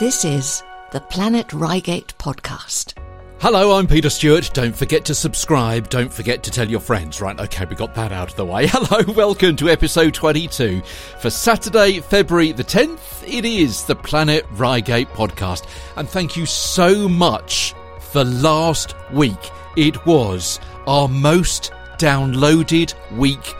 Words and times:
This 0.00 0.24
is 0.24 0.62
the 0.92 1.00
Planet 1.02 1.52
Reigate 1.52 2.14
podcast. 2.16 2.94
Hello, 3.38 3.78
I'm 3.78 3.86
Peter 3.86 4.08
Stewart. 4.08 4.48
Don't 4.54 4.74
forget 4.74 5.04
to 5.04 5.14
subscribe. 5.14 5.90
Don't 5.90 6.10
forget 6.10 6.42
to 6.42 6.50
tell 6.50 6.66
your 6.66 6.80
friends. 6.80 7.20
Right, 7.20 7.38
okay, 7.38 7.66
we 7.66 7.76
got 7.76 7.94
that 7.96 8.10
out 8.10 8.30
of 8.30 8.36
the 8.36 8.46
way. 8.46 8.66
Hello, 8.70 9.12
welcome 9.12 9.56
to 9.56 9.68
episode 9.68 10.14
22. 10.14 10.80
For 11.18 11.28
Saturday, 11.28 12.00
February 12.00 12.52
the 12.52 12.64
10th, 12.64 13.28
it 13.28 13.44
is 13.44 13.84
the 13.84 13.94
Planet 13.94 14.46
Reigate 14.52 15.10
podcast. 15.10 15.66
And 15.96 16.08
thank 16.08 16.34
you 16.34 16.46
so 16.46 17.06
much 17.06 17.74
for 18.00 18.24
last 18.24 18.94
week. 19.12 19.50
It 19.76 20.06
was 20.06 20.60
our 20.86 21.08
most 21.08 21.72
downloaded 21.98 22.94
week 23.18 23.54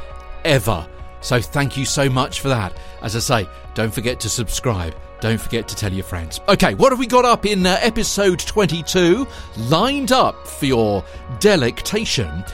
ever. 0.47 0.89
So 1.21 1.39
thank 1.43 1.77
you 1.77 1.85
so 1.85 2.09
much 2.09 2.41
for 2.41 2.49
that. 2.49 2.73
As 3.03 3.15
I 3.15 3.19
say, 3.19 3.49
don't 3.75 3.93
forget 3.93 4.21
to 4.21 4.31
subscribe. 4.31 4.95
Don't 5.21 5.41
forget 5.41 5.69
to 5.69 5.77
tell 5.77 5.93
your 5.93 6.05
friends. 6.05 6.41
Okay, 6.49 6.75
what 6.75 6.93
have 6.93 6.99
we 6.99 7.07
got 7.07 7.27
up 7.27 7.45
in 7.45 7.67
uh, 7.67 7.77
episode 7.81 8.39
22? 8.39 9.27
Lined 9.69 10.13
up 10.13 10.49
for 10.49 10.67
your 10.67 11.05
delectation. 11.41 12.45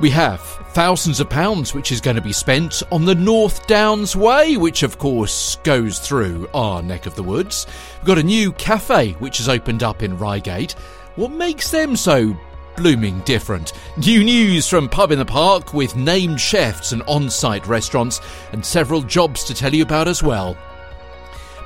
We 0.00 0.10
have 0.10 0.40
thousands 0.72 1.18
of 1.18 1.28
pounds, 1.28 1.74
which 1.74 1.90
is 1.90 2.00
going 2.00 2.14
to 2.14 2.22
be 2.22 2.32
spent 2.32 2.84
on 2.92 3.04
the 3.04 3.16
North 3.16 3.66
Downs 3.66 4.14
Way, 4.14 4.56
which 4.56 4.84
of 4.84 4.98
course 4.98 5.56
goes 5.64 5.98
through 5.98 6.48
our 6.54 6.80
neck 6.80 7.06
of 7.06 7.16
the 7.16 7.22
woods. 7.24 7.66
We've 7.98 8.06
got 8.06 8.18
a 8.18 8.22
new 8.22 8.52
cafe, 8.52 9.12
which 9.14 9.38
has 9.38 9.48
opened 9.48 9.82
up 9.82 10.04
in 10.04 10.16
Reigate. 10.16 10.72
What 11.16 11.32
makes 11.32 11.72
them 11.72 11.96
so 11.96 12.36
blooming 12.76 13.18
different. 13.20 13.72
New 13.96 14.22
news 14.22 14.68
from 14.68 14.88
Pub 14.88 15.10
in 15.10 15.18
the 15.18 15.24
Park 15.24 15.74
with 15.74 15.96
named 15.96 16.40
chefs 16.40 16.92
and 16.92 17.02
on 17.08 17.28
site 17.28 17.66
restaurants, 17.66 18.20
and 18.52 18.64
several 18.64 19.02
jobs 19.02 19.42
to 19.44 19.54
tell 19.54 19.74
you 19.74 19.82
about 19.82 20.06
as 20.06 20.22
well. 20.22 20.56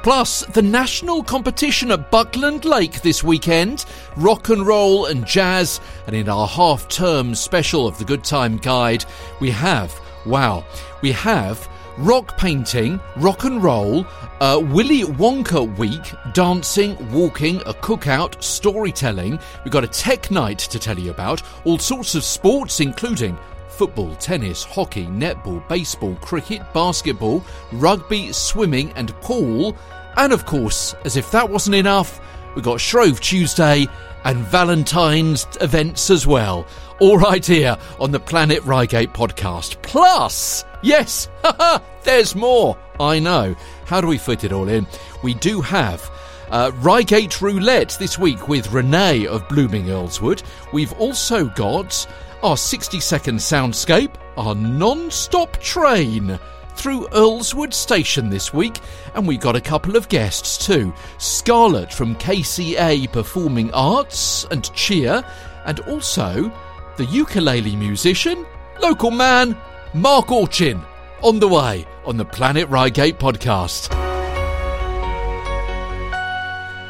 Plus, 0.02 0.44
the 0.46 0.62
national 0.62 1.22
competition 1.22 1.92
at 1.92 2.10
Buckland 2.10 2.64
Lake 2.64 3.02
this 3.02 3.22
weekend, 3.22 3.84
rock 4.16 4.48
and 4.48 4.66
roll 4.66 5.06
and 5.06 5.24
jazz, 5.24 5.80
and 6.08 6.16
in 6.16 6.28
our 6.28 6.48
half 6.48 6.88
term 6.88 7.36
special 7.36 7.86
of 7.86 7.96
the 7.98 8.04
Good 8.04 8.24
Time 8.24 8.56
Guide, 8.56 9.04
we 9.38 9.48
have, 9.50 9.96
wow, 10.26 10.64
we 11.02 11.12
have 11.12 11.68
rock 11.98 12.36
painting, 12.36 12.98
rock 13.16 13.44
and 13.44 13.62
roll, 13.62 14.04
uh, 14.40 14.58
Willy 14.60 15.02
Wonka 15.02 15.76
week, 15.78 16.12
dancing, 16.32 16.96
walking, 17.12 17.58
a 17.60 17.72
cookout, 17.72 18.42
storytelling. 18.42 19.38
We've 19.62 19.72
got 19.72 19.84
a 19.84 19.88
tech 19.88 20.32
night 20.32 20.58
to 20.58 20.80
tell 20.80 20.98
you 20.98 21.12
about, 21.12 21.42
all 21.64 21.78
sorts 21.78 22.16
of 22.16 22.24
sports, 22.24 22.80
including 22.80 23.38
football, 23.82 24.14
tennis, 24.14 24.62
hockey, 24.62 25.06
netball, 25.06 25.66
baseball, 25.66 26.14
cricket, 26.20 26.62
basketball, 26.72 27.44
rugby, 27.72 28.32
swimming, 28.32 28.92
and 28.92 29.12
pool. 29.22 29.76
And 30.16 30.32
of 30.32 30.46
course, 30.46 30.94
as 31.04 31.16
if 31.16 31.32
that 31.32 31.50
wasn't 31.50 31.74
enough, 31.74 32.20
we've 32.54 32.64
got 32.64 32.80
Shrove 32.80 33.20
Tuesday 33.20 33.88
and 34.22 34.38
Valentine's 34.46 35.48
events 35.60 36.10
as 36.10 36.28
well. 36.28 36.64
All 37.00 37.18
right 37.18 37.44
here 37.44 37.76
on 37.98 38.12
the 38.12 38.20
Planet 38.20 38.62
Reigate 38.62 39.12
podcast. 39.12 39.82
Plus, 39.82 40.64
yes, 40.84 41.28
there's 42.04 42.36
more. 42.36 42.78
I 43.00 43.18
know. 43.18 43.56
How 43.86 44.00
do 44.00 44.06
we 44.06 44.16
fit 44.16 44.44
it 44.44 44.52
all 44.52 44.68
in? 44.68 44.86
We 45.24 45.34
do 45.34 45.60
have 45.60 46.08
uh, 46.52 46.70
Reigate 46.76 47.40
Roulette 47.40 47.96
this 47.98 48.16
week 48.16 48.46
with 48.46 48.70
Renee 48.70 49.26
of 49.26 49.48
Blooming 49.48 49.86
Earlswood. 49.86 50.44
We've 50.72 50.92
also 51.00 51.46
got 51.46 52.06
our 52.42 52.56
60 52.56 53.00
second 53.00 53.36
soundscape, 53.36 54.14
our 54.36 54.54
non 54.54 55.10
stop 55.10 55.56
train 55.58 56.38
through 56.74 57.06
Earlswood 57.08 57.72
Station 57.72 58.28
this 58.28 58.52
week, 58.52 58.80
and 59.14 59.26
we 59.26 59.36
got 59.36 59.56
a 59.56 59.60
couple 59.60 59.96
of 59.96 60.08
guests 60.08 60.66
too. 60.66 60.92
Scarlett 61.18 61.92
from 61.92 62.16
KCA 62.16 63.10
Performing 63.12 63.72
Arts 63.72 64.44
and 64.50 64.72
Cheer, 64.74 65.22
and 65.66 65.80
also 65.80 66.52
the 66.96 67.04
ukulele 67.06 67.76
musician, 67.76 68.44
local 68.80 69.10
man, 69.10 69.56
Mark 69.94 70.26
Orchin, 70.26 70.84
on 71.22 71.38
the 71.38 71.48
way 71.48 71.86
on 72.04 72.16
the 72.16 72.24
Planet 72.24 72.68
Reigate 72.68 73.18
podcast. 73.18 74.11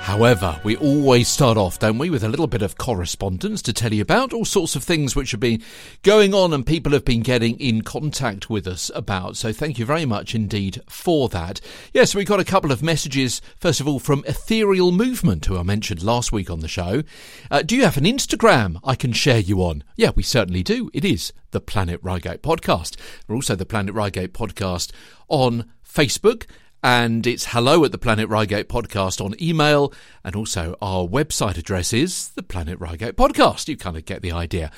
However, 0.02 0.60
we 0.64 0.76
always 0.78 1.28
start 1.28 1.56
off, 1.56 1.78
don't 1.78 1.96
we, 1.96 2.10
with 2.10 2.24
a 2.24 2.28
little 2.28 2.48
bit 2.48 2.60
of 2.60 2.76
correspondence 2.76 3.62
to 3.62 3.72
tell 3.72 3.94
you 3.94 4.02
about 4.02 4.32
all 4.32 4.44
sorts 4.44 4.74
of 4.74 4.82
things 4.82 5.14
which 5.14 5.30
have 5.30 5.38
been 5.38 5.62
going 6.02 6.34
on 6.34 6.52
and 6.52 6.66
people 6.66 6.90
have 6.90 7.04
been 7.04 7.22
getting 7.22 7.56
in 7.60 7.82
contact 7.82 8.50
with 8.50 8.66
us 8.66 8.90
about. 8.96 9.36
So 9.36 9.52
thank 9.52 9.78
you 9.78 9.86
very 9.86 10.04
much 10.04 10.34
indeed 10.34 10.82
for 10.88 11.28
that. 11.28 11.60
Yes, 11.94 12.16
we 12.16 12.24
got 12.24 12.40
a 12.40 12.44
couple 12.44 12.72
of 12.72 12.82
messages, 12.82 13.40
first 13.60 13.80
of 13.80 13.86
all, 13.86 14.00
from 14.00 14.24
Ethereal 14.26 14.90
Movement, 14.90 15.46
who 15.46 15.56
I 15.56 15.62
mentioned 15.62 16.02
last 16.02 16.32
week 16.32 16.50
on 16.50 16.60
the 16.60 16.68
show. 16.68 17.04
Uh, 17.48 17.62
do 17.62 17.76
you 17.76 17.84
have 17.84 17.96
an 17.96 18.04
Instagram 18.04 18.80
I 18.82 18.96
can 18.96 19.12
share 19.12 19.38
you 19.38 19.60
on? 19.60 19.84
Yeah, 19.94 20.10
we 20.16 20.24
certainly 20.24 20.64
do. 20.64 20.90
It 20.92 21.04
is 21.04 21.32
the 21.52 21.60
Planet 21.60 22.00
Reigate 22.02 22.42
podcast. 22.42 22.96
We're 23.28 23.36
also 23.36 23.54
the 23.54 23.64
Planet 23.64 23.94
Reigate 23.94 24.34
podcast 24.34 24.90
on 25.28 25.70
Facebook 25.88 26.46
and 26.82 27.26
it's 27.26 27.46
hello 27.46 27.84
at 27.84 27.92
the 27.92 27.98
Planet 27.98 28.28
Reigate 28.28 28.68
podcast 28.68 29.24
on 29.24 29.34
email, 29.40 29.92
and 30.24 30.34
also 30.34 30.76
our 30.82 31.06
website 31.06 31.56
address 31.56 31.92
is 31.92 32.30
the 32.30 32.42
Planet 32.42 32.80
Reigate 32.80 33.16
podcast. 33.16 33.68
You 33.68 33.76
kind 33.76 33.96
of 33.96 34.04
get 34.04 34.22
the 34.22 34.32
idea. 34.32 34.70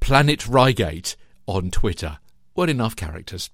Planet 0.00 0.46
Reigate 0.46 1.16
on 1.46 1.70
Twitter. 1.70 2.18
What 2.54 2.68
enough 2.68 2.96
characters. 2.96 3.50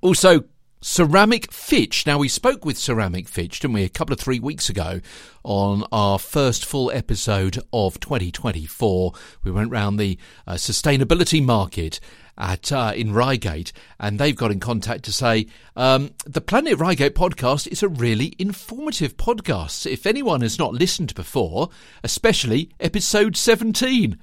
Also, 0.00 0.44
Ceramic 0.88 1.50
Fitch. 1.50 2.06
Now, 2.06 2.18
we 2.18 2.28
spoke 2.28 2.64
with 2.64 2.78
Ceramic 2.78 3.26
Fitch, 3.26 3.58
didn't 3.58 3.74
we, 3.74 3.82
a 3.82 3.88
couple 3.88 4.12
of 4.12 4.20
three 4.20 4.38
weeks 4.38 4.68
ago 4.68 5.00
on 5.42 5.84
our 5.90 6.16
first 6.16 6.64
full 6.64 6.92
episode 6.92 7.58
of 7.72 7.98
2024. 7.98 9.12
We 9.42 9.50
went 9.50 9.72
round 9.72 9.98
the 9.98 10.16
uh, 10.46 10.54
sustainability 10.54 11.44
market 11.44 11.98
at 12.38 12.70
uh, 12.70 12.92
in 12.94 13.12
Reigate, 13.12 13.72
and 13.98 14.20
they've 14.20 14.36
got 14.36 14.52
in 14.52 14.60
contact 14.60 15.04
to 15.06 15.12
say 15.12 15.48
um, 15.74 16.12
the 16.24 16.40
Planet 16.40 16.78
Reigate 16.78 17.16
podcast 17.16 17.66
is 17.66 17.82
a 17.82 17.88
really 17.88 18.36
informative 18.38 19.16
podcast. 19.16 19.90
If 19.90 20.06
anyone 20.06 20.42
has 20.42 20.56
not 20.56 20.72
listened 20.72 21.16
before, 21.16 21.68
especially 22.04 22.70
episode 22.78 23.36
seventeen, 23.36 24.18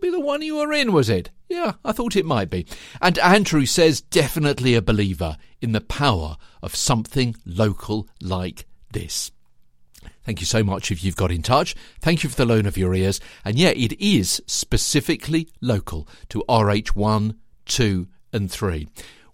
be 0.00 0.10
the 0.10 0.20
one 0.20 0.42
you 0.42 0.56
were 0.56 0.72
in, 0.72 0.92
was 0.92 1.08
it? 1.08 1.30
Yeah, 1.48 1.72
I 1.84 1.92
thought 1.92 2.16
it 2.16 2.24
might 2.24 2.50
be. 2.50 2.66
And 3.00 3.18
Andrew 3.18 3.66
says 3.66 4.00
definitely 4.00 4.74
a 4.74 4.82
believer 4.82 5.36
in 5.60 5.72
the 5.72 5.80
power 5.80 6.36
of 6.62 6.76
something 6.76 7.36
local 7.44 8.08
like 8.20 8.66
this. 8.92 9.32
Thank 10.24 10.40
you 10.40 10.46
so 10.46 10.62
much 10.62 10.90
if 10.90 11.02
you've 11.02 11.16
got 11.16 11.32
in 11.32 11.42
touch. 11.42 11.74
Thank 12.00 12.22
you 12.22 12.30
for 12.30 12.36
the 12.36 12.46
loan 12.46 12.66
of 12.66 12.76
your 12.76 12.94
ears. 12.94 13.20
And 13.44 13.58
yeah, 13.58 13.70
it 13.70 14.00
is 14.00 14.42
specifically 14.46 15.48
local 15.60 16.06
to 16.28 16.44
RH1 16.48 17.34
2, 17.70 18.08
and 18.32 18.50
3. 18.50 18.88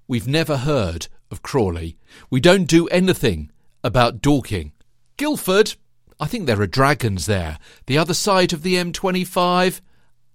We've 0.07 0.29
never 0.29 0.59
heard 0.59 1.09
of 1.31 1.43
Crawley. 1.43 1.97
We 2.31 2.41
don't 2.41 2.67
do 2.67 2.87
anything 2.89 3.51
about 3.83 4.21
Dorking. 4.21 4.73
Guildford, 5.17 5.75
I 6.21 6.27
think 6.27 6.47
there 6.47 6.61
are 6.61 6.67
dragons 6.67 7.27
there. 7.27 7.59
The 7.87 7.99
other 7.99 8.15
side 8.15 8.53
of 8.53 8.63
the 8.63 8.75
M25, 8.75 9.81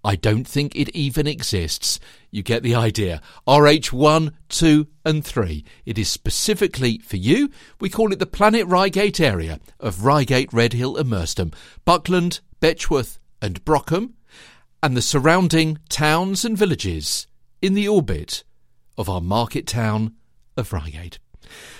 I 0.04 0.16
don't 0.16 0.48
think 0.48 0.76
it 0.76 0.90
even 0.96 1.28
exists. 1.28 2.00
You 2.32 2.44
get 2.44 2.64
the 2.64 2.76
idea. 2.76 3.22
RH1, 3.48 4.34
2, 4.50 4.88
and 5.06 5.24
3. 5.24 5.64
It 5.86 6.00
is 6.00 6.10
specifically 6.10 6.98
for 7.00 7.18
you. 7.18 7.52
We 7.80 7.90
call 7.90 8.12
it 8.12 8.20
the 8.20 8.26
Planet 8.26 8.66
Reigate 8.68 9.20
area 9.20 9.60
of 9.80 10.06
Reigate, 10.06 10.52
Redhill, 10.52 10.98
and 10.98 11.10
Merstham, 11.10 11.52
Buckland, 11.86 12.40
Betchworth, 12.60 13.20
and 13.42 13.64
Brockham, 13.64 14.14
and 14.82 14.98
the 14.98 15.02
surrounding 15.02 15.78
towns 15.90 16.44
and 16.44 16.58
villages 16.58 17.28
in 17.62 17.74
the 17.76 17.88
orbit 17.88 18.44
of 18.98 19.10
our 19.10 19.22
market 19.22 19.68
town 19.68 20.16
of 20.58 20.74
Reigate. 20.74 21.20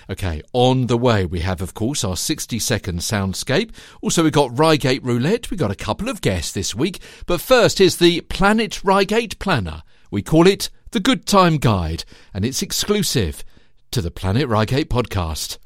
Okay, 0.10 0.42
on 0.54 0.88
the 0.88 0.98
way 0.98 1.26
we 1.26 1.40
have, 1.42 1.62
of 1.62 1.74
course, 1.74 2.04
our 2.04 2.18
60 2.18 2.60
second 2.60 3.00
soundscape. 3.00 3.72
Also, 4.02 4.24
we've 4.24 4.32
got 4.32 4.58
Reigate 4.58 5.04
Roulette. 5.04 5.50
We've 5.50 5.60
got 5.60 5.72
a 5.72 5.76
couple 5.76 6.10
of 6.10 6.22
guests 6.22 6.52
this 6.52 6.76
week. 6.76 7.00
But 7.26 7.42
first 7.42 7.80
is 7.80 7.98
the 7.98 8.22
Planet 8.22 8.84
Reigate 8.84 9.40
Planner. 9.40 9.84
We 10.10 10.22
call 10.22 10.48
it 10.48 10.70
the 10.92 11.00
Good 11.00 11.26
Time 11.26 11.58
Guide, 11.58 12.04
and 12.34 12.44
it's 12.44 12.62
exclusive 12.62 13.44
to 13.92 14.02
the 14.02 14.12
Planet 14.12 14.48
Reigate 14.48 14.90
podcast. 14.90 15.58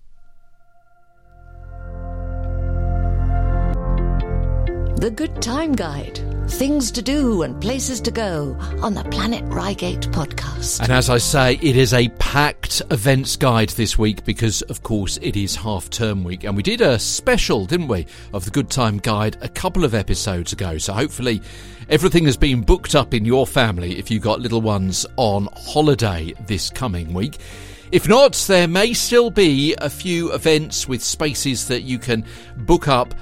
The 5.00 5.12
Good 5.12 5.42
Time 5.42 5.74
Guide 5.74 6.35
things 6.48 6.92
to 6.92 7.02
do 7.02 7.42
and 7.42 7.60
places 7.62 8.00
to 8.02 8.12
go 8.12 8.56
on 8.82 8.94
the 8.94 9.04
Planet 9.06 9.44
Reigate 9.46 10.02
podcast. 10.12 10.80
And 10.80 10.92
as 10.92 11.10
I 11.10 11.18
say, 11.18 11.56
it 11.62 11.76
is 11.76 11.94
a 11.94 12.10
packed 12.20 12.82
events 12.92 13.36
guide 13.36 13.70
this 13.70 13.98
week 13.98 14.24
because, 14.26 14.62
of 14.64 14.84
course, 14.84 15.18
it 15.22 15.36
is 15.36 15.56
half 15.56 15.90
term 15.90 16.24
week. 16.24 16.44
And 16.44 16.56
we 16.56 16.64
did 16.64 16.82
a 16.82 17.00
special, 17.00 17.66
didn't 17.66 17.88
we, 17.88 18.06
of 18.34 18.46
the 18.46 18.52
Good 18.52 18.70
Time 18.70 19.00
Guide 19.00 19.38
a 19.42 19.50
couple 19.50 19.84
of 19.84 19.94
episodes 19.94 20.54
ago. 20.54 20.78
So 20.78 20.94
hopefully 20.94 21.42
everything 21.90 22.26
has 22.26 22.38
been 22.38 22.62
booked 22.62 22.96
up 22.96 23.14
in 23.14 23.26
your 23.26 23.48
family 23.48 23.98
if 23.98 24.12
you've 24.12 24.24
got 24.24 24.40
little 24.40 24.62
ones 24.62 25.06
on 25.18 25.50
holiday 25.56 26.34
this 26.48 26.70
coming 26.70 27.14
week. 27.14 27.38
If 27.92 28.08
not, 28.08 28.34
there 28.48 28.68
may 28.68 28.94
still 28.94 29.30
be 29.30 29.76
a 29.80 29.90
few 29.90 30.34
events 30.34 30.88
with 30.88 31.04
spaces 31.04 31.68
that 31.68 31.82
you 31.82 32.00
can 32.00 32.26
book 32.58 32.88
up 32.88 33.14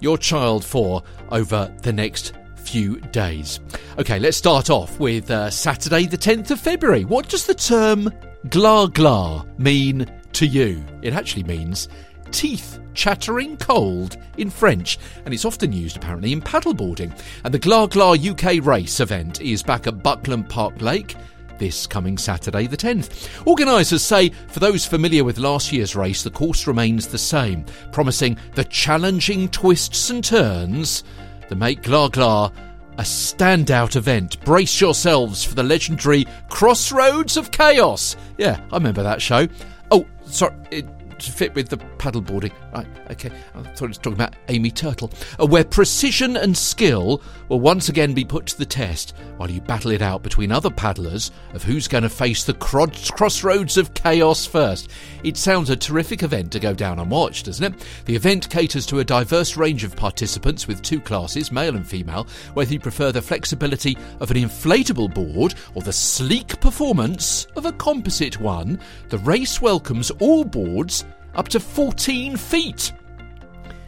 your 0.00 0.18
child 0.18 0.64
for 0.64 1.02
over 1.30 1.72
the 1.82 1.92
next 1.92 2.32
few 2.64 3.00
days. 3.00 3.60
Okay, 3.98 4.18
let's 4.18 4.36
start 4.36 4.70
off 4.70 4.98
with 4.98 5.30
uh, 5.30 5.50
Saturday, 5.50 6.06
the 6.06 6.18
10th 6.18 6.50
of 6.50 6.60
February. 6.60 7.04
What 7.04 7.28
does 7.28 7.46
the 7.46 7.54
term 7.54 8.10
gla 8.48 8.88
gla 8.88 9.46
mean 9.58 10.10
to 10.32 10.46
you? 10.46 10.84
It 11.02 11.12
actually 11.12 11.44
means 11.44 11.88
teeth 12.30 12.80
chattering 12.94 13.56
cold 13.58 14.16
in 14.38 14.50
French, 14.50 14.98
and 15.24 15.34
it's 15.34 15.44
often 15.44 15.72
used 15.72 15.96
apparently 15.96 16.32
in 16.32 16.40
paddleboarding. 16.40 17.16
And 17.44 17.52
the 17.52 17.58
Gla 17.58 17.88
Gla 17.88 18.16
UK 18.16 18.64
race 18.64 19.00
event 19.00 19.40
is 19.40 19.62
back 19.62 19.86
at 19.86 20.02
Buckland 20.02 20.48
Park 20.48 20.80
Lake 20.80 21.16
this 21.58 21.86
coming 21.86 22.18
Saturday, 22.18 22.66
the 22.66 22.76
10th. 22.76 23.46
Organisers 23.46 24.02
say 24.02 24.30
for 24.48 24.60
those 24.60 24.84
familiar 24.84 25.22
with 25.22 25.38
last 25.38 25.72
year's 25.72 25.94
race, 25.94 26.22
the 26.22 26.30
course 26.30 26.66
remains 26.66 27.06
the 27.06 27.18
same, 27.18 27.64
promising 27.92 28.36
the 28.54 28.64
challenging 28.64 29.48
twists 29.48 30.10
and 30.10 30.24
turns 30.24 31.04
that 31.48 31.56
make 31.56 31.82
Gla 31.82 32.08
Gla 32.10 32.52
a 32.96 33.02
standout 33.02 33.96
event. 33.96 34.42
Brace 34.44 34.80
yourselves 34.80 35.42
for 35.42 35.54
the 35.54 35.62
legendary 35.62 36.26
Crossroads 36.48 37.36
of 37.36 37.50
Chaos. 37.50 38.16
Yeah, 38.38 38.60
I 38.70 38.76
remember 38.76 39.02
that 39.02 39.20
show. 39.20 39.48
Oh, 39.90 40.06
sorry. 40.26 40.54
It, 40.70 40.86
to 41.20 41.32
fit 41.32 41.54
with 41.54 41.68
the 41.68 41.76
paddleboarding. 41.76 42.52
Right, 42.72 42.86
okay. 43.10 43.30
I 43.54 43.62
thought 43.62 43.82
it 43.82 43.88
was 43.88 43.98
talking 43.98 44.14
about 44.14 44.34
Amy 44.48 44.70
Turtle. 44.70 45.10
Uh, 45.40 45.46
where 45.46 45.64
precision 45.64 46.36
and 46.36 46.56
skill 46.56 47.22
will 47.48 47.60
once 47.60 47.88
again 47.88 48.14
be 48.14 48.24
put 48.24 48.46
to 48.46 48.58
the 48.58 48.66
test 48.66 49.14
while 49.36 49.50
you 49.50 49.60
battle 49.60 49.90
it 49.90 50.02
out 50.02 50.22
between 50.22 50.52
other 50.52 50.70
paddlers 50.70 51.30
of 51.52 51.62
who's 51.62 51.88
going 51.88 52.02
to 52.02 52.08
face 52.08 52.44
the 52.44 52.54
crossroads 52.54 53.76
of 53.76 53.94
chaos 53.94 54.46
first. 54.46 54.90
It 55.22 55.36
sounds 55.36 55.70
a 55.70 55.76
terrific 55.76 56.22
event 56.22 56.52
to 56.52 56.60
go 56.60 56.74
down 56.74 56.98
and 56.98 57.10
watch, 57.10 57.42
doesn't 57.42 57.74
it? 57.74 57.86
The 58.06 58.16
event 58.16 58.50
caters 58.50 58.86
to 58.86 59.00
a 59.00 59.04
diverse 59.04 59.56
range 59.56 59.84
of 59.84 59.96
participants 59.96 60.66
with 60.66 60.82
two 60.82 61.00
classes, 61.00 61.52
male 61.52 61.76
and 61.76 61.86
female, 61.86 62.26
whether 62.54 62.72
you 62.72 62.80
prefer 62.80 63.12
the 63.12 63.22
flexibility 63.22 63.96
of 64.20 64.30
an 64.30 64.36
inflatable 64.36 65.12
board 65.12 65.54
or 65.74 65.82
the 65.82 65.92
sleek 65.92 66.60
performance 66.60 67.46
of 67.56 67.66
a 67.66 67.72
composite 67.72 68.40
one. 68.40 68.78
The 69.08 69.18
race 69.18 69.60
welcomes 69.60 70.10
all 70.12 70.44
boards 70.44 71.04
up 71.34 71.48
to 71.48 71.60
14 71.60 72.36
feet. 72.36 72.92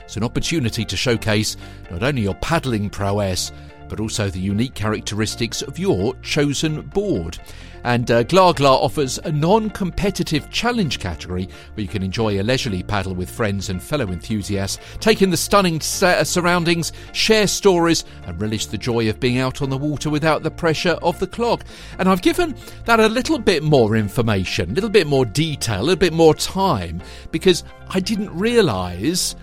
It's 0.05 0.17
an 0.17 0.25
opportunity 0.25 0.85
to 0.85 0.97
showcase 0.97 1.57
not 1.91 2.03
only 2.03 2.23
your 2.23 2.35
paddling 2.37 2.91
prowess, 2.91 3.53
but 3.89 4.01
also 4.01 4.31
the 4.31 4.41
unique 4.41 4.75
characteristics 4.75 5.63
of 5.63 5.79
your 5.79 6.15
chosen 6.17 6.83
board. 6.83 7.39
And 7.87 8.11
uh, 8.11 8.25
Gla 8.25 8.53
offers 8.53 9.19
a 9.19 9.31
non 9.31 9.71
competitive 9.71 10.51
challenge 10.51 10.99
category 10.99 11.49
where 11.75 11.83
you 11.83 11.89
can 11.89 12.03
enjoy 12.03 12.41
a 12.41 12.43
leisurely 12.43 12.83
paddle 12.83 13.15
with 13.15 13.31
friends 13.31 13.71
and 13.71 13.81
fellow 13.81 14.09
enthusiasts, 14.09 14.83
take 14.99 15.23
in 15.23 15.31
the 15.31 15.37
stunning 15.37 15.81
sa- 15.81 16.25
surroundings, 16.25 16.93
share 17.13 17.47
stories, 17.47 18.05
and 18.25 18.41
relish 18.41 18.67
the 18.67 18.77
joy 18.77 19.09
of 19.09 19.21
being 19.21 19.39
out 19.39 19.63
on 19.63 19.71
the 19.71 19.79
water 19.79 20.11
without 20.11 20.43
the 20.43 20.51
pressure 20.51 20.99
of 21.01 21.17
the 21.21 21.29
clock. 21.29 21.65
And 22.01 22.09
I've 22.09 22.23
given 22.23 22.57
that 22.87 22.99
a 22.99 23.09
little 23.09 23.39
bit 23.39 23.63
more 23.63 23.95
information, 23.95 24.73
a 24.73 24.75
little 24.75 24.91
bit 24.91 25.07
more 25.07 25.25
detail, 25.25 25.81
a 25.81 25.83
little 25.83 25.95
bit 25.95 26.13
more 26.13 26.35
time, 26.35 27.01
because 27.31 27.63
I 27.91 28.01
didn't 28.01 28.37
realise 28.37 29.37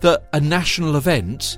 that 0.00 0.24
a 0.34 0.40
national 0.40 0.96
event 0.96 1.56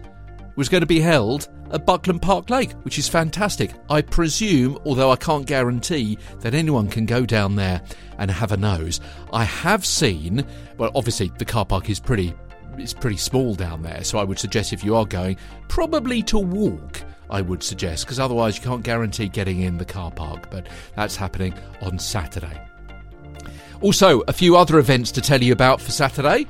was 0.55 0.69
going 0.69 0.83
to 0.83 0.87
be 0.87 1.01
held 1.01 1.49
at 1.71 1.87
Buckland 1.87 2.23
Park 2.23 2.51
Lake, 2.51 2.73
which 2.83 2.99
is 2.99 3.09
fantastic. 3.09 3.73
I 3.91 4.03
presume, 4.03 4.79
although 4.85 5.11
I 5.11 5.17
can't 5.17 5.47
guarantee, 5.47 6.19
that 6.41 6.55
anyone 6.55 6.89
can 6.89 7.07
go 7.07 7.27
down 7.27 7.57
there 7.57 7.83
and 8.19 8.31
have 8.31 8.53
a 8.53 8.57
nose. 8.57 9.01
I 9.33 9.45
have 9.45 9.85
seen, 9.85 10.47
well, 10.79 10.91
obviously 10.95 11.33
the 11.39 11.45
car 11.45 11.65
park 11.65 11.91
is 11.91 12.01
pretty, 12.01 12.35
it's 12.79 12.95
pretty 12.95 13.17
small 13.17 13.55
down 13.55 13.83
there, 13.83 14.05
so 14.05 14.19
I 14.19 14.25
would 14.25 14.39
suggest 14.39 14.73
if 14.73 14.85
you 14.85 14.97
are 14.97 15.07
going, 15.07 15.37
probably 15.69 16.23
to 16.25 16.39
walk. 16.39 17.03
I 17.29 17.41
would 17.41 17.63
suggest, 17.63 18.05
because 18.05 18.21
otherwise 18.21 18.57
you 18.57 18.63
can't 18.63 18.85
guarantee 18.85 19.29
getting 19.29 19.61
in 19.61 19.79
the 19.79 19.85
car 19.85 20.13
park. 20.13 20.49
But 20.51 20.69
that's 20.95 21.17
happening 21.17 21.55
on 21.83 21.99
Saturday. 21.99 22.61
Also, 23.81 24.21
a 24.29 24.33
few 24.33 24.57
other 24.57 24.79
events 24.79 25.11
to 25.13 25.21
tell 25.21 25.43
you 25.43 25.53
about 25.53 25.81
for 25.81 25.91
Saturday. 25.91 26.47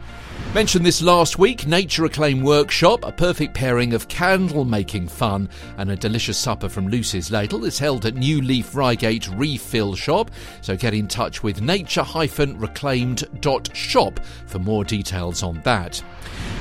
Mentioned 0.56 0.86
this 0.86 1.02
last 1.02 1.38
week 1.38 1.66
Nature 1.66 2.04
Reclaim 2.04 2.42
Workshop, 2.42 3.04
a 3.04 3.12
perfect 3.12 3.52
pairing 3.52 3.92
of 3.92 4.08
candle 4.08 4.64
making 4.64 5.06
fun 5.06 5.50
and 5.76 5.90
a 5.90 5.96
delicious 5.96 6.38
supper 6.38 6.70
from 6.70 6.88
Lucy's 6.88 7.30
Ladle, 7.30 7.66
is 7.66 7.78
held 7.78 8.06
at 8.06 8.14
New 8.14 8.40
Leaf 8.40 8.74
Reigate 8.74 9.28
Refill 9.28 9.94
Shop. 9.94 10.30
So 10.62 10.74
get 10.74 10.94
in 10.94 11.08
touch 11.08 11.42
with 11.42 11.60
nature 11.60 12.06
reclaimed.shop 12.06 14.20
for 14.46 14.58
more 14.58 14.84
details 14.84 15.42
on 15.42 15.60
that. 15.64 16.02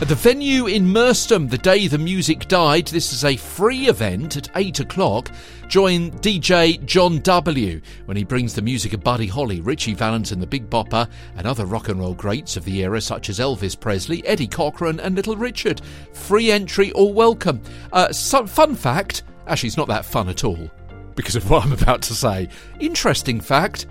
At 0.02 0.10
the 0.10 0.16
venue 0.16 0.68
in 0.68 0.92
Merstham, 0.92 1.48
the 1.48 1.58
day 1.58 1.88
the 1.88 1.98
music 1.98 2.50
died, 2.50 2.88
this 2.88 3.14
is 3.14 3.24
a 3.24 3.38
free 3.38 3.88
event 3.88 4.36
at 4.36 4.50
8 4.56 4.82
o'clock. 4.82 5.32
Join 5.68 6.12
DJ 6.12 6.84
John 6.86 7.20
W. 7.20 7.82
when 8.06 8.16
he 8.16 8.24
brings 8.24 8.54
the 8.54 8.62
music 8.62 8.94
of 8.94 9.04
Buddy 9.04 9.28
Holly, 9.28 9.62
Ritchie 9.62 9.96
Valens 9.96 10.32
and 10.32 10.42
the 10.42 10.48
Big 10.48 10.70
Bopper, 10.70 11.10
and 11.36 11.48
other 11.48 11.66
rock 11.66 11.90
and 11.90 12.00
roll 12.00 12.14
greats 12.14 12.56
of 12.56 12.66
the 12.66 12.80
era 12.80 13.02
such 13.02 13.30
as 13.30 13.40
Elvis 13.40 13.78
Presley, 13.80 14.26
Eddie 14.26 14.48
Cochran, 14.48 15.00
and 15.00 15.16
Little 15.16 15.36
Richard. 15.36 15.82
Free 16.14 16.52
entry 16.52 16.92
or 16.92 17.12
welcome. 17.12 17.62
Uh, 17.92 18.12
some, 18.12 18.48
fun 18.48 18.76
fact 18.76 19.24
actually, 19.48 19.68
it's 19.68 19.78
not 19.78 19.88
that 19.88 20.06
fun 20.06 20.30
at 20.30 20.44
all 20.44 20.70
because 21.16 21.36
of 21.36 21.50
what 21.50 21.66
I'm 21.66 21.74
about 21.74 22.02
to 22.04 22.14
say. 22.14 22.50
Interesting 22.80 23.40
fact 23.40 23.88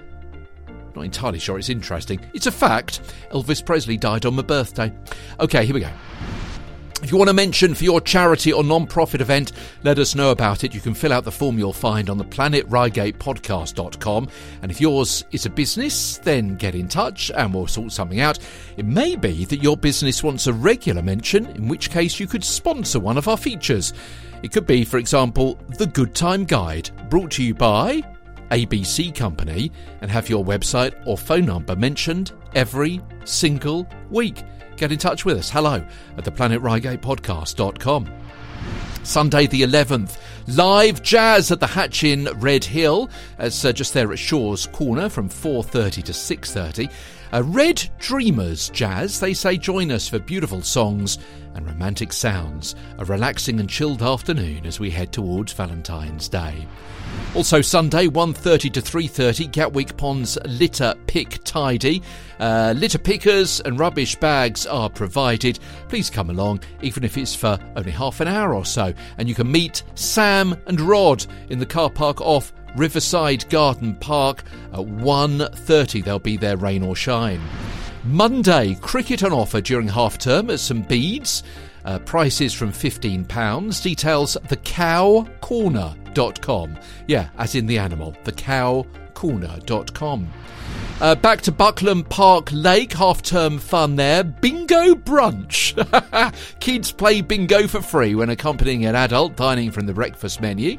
not 0.95 1.05
entirely 1.05 1.39
sure 1.39 1.59
it's 1.59 1.71
interesting. 1.71 2.21
It's 2.35 2.47
a 2.47 2.53
fact. 2.53 3.01
Elvis 3.33 3.65
Presley 3.65 3.97
died 3.97 4.27
on 4.27 4.35
my 4.35 4.43
birthday. 4.43 4.93
Okay, 5.41 5.67
here 5.67 5.75
we 5.75 5.81
go. 5.81 5.91
If 7.05 7.13
you 7.13 7.19
want 7.19 7.29
to 7.29 7.35
mention 7.35 7.75
for 7.75 7.85
your 7.85 8.01
charity 8.01 8.51
or 8.51 8.65
non-profit 8.65 9.21
event, 9.21 9.53
let 9.83 9.99
us 9.99 10.15
know 10.15 10.31
about 10.31 10.65
it. 10.65 10.75
You 10.75 10.81
can 10.81 10.95
fill 10.95 11.13
out 11.13 11.25
the 11.25 11.31
form 11.31 11.59
you'll 11.59 11.75
find 11.75 12.09
on 12.09 12.17
the 12.17 12.25
planetreigatepodcast.com. 12.25 14.29
And 14.63 14.71
if 14.71 14.81
yours 14.81 15.23
is 15.31 15.45
a 15.45 15.51
business, 15.51 16.17
then 16.17 16.57
get 16.57 16.75
in 16.75 16.89
touch 16.89 17.31
and 17.31 17.53
we'll 17.53 17.67
sort 17.67 17.93
something 17.93 18.21
out. 18.21 18.39
It 18.79 18.87
may 18.87 19.17
be 19.17 19.45
that 19.45 19.63
your 19.63 19.77
business 19.77 20.25
wants 20.25 20.47
a 20.47 20.55
regular 20.55 21.03
mention, 21.03 21.45
in 21.49 21.69
which 21.69 21.91
case 21.91 22.19
you 22.19 22.27
could 22.27 22.43
sponsor 22.43 23.01
one 23.01 23.19
of 23.19 23.29
our 23.29 23.37
features. 23.37 23.93
It 24.43 24.51
could 24.51 24.67
be, 24.67 24.83
for 24.83 24.97
example, 24.97 25.59
the 25.77 25.87
Good 25.87 26.15
Time 26.15 26.47
Guide, 26.47 26.89
brought 27.11 27.33
to 27.33 27.45
you 27.45 27.53
by 27.53 28.01
ABC 28.51 29.15
Company, 29.15 29.71
and 30.01 30.11
have 30.11 30.31
your 30.31 30.43
website 30.43 30.95
or 31.05 31.19
phone 31.19 31.45
number 31.45 31.77
mentioned 31.77 32.33
every 32.55 33.03
single 33.27 33.87
week 34.09 34.43
get 34.77 34.93
in 34.93 34.99
touch 34.99 35.25
with 35.25 35.39
us. 35.39 35.51
Hello 35.51 35.85
at 36.17 36.25
theplanetreigatepodcast.com. 36.25 38.11
Sunday 39.03 39.47
the 39.47 39.63
11th, 39.63 40.17
live 40.47 41.03
jazz 41.03 41.51
at 41.51 41.61
the 41.61 41.67
Hatch 41.67 42.05
in 42.05 42.25
Redhill, 42.37 43.11
as 43.39 43.63
uh, 43.65 43.73
just 43.73 43.93
there 43.93 44.11
at 44.13 44.19
Shaw's 44.19 44.67
Corner 44.67 45.11
from 45.11 45.29
4:30 45.29 46.03
to 46.05 46.13
6:30. 46.13 46.91
A 47.33 47.43
Red 47.43 47.91
Dreamers 47.99 48.71
Jazz, 48.71 49.21
they 49.21 49.35
say 49.35 49.57
join 49.57 49.91
us 49.91 50.09
for 50.09 50.19
beautiful 50.21 50.63
songs 50.63 51.19
and 51.55 51.67
romantic 51.67 52.13
sounds. 52.13 52.77
A 52.99 53.05
relaxing 53.05 53.61
and 53.61 53.69
chilled 53.69 54.03
afternoon 54.03 54.65
as 54.65 54.81
we 54.81 54.91
head 54.91 55.13
towards 55.13 55.53
Valentine's 55.53 56.29
Day. 56.29 56.67
Also 57.35 57.61
Sunday 57.61 58.07
1:30 58.07 58.71
to 58.73 58.81
3:30 58.81 59.51
Gatwick 59.51 59.97
Ponds 59.97 60.39
litter 60.47 60.95
pick 61.09 61.43
tidy. 61.43 62.01
Uh, 62.39 62.73
litter 62.77 62.99
pickers 62.99 63.61
and 63.61 63.79
rubbish 63.79 64.15
bags 64.15 64.67
are 64.67 64.89
provided. 64.89 65.59
Please 65.89 66.11
come 66.11 66.31
along 66.31 66.61
even 66.81 67.03
if 67.03 67.19
it's 67.19 67.35
for 67.35 67.59
only 67.75 67.91
half 67.91 68.21
an 68.21 68.29
hour 68.29 68.55
or 68.55 68.65
so 68.65 68.95
and 69.19 69.29
you 69.29 69.35
can 69.35 69.51
meet 69.51 69.83
Sam 69.97 70.57
and 70.69 70.81
Rod 70.81 71.27
in 71.51 71.59
the 71.59 71.67
car 71.67 71.91
park 71.91 72.21
off 72.21 72.53
Riverside 72.77 73.49
Garden 73.51 73.97
Park 73.97 74.45
at 74.73 74.81
1:30 74.81 76.05
they'll 76.05 76.21
be 76.21 76.37
there 76.37 76.57
rain 76.57 76.85
or 76.85 76.95
shine. 76.95 77.41
Monday 78.05 78.77
cricket 78.81 79.25
on 79.25 79.33
offer 79.33 79.61
during 79.61 79.89
half 79.89 80.19
term 80.19 80.51
at 80.51 80.61
St 80.61 80.87
Bede's. 80.89 81.43
Uh, 81.85 81.99
prices 82.01 82.53
from 82.55 82.73
£15. 82.73 83.83
Details 83.83 84.37
thecowcorner.com. 84.47 86.79
Yeah, 87.07 87.29
as 87.39 87.55
in 87.55 87.67
the 87.67 87.79
animal, 87.79 88.17
thecowcorner.com. 88.25 90.31
Uh, 91.01 91.15
back 91.17 91.41
to 91.43 91.51
Buckland 91.51 92.09
Park 92.09 92.51
Lake, 92.53 92.93
half 92.93 93.21
term 93.21 93.59
fun 93.59 93.97
there. 93.97 94.23
Bingo 94.23 94.95
brunch. 94.95 95.75
Kids 96.61 96.93
play 96.93 97.21
bingo 97.21 97.67
for 97.67 97.83
free 97.83 98.15
when 98.15 98.31
accompanying 98.31 98.87
an 98.87 98.95
adult 98.95 99.35
dining 99.35 99.73
from 99.73 99.87
the 99.87 99.93
breakfast 99.93 100.41
menu. 100.41 100.79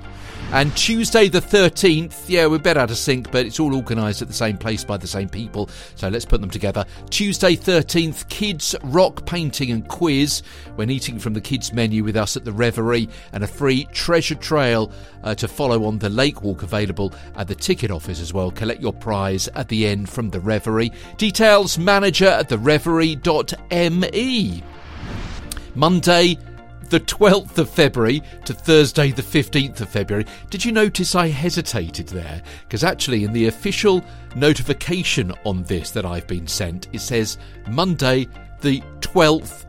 And 0.52 0.76
Tuesday 0.78 1.28
the 1.28 1.42
13th, 1.42 2.26
yeah, 2.28 2.46
we're 2.46 2.60
better 2.60 2.80
out 2.80 2.92
of 2.92 2.98
sync, 2.98 3.30
but 3.32 3.46
it's 3.46 3.60
all 3.60 3.76
organised 3.76 4.22
at 4.22 4.30
the 4.30 4.34
same 4.34 4.58
place 4.58 4.86
by 4.86 4.96
the 4.96 5.08
same 5.08 5.28
people, 5.28 5.70
so 5.96 6.08
let's 6.08 6.24
put 6.24 6.40
them 6.40 6.50
together. 6.50 6.86
Tuesday 7.10 7.58
13th, 7.58 8.30
kids 8.30 8.74
rock 8.84 9.26
painting 9.26 9.72
and 9.72 9.86
quiz 9.90 10.44
when 10.76 10.90
eating 10.90 11.20
from 11.20 11.34
the 11.34 11.42
kids 11.42 11.74
menu 11.74 12.06
with 12.06 12.16
us 12.16 12.38
at 12.38 12.46
the 12.46 12.54
Reverie, 12.54 13.10
and 13.34 13.44
a 13.44 13.48
free 13.48 13.86
treasure 13.92 14.36
trail 14.36 14.92
uh, 15.24 15.36
to 15.36 15.48
follow 15.48 15.84
on 15.84 16.00
the 16.00 16.10
Lake 16.10 16.42
Walk 16.42 16.64
available 16.64 17.14
at 17.36 17.50
the 17.50 17.56
ticket 17.56 17.92
office 17.92 18.22
as 18.22 18.34
well. 18.34 18.50
Collect 18.52 18.82
your 18.82 18.94
prize 18.94 19.50
at 19.56 19.68
the 19.68 19.86
end 19.88 20.10
from 20.10 20.30
the 20.30 20.40
Reverie. 20.40 20.94
Details 21.18 21.78
manager 21.78 22.28
at 22.28 22.48
the 22.48 22.58
reverie.me. 22.58 23.24
Monday, 25.76 26.38
the 26.90 27.00
12th 27.00 27.58
of 27.58 27.70
February 27.70 28.22
to 28.46 28.54
Thursday, 28.54 29.12
the 29.12 29.22
15th 29.22 29.82
of 29.82 29.90
February. 29.90 30.26
Did 30.50 30.64
you 30.64 30.72
notice 30.72 31.16
I 31.16 31.28
hesitated 31.28 32.08
there? 32.08 32.42
Because 32.64 32.84
actually, 32.84 33.24
in 33.24 33.34
the 33.34 33.48
official 33.48 34.04
notification 34.36 35.34
on 35.44 35.64
this 35.64 35.92
that 35.92 36.06
I've 36.06 36.28
been 36.28 36.48
sent, 36.48 36.88
it 36.94 37.02
says 37.02 37.38
Monday, 37.70 38.28
the 38.62 38.82
12th 39.00 39.66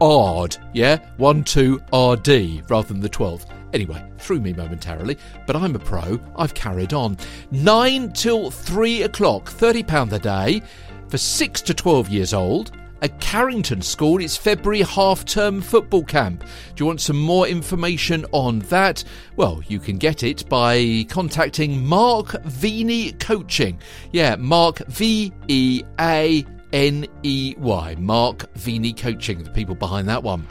odd, 0.00 0.56
yeah? 0.72 0.98
1 1.16 1.44
2 1.44 1.74
RD 1.92 2.70
rather 2.70 2.88
than 2.88 3.00
the 3.00 3.08
12th. 3.08 3.46
Anyway, 3.72 4.02
threw 4.18 4.40
me 4.40 4.52
momentarily, 4.52 5.18
but 5.46 5.56
I'm 5.56 5.74
a 5.74 5.78
pro. 5.78 6.20
I've 6.36 6.54
carried 6.54 6.92
on. 6.92 7.18
9 7.50 8.12
till 8.12 8.50
3 8.50 9.02
o'clock, 9.02 9.50
£30 9.50 10.12
a 10.12 10.18
day 10.18 10.62
for 11.08 11.18
6 11.18 11.62
to 11.62 11.74
12 11.74 12.08
years 12.08 12.32
old 12.32 12.72
at 13.02 13.20
Carrington 13.20 13.82
School. 13.82 14.20
It's 14.20 14.36
February 14.36 14.82
half 14.82 15.24
term 15.24 15.60
football 15.60 16.04
camp. 16.04 16.40
Do 16.74 16.82
you 16.82 16.86
want 16.86 17.00
some 17.00 17.18
more 17.18 17.46
information 17.46 18.26
on 18.32 18.60
that? 18.60 19.04
Well, 19.36 19.62
you 19.68 19.78
can 19.78 19.98
get 19.98 20.22
it 20.22 20.48
by 20.48 21.06
contacting 21.08 21.84
Mark 21.84 22.28
Veaney 22.44 23.18
Coaching. 23.18 23.78
Yeah, 24.12 24.36
Mark 24.36 24.78
V 24.86 25.32
E 25.48 25.82
A 26.00 26.44
N 26.72 27.06
E 27.22 27.54
Y. 27.58 27.96
Mark 27.98 28.52
Veaney 28.54 28.96
Coaching, 28.96 29.42
the 29.42 29.50
people 29.50 29.74
behind 29.74 30.08
that 30.08 30.22
one. 30.22 30.46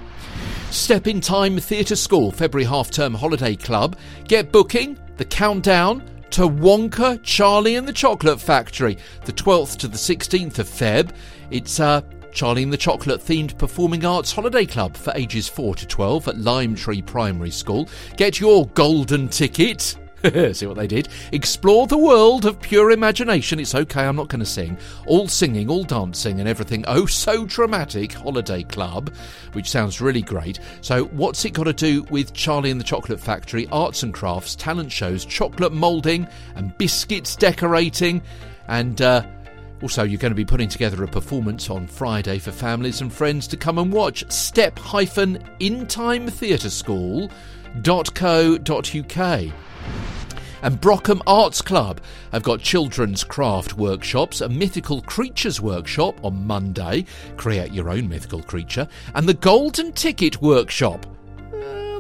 Step 0.72 1.08
in 1.08 1.22
Time 1.22 1.58
Theatre 1.58 1.96
School, 1.96 2.32
February 2.32 2.66
half 2.66 2.92
term 2.92 3.14
holiday 3.14 3.56
club. 3.56 3.98
Get 4.28 4.52
booking, 4.52 5.00
the 5.18 5.26
countdown 5.26 6.04
to 6.32 6.42
Wonka, 6.42 7.22
Charlie 7.24 7.76
and 7.76 7.88
the 7.88 7.94
Chocolate 7.94 8.42
Factory, 8.42 8.98
the 9.24 9.32
12th 9.32 9.78
to 9.78 9.88
the 9.88 9.98
16th 9.98 10.60
of 10.60 10.68
Feb. 10.68 11.12
It's 11.50 11.80
uh, 11.80 12.02
Charlie 12.36 12.66
the 12.66 12.76
Chocolate 12.76 13.22
themed 13.22 13.58
performing 13.58 14.04
arts 14.04 14.34
holiday 14.34 14.66
club 14.66 14.98
for 14.98 15.14
ages 15.16 15.48
4 15.48 15.74
to 15.76 15.88
12 15.88 16.28
at 16.28 16.38
Lime 16.38 16.76
Tree 16.76 17.02
Primary 17.02 17.50
School. 17.50 17.88
Get 18.18 18.42
your 18.42 18.68
golden 18.68 19.30
ticket. 19.30 19.96
See 20.52 20.66
what 20.66 20.76
they 20.76 20.86
did? 20.86 21.08
Explore 21.32 21.88
the 21.88 21.98
world 21.98 22.44
of 22.46 22.60
pure 22.60 22.92
imagination. 22.92 23.58
It's 23.58 23.74
okay, 23.74 24.04
I'm 24.04 24.18
not 24.18 24.28
going 24.28 24.42
to 24.42 24.46
sing. 24.46 24.78
All 25.08 25.30
singing, 25.30 25.70
all 25.70 25.86
dancing, 25.86 26.42
and 26.42 26.50
everything. 26.50 26.84
Oh, 26.90 27.06
so 27.06 27.46
dramatic 27.46 28.12
holiday 28.12 28.64
club, 28.64 29.16
which 29.54 29.70
sounds 29.70 30.02
really 30.02 30.22
great. 30.22 30.60
So, 30.82 31.06
what's 31.06 31.46
it 31.46 31.52
got 31.52 31.64
to 31.64 31.74
do 31.74 32.04
with 32.10 32.34
Charlie 32.34 32.72
and 32.72 32.82
the 32.82 32.86
Chocolate 32.86 33.22
Factory, 33.22 33.66
arts 33.72 34.04
and 34.04 34.14
crafts, 34.14 34.58
talent 34.58 34.92
shows, 34.92 35.24
chocolate 35.24 35.72
moulding, 35.72 36.28
and 36.56 36.78
biscuits 36.78 37.38
decorating? 37.38 38.22
And 38.68 39.02
uh, 39.02 39.26
also, 39.86 40.02
you're 40.02 40.18
going 40.18 40.32
to 40.32 40.36
be 40.36 40.44
putting 40.44 40.68
together 40.68 41.04
a 41.04 41.08
performance 41.08 41.70
on 41.70 41.86
Friday 41.86 42.40
for 42.40 42.52
families 42.52 43.02
and 43.02 43.14
friends 43.14 43.46
to 43.48 43.56
come 43.56 43.78
and 43.78 43.94
watch. 43.94 44.26
Step 44.32 44.80
in 45.60 45.86
time 45.86 46.28
theatre 46.28 46.72
school.co.uk. 46.72 47.30
And 50.64 50.82
Brockham 50.82 51.22
Arts 51.28 51.62
Club 51.62 52.02
have 52.32 52.42
got 52.42 52.62
children's 52.62 53.24
craft 53.24 53.78
workshops, 53.78 54.42
a 54.42 54.50
mythical 54.50 55.04
creatures 55.04 55.62
workshop 55.62 56.18
on 56.26 56.48
Monday, 56.48 57.06
create 57.38 57.72
your 57.72 57.92
own 57.92 58.10
mythical 58.10 58.42
creature, 58.42 58.88
and 59.14 59.30
the 59.30 59.36
Golden 59.36 59.92
Ticket 59.92 60.42
workshop 60.42 61.06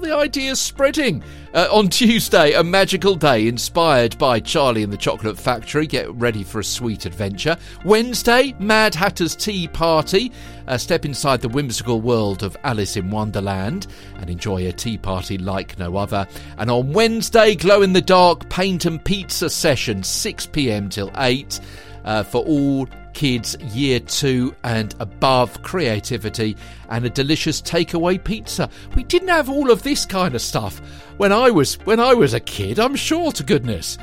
the 0.06 0.16
idea's 0.16 0.62
spreading. 0.62 1.24
Uh, 1.54 1.68
on 1.72 1.90
Tuesday, 1.90 2.54
a 2.54 2.64
magical 2.64 3.16
day 3.16 3.48
inspired 3.48 4.16
by 4.20 4.40
Charlie 4.40 4.84
and 4.84 4.94
the 4.94 4.98
Chocolate 4.98 5.38
Factory. 5.38 5.88
Get 5.88 6.14
ready 6.14 6.44
for 6.44 6.60
a 6.60 6.64
sweet 6.64 7.08
adventure. 7.08 7.58
Wednesday, 7.84 8.54
Mad 8.60 8.94
Hatter's 8.94 9.36
Tea 9.36 9.68
Party. 9.68 10.32
Uh, 10.68 10.78
step 10.78 11.06
inside 11.06 11.42
the 11.42 11.50
whimsical 11.50 12.02
world 12.02 12.44
of 12.44 12.56
Alice 12.64 12.98
in 12.98 13.10
Wonderland 13.10 13.88
and 14.18 14.30
enjoy 14.30 14.68
a 14.68 14.72
tea 14.72 14.98
party 14.98 15.40
like 15.40 15.80
no 15.80 15.98
other. 15.98 16.28
And 16.60 16.70
on 16.70 16.94
Wednesday, 16.94 17.56
glow 17.56 17.82
in 17.82 17.94
the 17.94 18.02
dark 18.02 18.48
paint 18.50 18.86
and 18.86 19.04
pizza 19.04 19.50
session, 19.50 20.04
6 20.04 20.46
pm 20.48 20.90
till 20.90 21.12
8 21.18 21.60
uh, 22.06 22.24
for 22.24 22.44
all 22.46 22.88
kids 23.14 23.56
year 23.74 24.00
two 24.00 24.56
and 24.64 24.94
above 25.00 25.62
creativity 25.64 26.56
and 26.90 27.06
a 27.06 27.10
delicious 27.10 27.62
takeaway 27.62 28.22
pizza. 28.22 28.70
We 28.96 29.04
didn't 29.04 29.30
have 29.30 29.50
all 29.50 29.72
of 29.72 29.84
this 29.84 30.06
kind 30.06 30.36
of 30.36 30.42
stuff 30.42 30.80
when 31.18 31.32
I 31.32 31.50
was 31.50 31.76
when 31.86 32.00
I 32.00 32.14
was 32.14 32.34
a 32.34 32.40
kid, 32.40 32.80
I'm 32.80 32.96
sure 32.96 33.32
to 33.34 33.44
goodness. 33.44 33.98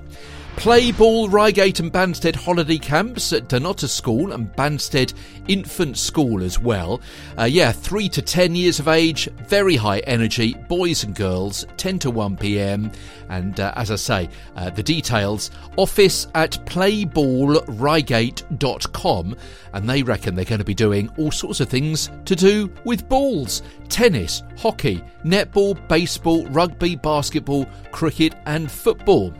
Play 0.57 0.91
ball 0.93 1.29
Reigate 1.31 1.81
and 1.81 1.91
Banstead 1.91 2.37
holiday 2.37 2.77
camps 2.77 3.33
at 3.33 3.49
Dunottar 3.49 3.89
School 3.89 4.33
and 4.33 4.55
Banstead 4.55 5.15
Infant 5.49 5.97
School 5.97 6.43
as 6.43 6.59
well. 6.59 7.01
Uh, 7.39 7.45
yeah, 7.45 7.73
3 7.73 8.11
to 8.11 8.21
10 8.21 8.55
years 8.55 8.79
of 8.79 8.87
age, 8.87 9.27
very 9.47 9.77
high 9.77 10.01
energy, 10.01 10.53
boys 10.69 11.03
and 11.03 11.15
girls, 11.15 11.65
10 11.79 12.01
to 12.01 12.11
1 12.11 12.37
pm. 12.37 12.93
And 13.31 13.59
uh, 13.59 13.73
as 13.75 13.91
I 13.91 13.97
say, 13.97 14.29
uh, 14.55 14.69
the 14.69 14.83
details 14.83 15.51
office 15.79 16.27
at 16.35 16.59
playballreigate.com. 16.67 19.37
And 19.73 19.89
they 19.89 20.03
reckon 20.03 20.35
they're 20.35 20.45
going 20.45 20.59
to 20.59 20.65
be 20.65 20.75
doing 20.75 21.09
all 21.17 21.31
sorts 21.31 21.61
of 21.61 21.71
things 21.71 22.11
to 22.27 22.37
do 22.37 22.71
with 22.85 23.09
balls 23.09 23.63
tennis, 23.89 24.43
hockey, 24.59 25.03
netball, 25.25 25.89
baseball, 25.89 26.45
rugby, 26.49 26.97
basketball, 26.97 27.65
cricket, 27.93 28.35
and 28.47 28.71
football. 28.71 29.33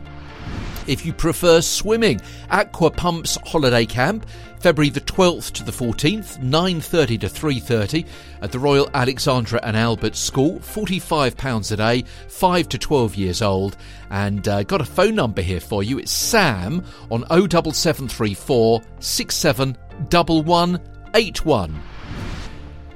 If 0.91 1.07
you 1.07 1.13
prefer 1.13 1.61
swimming, 1.61 2.21
Aqua 2.51 2.91
Pumps 2.91 3.39
Holiday 3.47 3.87
Camp, 3.87 4.27
February 4.59 4.91
the 4.91 5.01
12th 5.01 5.53
to 5.53 5.63
the 5.63 5.71
14th, 5.71 6.43
9:30 6.43 7.21
to 7.21 7.29
3:30 7.29 8.05
at 8.43 8.51
the 8.51 8.59
Royal 8.59 8.91
Alexandra 8.93 9.61
and 9.63 9.77
Albert 9.77 10.17
School, 10.17 10.59
45 10.59 11.37
pounds 11.37 11.71
a 11.71 11.77
day, 11.77 12.03
5 12.27 12.69
to 12.71 12.77
12 12.77 13.15
years 13.15 13.41
old, 13.41 13.77
and 14.11 14.49
uh, 14.49 14.65
got 14.65 14.81
a 14.81 14.85
phone 14.85 15.15
number 15.15 15.43
here 15.43 15.61
for 15.61 15.85
you. 15.85 16.01
It's 16.01 16.11
Sam 16.11 16.83
on 17.09 17.25
07734 17.29 18.83
671181. 18.99 21.83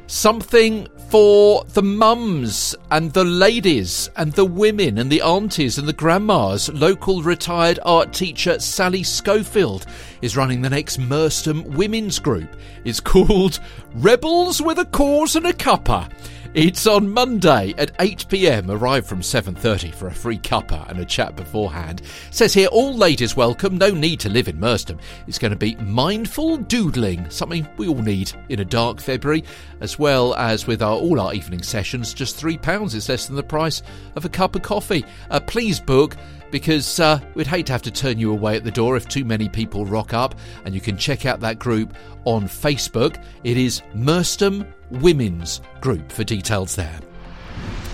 something 0.08 0.88
for 1.14 1.64
the 1.74 1.82
mums 1.82 2.74
and 2.90 3.12
the 3.12 3.22
ladies 3.22 4.10
and 4.16 4.32
the 4.32 4.44
women 4.44 4.98
and 4.98 5.12
the 5.12 5.22
aunties 5.22 5.78
and 5.78 5.86
the 5.86 5.92
grandmas. 5.92 6.68
Local 6.70 7.22
retired 7.22 7.78
art 7.84 8.12
teacher 8.12 8.58
Sally 8.58 9.04
Schofield 9.04 9.86
is 10.22 10.36
running 10.36 10.60
the 10.60 10.70
next 10.70 10.98
Merstham 10.98 11.62
Women's 11.74 12.18
Group. 12.18 12.56
It's 12.84 12.98
called 12.98 13.60
Rebels 13.94 14.60
with 14.60 14.80
a 14.80 14.86
Cause 14.86 15.36
and 15.36 15.46
a 15.46 15.52
Cuppa. 15.52 16.10
It's 16.54 16.86
on 16.86 17.12
Monday 17.12 17.74
at 17.78 17.90
8 17.98 18.28
pm. 18.28 18.70
Arrive 18.70 19.04
from 19.04 19.22
7:30 19.22 19.90
for 19.90 20.06
a 20.06 20.14
free 20.14 20.38
cuppa 20.38 20.88
and 20.88 21.00
a 21.00 21.04
chat 21.04 21.34
beforehand. 21.34 22.02
Says 22.30 22.54
here 22.54 22.68
all 22.68 22.96
ladies 22.96 23.34
welcome. 23.34 23.76
No 23.76 23.90
need 23.90 24.20
to 24.20 24.28
live 24.28 24.46
in 24.46 24.60
Merstham. 24.60 25.00
It's 25.26 25.36
going 25.36 25.50
to 25.50 25.56
be 25.56 25.74
mindful 25.74 26.58
doodling, 26.58 27.28
something 27.28 27.66
we 27.76 27.88
all 27.88 28.00
need 28.00 28.30
in 28.50 28.60
a 28.60 28.64
dark 28.64 29.00
February, 29.00 29.42
as 29.80 29.98
well 29.98 30.32
as 30.36 30.64
with 30.64 30.80
our 30.80 30.96
all 30.96 31.18
our 31.18 31.34
evening 31.34 31.64
sessions. 31.64 32.14
Just 32.14 32.36
three 32.36 32.56
pounds 32.56 32.94
is 32.94 33.08
less 33.08 33.26
than 33.26 33.34
the 33.34 33.42
price 33.42 33.82
of 34.14 34.24
a 34.24 34.28
cup 34.28 34.54
of 34.54 34.62
coffee. 34.62 35.04
Uh, 35.30 35.40
please 35.40 35.80
book 35.80 36.16
because 36.54 37.00
uh, 37.00 37.18
we'd 37.34 37.48
hate 37.48 37.66
to 37.66 37.72
have 37.72 37.82
to 37.82 37.90
turn 37.90 38.16
you 38.16 38.30
away 38.30 38.54
at 38.54 38.62
the 38.62 38.70
door 38.70 38.96
if 38.96 39.08
too 39.08 39.24
many 39.24 39.48
people 39.48 39.84
rock 39.84 40.14
up. 40.14 40.36
And 40.64 40.72
you 40.72 40.80
can 40.80 40.96
check 40.96 41.26
out 41.26 41.40
that 41.40 41.58
group 41.58 41.92
on 42.26 42.44
Facebook. 42.44 43.20
It 43.42 43.56
is 43.56 43.82
Merstham 43.92 44.64
Women's 44.88 45.60
Group 45.80 46.12
for 46.12 46.22
details 46.22 46.76
there. 46.76 47.00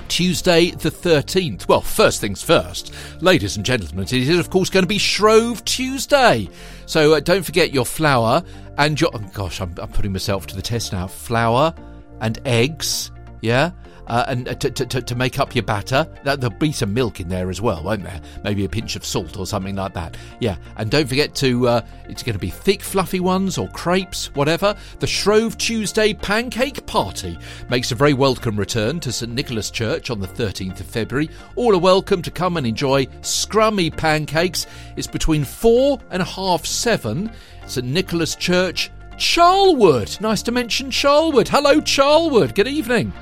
Tuesday 0.08 0.72
the 0.72 0.90
13th. 0.90 1.68
Well, 1.68 1.80
first 1.80 2.20
things 2.20 2.42
first, 2.42 2.92
ladies 3.22 3.56
and 3.56 3.64
gentlemen, 3.64 4.04
it 4.04 4.12
is 4.12 4.38
of 4.38 4.50
course 4.50 4.68
going 4.68 4.82
to 4.82 4.86
be 4.86 4.98
Shrove 4.98 5.64
Tuesday. 5.64 6.46
So 6.84 7.14
uh, 7.14 7.20
don't 7.20 7.44
forget 7.44 7.72
your 7.72 7.86
flour 7.86 8.42
and 8.76 9.00
your. 9.00 9.08
Oh 9.14 9.20
gosh, 9.32 9.62
I'm, 9.62 9.74
I'm 9.78 9.88
putting 9.88 10.12
myself 10.12 10.46
to 10.48 10.54
the 10.54 10.60
test 10.60 10.92
now. 10.92 11.06
Flour 11.06 11.72
and 12.20 12.38
eggs, 12.44 13.10
yeah? 13.40 13.70
Uh, 14.10 14.24
and 14.26 14.48
uh, 14.48 14.54
to, 14.54 14.70
to, 14.70 15.00
to 15.00 15.14
make 15.14 15.38
up 15.38 15.54
your 15.54 15.62
batter. 15.62 16.06
There'll 16.24 16.50
be 16.50 16.72
some 16.72 16.92
milk 16.92 17.20
in 17.20 17.28
there 17.28 17.48
as 17.48 17.60
well, 17.60 17.84
won't 17.84 18.02
there? 18.02 18.20
Maybe 18.42 18.64
a 18.64 18.68
pinch 18.68 18.96
of 18.96 19.04
salt 19.04 19.38
or 19.38 19.46
something 19.46 19.76
like 19.76 19.94
that. 19.94 20.16
Yeah, 20.40 20.56
and 20.76 20.90
don't 20.90 21.08
forget 21.08 21.34
to, 21.36 21.68
uh, 21.68 21.80
it's 22.08 22.24
going 22.24 22.34
to 22.34 22.40
be 22.40 22.50
thick, 22.50 22.82
fluffy 22.82 23.20
ones 23.20 23.56
or 23.56 23.68
crepes, 23.68 24.34
whatever. 24.34 24.74
The 24.98 25.06
Shrove 25.06 25.56
Tuesday 25.58 26.12
Pancake 26.12 26.84
Party 26.86 27.38
makes 27.70 27.92
a 27.92 27.94
very 27.94 28.12
welcome 28.12 28.56
return 28.56 28.98
to 29.00 29.12
St 29.12 29.32
Nicholas 29.32 29.70
Church 29.70 30.10
on 30.10 30.18
the 30.18 30.26
13th 30.26 30.80
of 30.80 30.86
February. 30.86 31.30
All 31.54 31.72
are 31.76 31.78
welcome 31.78 32.20
to 32.22 32.32
come 32.32 32.56
and 32.56 32.66
enjoy 32.66 33.06
scrummy 33.22 33.96
pancakes. 33.96 34.66
It's 34.96 35.06
between 35.06 35.44
four 35.44 36.00
and 36.10 36.20
half 36.20 36.66
seven. 36.66 37.30
St 37.66 37.86
Nicholas 37.86 38.34
Church, 38.34 38.90
Charlwood. 39.18 40.20
Nice 40.20 40.42
to 40.42 40.50
mention 40.50 40.90
Charlwood. 40.90 41.46
Hello, 41.46 41.80
Charlwood. 41.80 42.56
Good 42.56 42.66
evening. 42.66 43.12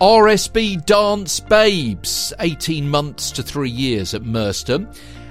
RSB 0.00 0.86
Dance 0.86 1.40
Babes, 1.40 2.32
18 2.40 2.88
months 2.88 3.30
to 3.32 3.42
three 3.42 3.68
years 3.68 4.14
at 4.14 4.22
Merstham, 4.22 4.88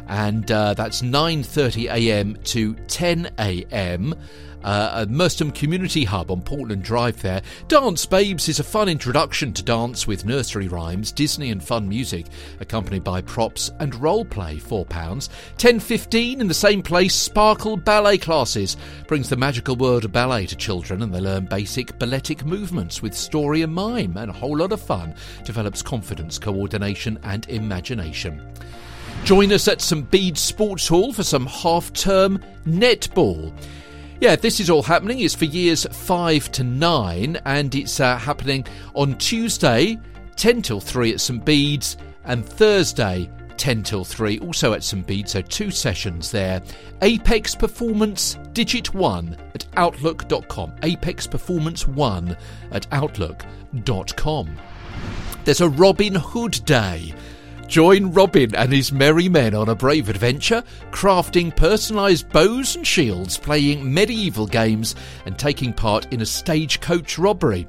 and 0.07 0.51
uh, 0.51 0.75
that's 0.75 1.01
9.30am 1.01 2.43
to 2.43 2.75
10am 2.75 4.15
uh, 4.63 5.05
Merstham 5.09 5.51
Community 5.51 6.03
Hub 6.03 6.31
on 6.31 6.41
Portland 6.41 6.83
Drive 6.83 7.21
there. 7.21 7.41
Dance 7.67 8.05
Babes 8.05 8.49
is 8.49 8.59
a 8.59 8.63
fun 8.63 8.89
introduction 8.89 9.53
to 9.53 9.63
dance 9.63 10.07
with 10.07 10.25
nursery 10.25 10.67
rhymes, 10.67 11.11
Disney 11.11 11.51
and 11.51 11.63
fun 11.63 11.87
music, 11.87 12.25
accompanied 12.59 13.03
by 13.03 13.21
props 13.21 13.71
and 13.79 13.95
role 13.95 14.25
play, 14.25 14.57
£4. 14.57 14.87
10.15 14.87 16.39
in 16.39 16.47
the 16.47 16.53
same 16.53 16.81
place, 16.81 17.15
Sparkle 17.15 17.77
Ballet 17.77 18.17
Classes 18.17 18.77
brings 19.07 19.29
the 19.29 19.37
magical 19.37 19.75
world 19.75 20.05
of 20.05 20.11
ballet 20.11 20.45
to 20.47 20.55
children 20.55 21.01
and 21.01 21.13
they 21.13 21.19
learn 21.19 21.45
basic 21.45 21.97
balletic 21.99 22.45
movements 22.45 23.01
with 23.01 23.13
story 23.13 23.61
and 23.61 23.73
mime 23.73 24.17
and 24.17 24.29
a 24.29 24.33
whole 24.33 24.57
lot 24.57 24.71
of 24.71 24.81
fun. 24.81 25.13
Develops 25.43 25.81
confidence, 25.81 26.37
coordination 26.37 27.19
and 27.23 27.47
imagination. 27.49 28.41
Join 29.23 29.51
us 29.51 29.67
at 29.67 29.81
St 29.81 30.09
Bede's 30.09 30.41
Sports 30.41 30.87
Hall 30.87 31.13
for 31.13 31.23
some 31.23 31.45
half 31.45 31.91
term 31.93 32.43
netball. 32.65 33.53
Yeah, 34.21 34.35
this 34.35 34.59
is 34.59 34.69
all 34.69 34.83
happening. 34.83 35.21
It's 35.21 35.33
for 35.33 35.45
years 35.45 35.85
five 35.91 36.51
to 36.51 36.63
nine, 36.63 37.39
and 37.45 37.73
it's 37.73 38.01
uh, 38.01 38.17
happening 38.17 38.65
on 38.93 39.17
Tuesday, 39.17 39.97
10 40.35 40.61
till 40.61 40.81
3 40.81 41.13
at 41.13 41.21
St 41.21 41.45
Bede's, 41.45 41.95
and 42.25 42.45
Thursday, 42.45 43.29
10 43.55 43.81
till 43.83 44.03
3, 44.03 44.39
also 44.39 44.73
at 44.73 44.83
St 44.83 45.07
Bede's. 45.07 45.31
So 45.31 45.41
two 45.41 45.71
sessions 45.71 46.31
there. 46.31 46.61
Apex 47.01 47.55
Performance 47.55 48.37
Digit 48.51 48.93
1 48.93 49.37
at 49.55 49.65
Outlook.com. 49.77 50.73
Apex 50.83 51.25
Performance 51.25 51.87
1 51.87 52.35
at 52.71 52.87
Outlook.com. 52.91 54.57
There's 55.45 55.61
a 55.61 55.69
Robin 55.69 56.15
Hood 56.15 56.59
Day. 56.65 57.13
Join 57.69 58.11
Robin 58.13 58.55
and 58.55 58.73
his 58.73 58.91
merry 58.91 59.29
men 59.29 59.53
on 59.53 59.69
a 59.69 59.75
brave 59.75 60.09
adventure, 60.09 60.63
crafting 60.89 61.55
personalised 61.55 62.31
bows 62.31 62.75
and 62.75 62.85
shields, 62.85 63.37
playing 63.37 63.93
medieval 63.93 64.47
games, 64.47 64.95
and 65.27 65.37
taking 65.37 65.71
part 65.71 66.11
in 66.11 66.21
a 66.21 66.25
stagecoach 66.25 67.19
robbery. 67.19 67.67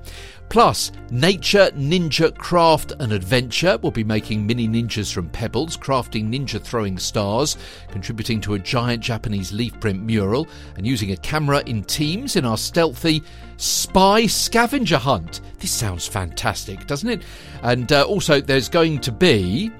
Plus, 0.51 0.91
Nature 1.13 1.71
Ninja 1.77 2.37
Craft 2.37 2.95
and 2.99 3.13
Adventure 3.13 3.79
will 3.79 3.93
be 3.93 4.03
making 4.03 4.45
mini 4.45 4.67
ninjas 4.67 5.13
from 5.13 5.29
pebbles, 5.29 5.77
crafting 5.77 6.29
ninja 6.29 6.61
throwing 6.61 6.99
stars, 6.99 7.57
contributing 7.93 8.41
to 8.41 8.55
a 8.55 8.59
giant 8.59 9.01
Japanese 9.01 9.53
leaf 9.53 9.79
print 9.79 10.03
mural, 10.03 10.49
and 10.77 10.85
using 10.85 11.13
a 11.13 11.17
camera 11.19 11.63
in 11.67 11.85
teams 11.85 12.35
in 12.35 12.45
our 12.45 12.59
stealthy 12.59 13.23
spy 13.59 14.27
scavenger 14.27 14.99
hunt. 14.99 15.41
This 15.61 15.71
sounds 15.71 16.09
fantastic, 16.09 16.85
doesn't 16.89 17.09
it? 17.09 17.23
And 17.63 17.93
uh, 17.93 18.03
also, 18.03 18.41
there's 18.41 18.69
going 18.69 18.99
to 19.03 19.13
be 19.13 19.71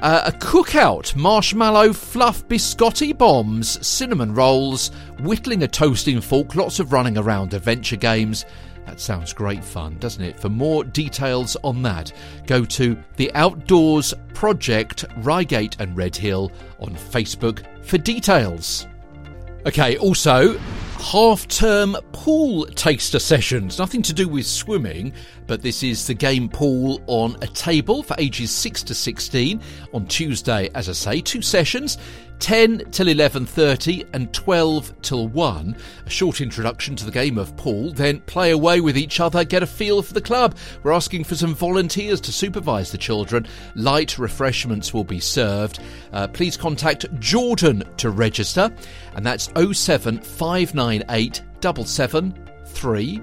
uh, 0.00 0.22
a 0.26 0.32
cookout, 0.32 1.14
marshmallow 1.14 1.92
fluff 1.92 2.44
biscotti 2.48 3.16
bombs, 3.16 3.86
cinnamon 3.86 4.34
rolls, 4.34 4.88
whittling 5.20 5.62
a 5.62 5.68
toasting 5.68 6.20
fork, 6.20 6.56
lots 6.56 6.80
of 6.80 6.92
running 6.92 7.16
around 7.16 7.54
adventure 7.54 7.94
games. 7.94 8.44
That 8.86 9.00
sounds 9.00 9.32
great 9.32 9.64
fun, 9.64 9.96
doesn't 9.98 10.22
it? 10.22 10.38
For 10.38 10.48
more 10.48 10.84
details 10.84 11.56
on 11.62 11.82
that, 11.82 12.12
go 12.46 12.64
to 12.64 12.96
the 13.16 13.32
Outdoors 13.34 14.12
Project 14.34 15.04
Reigate 15.18 15.76
and 15.78 15.96
Redhill 15.96 16.50
on 16.80 16.94
Facebook 16.94 17.64
for 17.84 17.98
details. 17.98 18.86
Okay, 19.66 19.96
also, 19.98 20.58
half 20.98 21.46
term 21.46 21.96
pool 22.12 22.66
taster 22.66 23.18
sessions. 23.18 23.78
Nothing 23.78 24.02
to 24.02 24.12
do 24.12 24.28
with 24.28 24.46
swimming, 24.46 25.12
but 25.52 25.60
this 25.60 25.82
is 25.82 26.06
the 26.06 26.14
game 26.14 26.48
pool 26.48 27.02
on 27.08 27.36
a 27.42 27.46
table 27.46 28.02
for 28.02 28.16
ages 28.18 28.50
6 28.50 28.84
to 28.84 28.94
16 28.94 29.60
on 29.92 30.06
Tuesday, 30.06 30.70
as 30.74 30.88
I 30.88 30.92
say, 30.92 31.20
two 31.20 31.42
sessions. 31.42 31.98
10 32.38 32.86
till 32.90 33.08
11:30 33.08 34.06
and 34.14 34.32
12 34.32 34.94
till 35.02 35.28
1. 35.28 35.76
A 36.06 36.10
short 36.10 36.40
introduction 36.40 36.96
to 36.96 37.04
the 37.04 37.10
game 37.10 37.36
of 37.36 37.54
pool, 37.58 37.92
then 37.92 38.20
play 38.20 38.50
away 38.52 38.80
with 38.80 38.96
each 38.96 39.20
other, 39.20 39.44
get 39.44 39.62
a 39.62 39.66
feel 39.66 40.00
for 40.00 40.14
the 40.14 40.22
club. 40.22 40.56
We're 40.82 40.92
asking 40.92 41.24
for 41.24 41.34
some 41.34 41.54
volunteers 41.54 42.22
to 42.22 42.32
supervise 42.32 42.90
the 42.90 42.96
children. 42.96 43.46
Light 43.74 44.18
refreshments 44.18 44.94
will 44.94 45.04
be 45.04 45.20
served. 45.20 45.80
Uh, 46.14 46.28
please 46.28 46.56
contact 46.56 47.04
Jordan 47.20 47.84
to 47.98 48.08
register, 48.08 48.74
and 49.14 49.26
that's 49.26 49.50
07598 49.54 51.42
773 51.60 53.20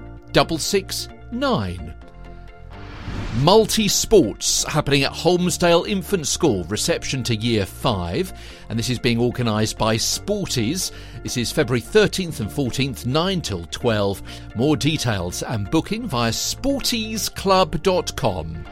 Multi 3.38 3.86
sports 3.86 4.64
happening 4.64 5.04
at 5.04 5.12
Holmesdale 5.12 5.88
Infant 5.88 6.26
School, 6.26 6.64
reception 6.64 7.22
to 7.22 7.36
year 7.36 7.64
5, 7.64 8.32
and 8.68 8.76
this 8.76 8.90
is 8.90 8.98
being 8.98 9.20
organised 9.20 9.78
by 9.78 9.94
Sporties. 9.94 10.90
This 11.22 11.36
is 11.36 11.52
February 11.52 11.80
13th 11.80 12.40
and 12.40 12.50
14th, 12.50 13.06
9 13.06 13.40
till 13.40 13.66
12. 13.66 14.22
More 14.56 14.76
details 14.76 15.44
and 15.44 15.70
booking 15.70 16.08
via 16.08 16.32
sportiesclub.com. 16.32 18.64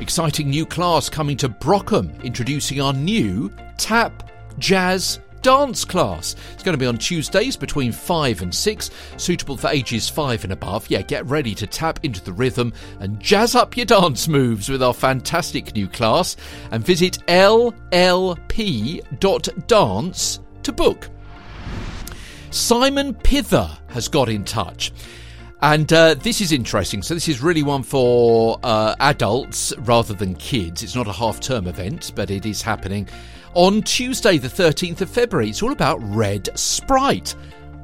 Exciting 0.00 0.48
new 0.48 0.64
class 0.64 1.10
coming 1.10 1.36
to 1.36 1.50
Brockham, 1.50 2.24
introducing 2.24 2.80
our 2.80 2.94
new 2.94 3.52
tap, 3.76 4.30
jazz, 4.58 5.20
dance 5.44 5.84
class. 5.84 6.34
It's 6.54 6.62
going 6.62 6.72
to 6.72 6.78
be 6.78 6.86
on 6.86 6.96
Tuesdays 6.96 7.54
between 7.54 7.92
5 7.92 8.40
and 8.40 8.52
6, 8.52 8.90
suitable 9.18 9.58
for 9.58 9.68
ages 9.68 10.08
5 10.08 10.42
and 10.44 10.52
above. 10.54 10.88
Yeah, 10.88 11.02
get 11.02 11.26
ready 11.26 11.54
to 11.56 11.66
tap 11.66 12.00
into 12.02 12.24
the 12.24 12.32
rhythm 12.32 12.72
and 12.98 13.20
jazz 13.20 13.54
up 13.54 13.76
your 13.76 13.84
dance 13.84 14.26
moves 14.26 14.70
with 14.70 14.82
our 14.82 14.94
fantastic 14.94 15.74
new 15.74 15.86
class 15.86 16.36
and 16.70 16.82
visit 16.82 17.18
llp.dance 17.28 17.70
to 20.62 20.72
book. 20.72 21.10
Simon 22.50 23.12
Pither 23.12 23.78
has 23.88 24.08
got 24.08 24.30
in 24.30 24.44
touch. 24.44 24.92
And 25.60 25.92
uh, 25.92 26.14
this 26.14 26.40
is 26.40 26.52
interesting. 26.52 27.02
So, 27.02 27.12
this 27.14 27.28
is 27.28 27.42
really 27.42 27.62
one 27.62 27.82
for 27.82 28.58
uh, 28.62 28.94
adults 29.00 29.72
rather 29.78 30.14
than 30.14 30.34
kids. 30.36 30.82
It's 30.82 30.94
not 30.94 31.06
a 31.06 31.12
half 31.12 31.40
term 31.40 31.66
event, 31.66 32.12
but 32.14 32.30
it 32.30 32.44
is 32.44 32.60
happening 32.60 33.08
on 33.54 33.82
Tuesday, 33.82 34.36
the 34.36 34.48
13th 34.48 35.00
of 35.00 35.10
February. 35.10 35.48
It's 35.48 35.62
all 35.62 35.72
about 35.72 35.98
Red 36.02 36.48
Sprite. 36.58 37.34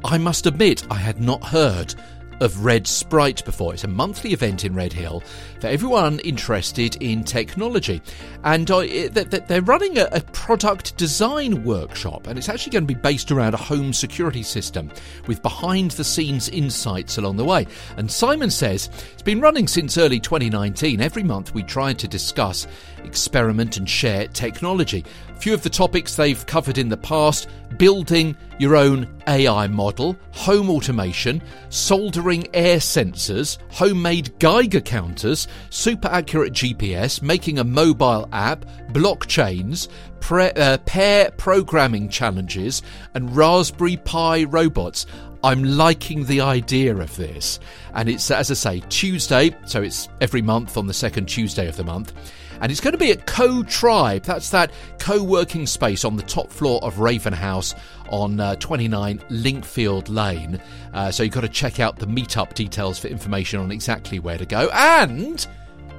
I 0.05 0.19
must 0.19 0.47
admit, 0.47 0.85
I 0.91 0.97
had 0.97 1.21
not 1.21 1.45
heard 1.45 1.95
of 2.41 2.65
Red 2.65 2.87
Sprite 2.87 3.45
before. 3.45 3.75
It's 3.75 3.85
a 3.85 3.89
monthly 3.89 4.33
event 4.33 4.65
in 4.65 4.75
Redhill 4.75 5.23
for 5.61 5.67
everyone 5.67 6.19
interested 6.21 6.97
in 7.03 7.23
technology. 7.23 8.01
And 8.45 8.71
uh, 8.71 8.81
they're 8.81 9.63
running 9.63 9.99
a 9.99 10.21
product 10.33 10.97
design 10.97 11.65
workshop, 11.65 12.27
and 12.27 12.39
it's 12.39 12.49
actually 12.49 12.73
going 12.73 12.87
to 12.87 12.95
be 12.95 13.01
based 13.01 13.31
around 13.31 13.55
a 13.55 13.59
home 13.59 13.93
security 13.93 14.43
system 14.43 14.91
with 15.27 15.43
behind 15.43 15.93
the 15.93 16.05
scenes 16.05 16.49
insights 16.49 17.19
along 17.19 17.37
the 17.37 17.45
way. 17.45 17.67
And 17.97 18.11
Simon 18.11 18.51
says 18.51 18.89
it's 19.13 19.23
been 19.23 19.41
running 19.41 19.69
since 19.69 19.99
early 19.99 20.21
2019. 20.21 21.01
Every 21.01 21.23
month 21.23 21.55
we 21.55 21.63
try 21.63 21.93
to 21.93 22.09
discuss, 22.09 22.67
experiment, 23.05 23.77
and 23.77 23.89
share 23.89 24.29
technology. 24.29 25.05
A 25.31 25.41
few 25.41 25.55
of 25.55 25.63
the 25.63 25.71
topics 25.71 26.17
they've 26.17 26.47
covered 26.47 26.79
in 26.79 26.89
the 26.89 26.97
past 26.97 27.49
building 27.77 28.37
your 28.59 28.77
own 28.77 29.09
AI 29.27 29.67
model, 29.69 30.17
home 30.33 30.69
automation, 30.69 31.41
soldering 31.71 32.47
air 32.53 32.77
sensors, 32.77 33.59
homemade 33.71 34.39
Geiger 34.39 34.81
counters, 34.81 35.49
super 35.71 36.09
accurate 36.09 36.53
GPS, 36.53 37.23
making 37.23 37.59
a 37.59 37.65
mobile 37.65 38.29
app, 38.33 38.65
blockchains, 38.93 39.89
pre- 40.21 40.51
uh, 40.53 40.79
pair 40.79 41.31
programming 41.33 42.09
challenges, 42.09 42.83
and 43.15 43.35
Raspberry 43.35 43.97
Pi 43.97 44.45
robots. 44.45 45.07
I'm 45.43 45.65
liking 45.65 46.27
the 46.27 46.43
idea 46.43 46.95
of 46.97 47.17
this. 47.17 47.61
And 47.95 48.09
it's, 48.09 48.31
as 48.31 48.51
I 48.51 48.55
say, 48.55 48.81
Tuesday, 48.91 49.57
so 49.67 49.83
it's 49.83 50.09
every 50.21 50.43
month 50.43 50.77
on 50.77 50.87
the 50.87 50.95
second 50.95 51.27
Tuesday 51.27 51.67
of 51.67 51.77
the 51.77 51.85
month 51.85 52.13
and 52.61 52.71
it's 52.71 52.81
going 52.81 52.93
to 52.93 52.99
be 52.99 53.11
at 53.11 53.27
Co 53.27 53.63
Tribe. 53.63 54.23
That's 54.23 54.51
that 54.51 54.71
co 54.99 55.23
working 55.23 55.67
space 55.67 56.05
on 56.05 56.17
the 56.17 56.23
top 56.23 56.51
floor 56.51 56.81
of 56.83 56.99
Raven 56.99 57.33
House 57.33 57.75
on 58.11 58.41
uh, 58.41 58.57
29 58.57 59.19
Linkfield 59.31 60.09
Lane. 60.09 60.61
Uh, 60.93 61.11
so 61.11 61.23
you've 61.23 61.33
got 61.33 61.43
to 61.43 61.49
check 61.49 61.81
out 61.81 61.99
the 61.99 62.07
meetup 62.07 62.55
details 62.55 62.99
for 62.99 63.09
information 63.09 63.61
on 63.61 63.71
exactly 63.71 64.19
where 64.19 64.39
to 64.39 64.47
go. 64.47 64.69
And, 64.73 65.47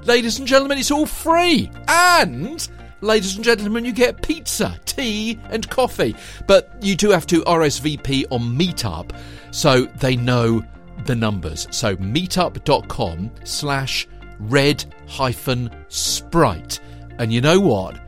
ladies 0.03 0.39
and 0.39 0.47
gentlemen, 0.47 0.77
it's 0.77 0.91
all 0.91 1.05
free. 1.05 1.71
And, 1.87 2.67
ladies 3.01 3.35
and 3.35 3.45
gentlemen, 3.45 3.85
you 3.85 3.91
get 3.91 4.21
pizza, 4.21 4.79
tea, 4.85 5.39
and 5.49 5.67
coffee. 5.69 6.15
But 6.47 6.71
you 6.81 6.95
do 6.95 7.09
have 7.11 7.27
to 7.27 7.41
RSVP 7.41 8.25
on 8.29 8.41
Meetup 8.57 9.15
so 9.51 9.85
they 9.85 10.15
know 10.15 10.63
the 11.05 11.15
numbers. 11.15 11.67
So 11.71 11.95
meetup.com 11.95 13.31
slash 13.43 14.07
red 14.41 14.83
hyphen 15.07 15.69
sprite. 15.89 16.79
And 17.19 17.31
you 17.31 17.41
know 17.41 17.59
what? 17.59 17.99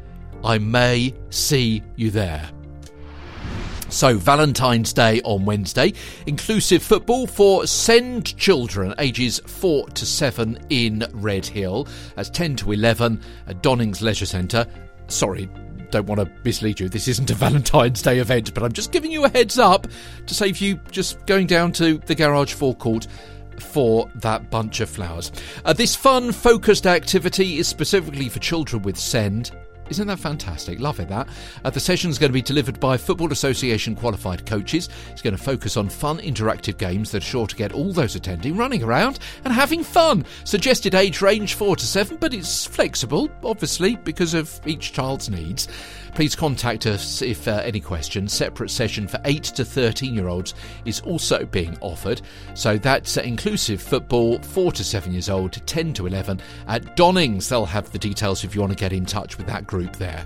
I 0.44 0.58
may 0.58 1.14
see 1.30 1.84
you 1.96 2.12
there. 2.12 2.50
So, 3.90 4.18
Valentine's 4.18 4.92
Day 4.92 5.22
on 5.24 5.46
Wednesday, 5.46 5.94
inclusive 6.26 6.82
football 6.82 7.28
for 7.28 7.68
SEND 7.68 8.36
Children 8.38 8.96
ages 8.98 9.40
4 9.46 9.88
to 9.90 10.06
7 10.06 10.58
in 10.72 11.06
Redhill. 11.14 11.88
That's 12.16 12.32
10 12.32 12.56
to 12.58 12.72
11 12.72 13.22
at 13.46 13.62
Donyngs 13.62 14.02
Leisure 14.02 14.26
Centre. 14.26 14.66
Sorry, 15.10 15.48
don't 15.92 16.08
want 16.08 16.22
to 16.22 16.32
mislead 16.44 16.80
you. 16.80 16.90
This 16.90 17.08
isn't 17.08 17.30
a 17.30 17.34
Valentine's 17.36 18.02
Day 18.02 18.18
event, 18.18 18.52
but 18.56 18.64
I'm 18.64 18.72
just 18.72 18.92
giving 18.92 19.12
you 19.12 19.26
a 19.26 19.30
heads 19.30 19.60
up 19.60 19.88
to 20.26 20.34
save 20.34 20.58
you 20.58 20.80
just 20.90 21.24
going 21.28 21.46
down 21.46 21.72
to 21.74 22.00
the 22.00 22.16
garage 22.16 22.54
forecourt 22.54 23.06
for 23.62 24.10
that 24.16 24.50
bunch 24.50 24.80
of 24.80 24.90
flowers. 24.90 25.32
Uh, 25.66 25.74
this 25.74 25.96
fun, 25.96 26.32
focused 26.32 26.88
activity 26.88 27.58
is 27.58 27.68
specifically 27.68 28.30
for 28.30 28.40
children 28.40 28.82
with 28.84 28.98
SEND. 28.98 29.52
Isn't 29.90 30.08
that 30.08 30.20
fantastic? 30.20 30.80
Love 30.80 31.00
it, 31.00 31.10
that. 31.10 31.28
Uh, 31.64 31.70
the 31.70 31.80
session 31.80 32.10
is 32.10 32.18
going 32.18 32.30
to 32.30 32.34
be 32.34 32.42
delivered 32.42 32.80
by 32.80 32.96
Football 32.96 33.32
Association 33.32 33.96
qualified 33.96 34.46
coaches. 34.46 34.90
It's 35.12 35.22
going 35.22 35.36
to 35.36 35.42
focus 35.42 35.76
on 35.76 35.90
fun, 35.90 36.20
interactive 36.20 36.78
games 36.78 37.12
that 37.12 37.22
are 37.22 37.26
sure 37.26 37.48
to 37.48 37.56
get 37.56 37.74
all 37.74 37.92
those 37.92 38.16
attending 38.16 38.56
running 38.56 38.82
around 38.82 39.20
and 39.44 39.54
having 39.54 39.84
fun. 39.84 40.26
Suggested 40.46 40.96
age 40.96 41.22
range 41.22 41.56
4 41.56 41.76
to 41.76 41.86
7, 41.86 42.18
but 42.18 42.34
it's 42.34 42.66
flexible, 42.66 43.30
obviously, 43.44 43.98
because 43.98 44.34
of 44.34 44.60
each 44.66 44.94
child's 44.94 45.30
needs. 45.30 45.68
Please 46.16 46.36
contact 46.36 46.86
us 46.86 47.24
if 47.24 47.48
uh, 47.48 47.62
any 47.64 47.80
questions. 47.80 48.34
Separate 48.34 48.70
session 48.70 49.08
for 49.08 49.20
8 49.26 49.44
to 49.44 49.66
13 49.66 50.14
year 50.14 50.28
olds 50.28 50.54
is 50.86 51.02
also 51.02 51.46
being 51.46 51.76
offered. 51.82 52.22
So 52.54 52.78
that's 52.78 53.18
uh, 53.18 53.22
inclusive 53.22 53.82
football, 53.82 54.38
4 54.40 54.72
to 54.74 54.84
7 54.84 55.12
years 55.12 55.28
old, 55.28 55.54
10 55.66 55.94
to 55.94 56.06
11 56.06 56.40
at 56.68 56.96
Donyngs. 56.96 57.50
They'll 57.50 57.66
have 57.66 57.92
the 57.92 57.98
details 57.98 58.44
if 58.44 58.54
you 58.54 58.62
want 58.62 58.74
to 58.74 58.80
get 58.80 58.94
in 58.94 59.06
touch 59.06 59.38
with 59.38 59.48
that 59.48 59.66
group 59.66 59.96
there. 59.96 60.24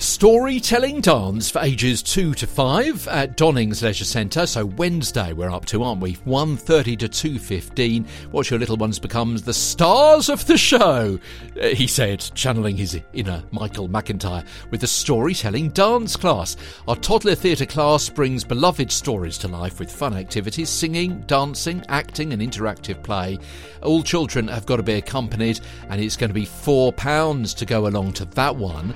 Storytelling 0.00 1.02
dance 1.02 1.50
for 1.50 1.58
ages 1.58 2.02
2 2.02 2.32
to 2.32 2.46
5 2.46 3.06
at 3.08 3.36
Donyngs 3.36 3.82
Leisure 3.82 4.06
Centre. 4.06 4.46
So 4.46 4.64
Wednesday 4.64 5.34
we're 5.34 5.50
up 5.50 5.66
to, 5.66 5.82
aren't 5.82 6.00
we? 6.00 6.14
1.30 6.26 7.00
to 7.00 7.08
2.15. 7.10 8.06
Watch 8.32 8.50
your 8.50 8.58
little 8.58 8.78
ones 8.78 8.98
become 8.98 9.36
the 9.36 9.52
stars 9.52 10.30
of 10.30 10.46
the 10.46 10.56
show, 10.56 11.18
uh, 11.60 11.66
he 11.66 11.86
said, 11.86 12.20
channeling 12.34 12.78
his 12.78 12.98
inner 13.12 13.44
Michael 13.50 13.90
McIntyre 13.90 14.46
with 14.70 14.80
the 14.80 14.86
storytelling 14.86 15.68
dance 15.68 16.16
class. 16.16 16.56
Our 16.88 16.96
toddler 16.96 17.34
theatre 17.34 17.66
class 17.66 18.08
brings 18.08 18.42
beloved 18.42 18.90
stories 18.90 19.36
to 19.38 19.48
life 19.48 19.78
with 19.78 19.92
fun 19.92 20.14
activities, 20.14 20.70
singing, 20.70 21.20
dancing, 21.26 21.84
acting 21.90 22.32
and 22.32 22.40
interactive 22.40 23.02
play. 23.02 23.38
All 23.82 24.02
children 24.02 24.48
have 24.48 24.64
got 24.64 24.76
to 24.76 24.82
be 24.82 24.94
accompanied 24.94 25.60
and 25.90 26.00
it's 26.00 26.16
going 26.16 26.30
to 26.30 26.34
be 26.34 26.46
£4 26.46 27.56
to 27.56 27.66
go 27.66 27.86
along 27.86 28.14
to 28.14 28.24
that 28.24 28.56
one. 28.56 28.94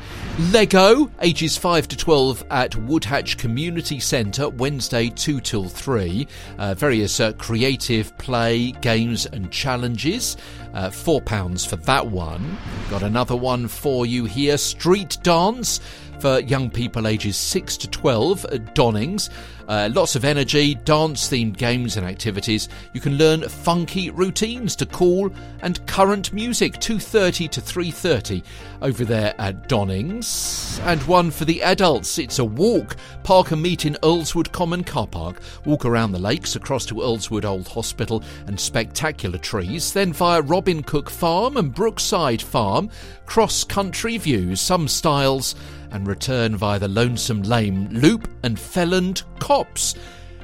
Lego 0.50 0.93
ages 1.20 1.56
5 1.56 1.88
to 1.88 1.96
12 1.96 2.44
at 2.50 2.72
Woodhatch 2.72 3.36
Community 3.38 3.98
Centre, 3.98 4.48
Wednesday 4.48 5.08
2 5.08 5.40
till 5.40 5.68
3. 5.68 6.26
Uh, 6.58 6.74
various 6.74 7.20
uh, 7.20 7.32
creative 7.32 8.16
play, 8.18 8.72
games, 8.72 9.26
and 9.26 9.50
challenges. 9.50 10.36
Uh, 10.72 10.90
£4 10.90 11.68
for 11.68 11.76
that 11.76 12.06
one. 12.06 12.58
Got 12.90 13.02
another 13.02 13.36
one 13.36 13.68
for 13.68 14.06
you 14.06 14.24
here 14.24 14.58
Street 14.58 15.18
Dance 15.22 15.80
for 16.20 16.40
young 16.40 16.70
people 16.70 17.06
ages 17.06 17.36
6 17.36 17.76
to 17.78 17.88
12 17.88 18.44
at 18.46 18.74
Donyngs. 18.74 19.30
Uh, 19.66 19.88
lots 19.92 20.14
of 20.14 20.24
energy, 20.24 20.74
dance 20.74 21.28
themed 21.28 21.56
games 21.56 21.96
and 21.96 22.06
activities. 22.06 22.68
You 22.92 23.00
can 23.00 23.16
learn 23.16 23.48
funky 23.48 24.10
routines 24.10 24.76
to 24.76 24.86
cool 24.86 25.30
and 25.62 25.84
current 25.86 26.32
music 26.34 26.78
2:30 26.80 27.48
to 27.48 27.60
3:30 27.60 28.42
over 28.82 29.04
there 29.04 29.34
at 29.38 29.68
Donyngs. 29.68 30.80
And 30.84 31.02
one 31.04 31.30
for 31.30 31.46
the 31.46 31.62
adults. 31.62 32.18
It's 32.18 32.38
a 32.38 32.44
walk, 32.44 32.96
park 33.22 33.52
and 33.52 33.62
meet 33.62 33.86
in 33.86 33.96
Earlswood 34.02 34.52
Common 34.52 34.84
Car 34.84 35.06
Park. 35.06 35.40
Walk 35.64 35.86
around 35.86 36.12
the 36.12 36.18
lakes 36.18 36.56
across 36.56 36.84
to 36.86 36.96
Earlswood 36.96 37.46
Old 37.46 37.68
Hospital 37.68 38.22
and 38.46 38.60
spectacular 38.60 39.38
trees, 39.38 39.92
then 39.92 40.12
via 40.12 40.42
Robin 40.42 40.82
Cook 40.82 41.08
Farm 41.08 41.56
and 41.56 41.74
Brookside 41.74 42.42
Farm, 42.42 42.90
cross 43.24 43.64
country 43.64 44.18
views, 44.18 44.60
some 44.60 44.88
stiles 44.88 45.54
and 45.94 46.08
return 46.08 46.56
via 46.56 46.78
the 46.80 46.88
Lonesome 46.88 47.42
Lane 47.42 47.88
Loop 47.92 48.28
and 48.42 48.56
Felland 48.58 49.22
Copse. 49.38 49.94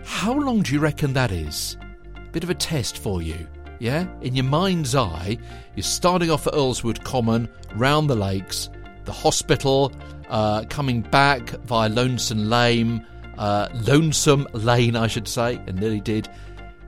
How 0.05 0.33
long 0.33 0.63
do 0.63 0.73
you 0.73 0.79
reckon 0.79 1.13
that 1.15 1.33
is? 1.33 1.77
Bit 2.31 2.45
of 2.45 2.51
a 2.51 2.55
test 2.55 2.99
for 2.99 3.21
you, 3.21 3.49
yeah? 3.81 4.07
In 4.23 4.37
your 4.37 4.45
mind's 4.45 4.95
eye, 4.95 5.37
you're 5.75 5.83
starting 5.83 6.31
off 6.31 6.47
at 6.47 6.53
Earlswood 6.53 7.03
Common, 7.03 7.49
round 7.75 8.09
the 8.09 8.15
lakes, 8.15 8.71
the 9.07 9.13
hospital, 9.13 9.93
uh, 10.29 10.65
coming 10.71 11.03
back 11.03 11.51
via 11.65 11.89
Lonesome 11.89 12.49
Lane, 12.49 13.05
uh, 13.37 13.69
Lonesome 13.75 14.47
Lane, 14.53 14.95
I 14.95 15.09
should 15.09 15.27
say, 15.27 15.57
and 15.67 15.81
nearly 15.81 16.01
did. 16.01 16.29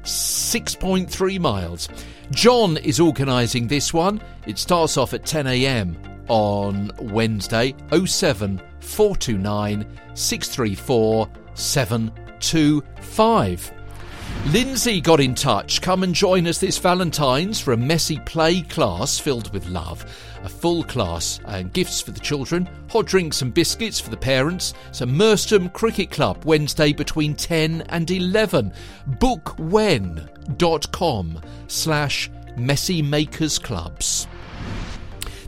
6.3 0.05 1.41
miles. 1.41 1.89
John 2.31 2.77
is 2.77 3.01
organising 3.01 3.67
this 3.67 3.93
one. 3.93 4.23
It 4.47 4.57
starts 4.57 4.97
off 4.97 5.15
at 5.15 5.27
10 5.27 5.49
a.m 5.49 6.12
on 6.33 6.91
Wednesday 6.99 7.75
07 7.93 8.61
429 8.81 9.87
634 10.15 11.29
725. 11.53 13.73
Lindsay 14.47 15.03
got 15.03 15.21
in 15.21 15.35
touch. 15.35 15.83
Come 15.83 16.03
and 16.03 16.15
join 16.15 16.49
us 16.49 16.59
this 16.59 16.79
Valentine's 16.79 17.61
for 17.61 17.75
a 17.75 17.77
messy 17.77 18.19
play 18.21 18.63
class 18.63 19.19
filled 19.19 19.53
with 19.53 19.69
love. 19.69 20.07
A 20.43 20.49
full 20.49 20.83
class 20.85 21.39
and 21.45 21.71
gifts 21.73 22.01
for 22.01 22.13
the 22.13 22.21
children, 22.21 22.67
hot 22.91 23.05
drinks 23.05 23.43
and 23.43 23.53
biscuits 23.53 24.01
for 24.01 24.09
the 24.09 24.17
parents. 24.17 24.73
So 24.91 25.05
Merstham 25.05 25.69
Cricket 25.69 26.11
Club, 26.11 26.47
Wednesday 26.47 26.95
between 26.95 27.35
10 27.35 27.83
and 27.91 28.11
11. 28.11 28.73
Bookwhen.com 29.11 30.31
slash 31.69 32.31
Messy 32.57 33.03
Makers 33.03 33.59
Clubs. 33.59 34.27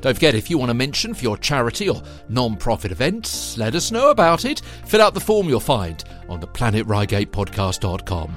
Don't 0.04 0.12
forget, 0.12 0.34
if 0.34 0.50
you 0.50 0.58
want 0.58 0.68
to 0.68 0.74
mention 0.74 1.14
for 1.14 1.22
your 1.22 1.38
charity 1.38 1.88
or 1.88 2.02
non 2.28 2.56
profit 2.56 2.92
events, 2.92 3.56
let 3.56 3.74
us 3.74 3.90
know 3.90 4.10
about 4.10 4.44
it. 4.44 4.60
Fill 4.84 5.00
out 5.00 5.14
the 5.14 5.20
form 5.20 5.48
you'll 5.48 5.60
find 5.60 6.04
on 6.28 6.40
the 6.40 6.46
planetReigate.podcast.com. 6.46 8.36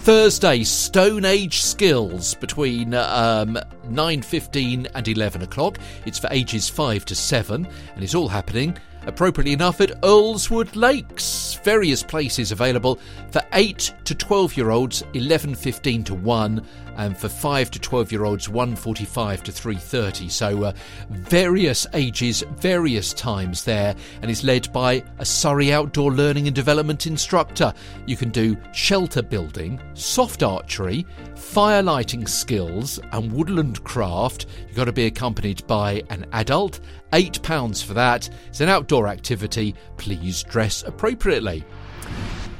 Thursday, 0.00 0.64
Stone 0.64 1.26
Age 1.26 1.60
Skills 1.60 2.32
between 2.32 2.94
um, 2.94 3.58
9.15 3.88 4.86
and 4.94 5.06
11 5.06 5.42
o'clock. 5.42 5.78
It's 6.06 6.18
for 6.18 6.28
ages 6.30 6.70
5 6.70 7.04
to 7.04 7.14
7 7.14 7.68
and 7.94 8.02
it's 8.02 8.14
all 8.14 8.28
happening 8.28 8.78
appropriately 9.06 9.52
enough, 9.52 9.80
at 9.80 10.00
Earlswood 10.02 10.74
Lakes. 10.76 11.58
Various 11.64 12.02
places 12.02 12.52
available 12.52 12.98
for 13.30 13.42
8 13.52 13.94
to 14.04 14.14
12 14.14 14.56
year 14.56 14.70
olds, 14.70 15.02
11.15 15.14 16.04
to 16.06 16.14
1, 16.14 16.66
and 16.96 17.16
for 17.16 17.28
5 17.28 17.70
to 17.70 17.78
12 17.78 18.12
year 18.12 18.24
olds, 18.24 18.48
1.45 18.48 19.42
to 19.42 19.52
3.30. 19.52 20.30
So 20.30 20.64
uh, 20.64 20.72
various 21.10 21.86
ages, 21.94 22.42
various 22.56 23.12
times 23.12 23.64
there, 23.64 23.94
and 24.22 24.30
is 24.30 24.44
led 24.44 24.72
by 24.72 25.02
a 25.18 25.24
Surrey 25.24 25.72
outdoor 25.72 26.12
learning 26.12 26.46
and 26.46 26.54
development 26.54 27.06
instructor. 27.06 27.72
You 28.06 28.16
can 28.16 28.30
do 28.30 28.56
shelter 28.72 29.22
building, 29.22 29.80
soft 29.94 30.42
archery, 30.42 31.06
fire 31.34 31.82
lighting 31.82 32.26
skills, 32.26 32.98
and 33.12 33.32
woodland 33.32 33.82
craft. 33.84 34.46
You've 34.66 34.76
got 34.76 34.84
to 34.84 34.92
be 34.92 35.06
accompanied 35.06 35.66
by 35.66 36.02
an 36.10 36.26
adult. 36.32 36.80
£8 37.12 37.84
for 37.84 37.94
that. 37.94 38.28
It's 38.48 38.60
an 38.60 38.68
outdoor 38.68 39.08
activity. 39.08 39.74
Please 39.96 40.42
dress 40.42 40.82
appropriately. 40.82 41.64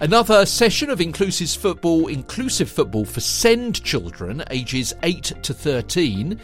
Another 0.01 0.45
session 0.45 0.91
of 0.91 1.01
inclusive 1.01 1.51
football, 1.51 2.09
inclusive 2.09 2.71
football 2.71 3.07
for 3.07 3.21
SEND 3.21 3.83
children 3.83 4.45
ages 4.51 4.95
8 5.03 5.33
to 5.43 5.55
13. 5.55 6.39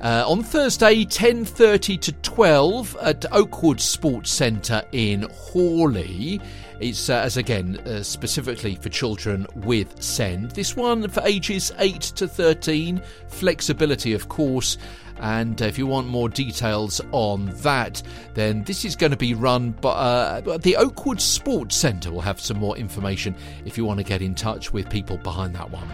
Uh, 0.00 0.24
on 0.26 0.42
Thursday, 0.42 1.04
10.30 1.04 2.00
to 2.00 2.12
12 2.12 2.96
at 3.00 3.24
Oakwood 3.30 3.80
Sports 3.80 4.32
Centre 4.32 4.82
in 4.90 5.22
Horley. 5.30 6.40
It's, 6.80 7.08
uh, 7.08 7.18
as 7.18 7.36
again, 7.36 7.78
uh, 7.86 8.02
specifically 8.02 8.74
for 8.74 8.88
children 8.88 9.46
with 9.54 10.02
SEND. 10.02 10.50
This 10.50 10.74
one 10.74 11.08
for 11.08 11.22
ages 11.24 11.70
8 11.78 12.00
to 12.00 12.26
13. 12.26 13.00
Flexibility, 13.28 14.12
of 14.12 14.28
course. 14.28 14.76
And 15.22 15.60
if 15.60 15.78
you 15.78 15.86
want 15.86 16.08
more 16.08 16.28
details 16.28 17.00
on 17.12 17.46
that, 17.58 18.02
then 18.34 18.64
this 18.64 18.84
is 18.84 18.96
going 18.96 19.12
to 19.12 19.16
be 19.16 19.34
run 19.34 19.70
by 19.70 19.90
uh, 19.90 20.58
the 20.58 20.76
Oakwood 20.76 21.20
Sports 21.20 21.76
Centre. 21.76 22.10
Will 22.10 22.20
have 22.20 22.40
some 22.40 22.58
more 22.58 22.76
information 22.76 23.36
if 23.64 23.78
you 23.78 23.84
want 23.84 23.98
to 23.98 24.04
get 24.04 24.20
in 24.20 24.34
touch 24.34 24.72
with 24.72 24.90
people 24.90 25.18
behind 25.18 25.54
that 25.54 25.70
one. 25.70 25.88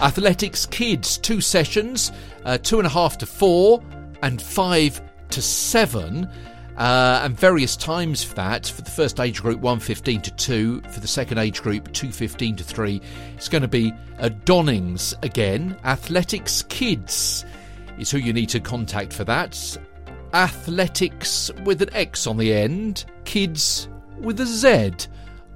Athletix 0.00 0.66
Kidz, 0.68 1.22
two 1.22 1.40
sessions, 1.40 2.10
uh, 2.44 2.58
two 2.58 2.78
and 2.78 2.86
a 2.86 2.90
half 2.90 3.16
to 3.18 3.26
four, 3.26 3.80
and 4.22 4.42
five 4.42 5.00
to 5.30 5.40
seven. 5.40 6.28
Uh, 6.76 7.20
and 7.22 7.38
various 7.38 7.76
times 7.76 8.24
for 8.24 8.34
that. 8.34 8.66
For 8.66 8.82
the 8.82 8.90
first 8.90 9.20
age 9.20 9.40
group, 9.40 9.60
115 9.60 10.22
to 10.22 10.30
2. 10.32 10.80
For 10.80 10.98
the 10.98 11.06
second 11.06 11.38
age 11.38 11.62
group, 11.62 11.92
215 11.92 12.56
to 12.56 12.64
3. 12.64 13.00
It's 13.36 13.48
going 13.48 13.62
to 13.62 13.68
be 13.68 13.92
a 14.18 14.28
Donyngs 14.28 15.14
again. 15.22 15.76
Athletix 15.84 16.66
Kidz 16.66 17.44
is 17.98 18.10
who 18.10 18.18
you 18.18 18.32
need 18.32 18.48
to 18.50 18.60
contact 18.60 19.12
for 19.12 19.24
that. 19.24 19.78
Athletics 20.32 21.50
with 21.64 21.82
an 21.82 21.94
X 21.94 22.26
on 22.26 22.36
the 22.36 22.52
end, 22.52 23.04
kids 23.24 23.88
with 24.18 24.40
a 24.40 24.46
Z 24.46 24.92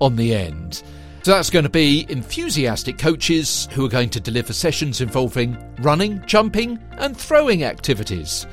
on 0.00 0.16
the 0.16 0.34
end. 0.34 0.82
So 1.22 1.32
that's 1.32 1.50
going 1.50 1.64
to 1.64 1.68
be 1.68 2.06
enthusiastic 2.08 2.96
coaches 2.96 3.68
who 3.72 3.84
are 3.84 3.90
going 3.90 4.10
to 4.10 4.20
deliver 4.20 4.52
sessions 4.52 5.00
involving 5.00 5.58
running, 5.80 6.24
jumping, 6.26 6.78
and 6.92 7.16
throwing 7.16 7.64
activities. 7.64 8.46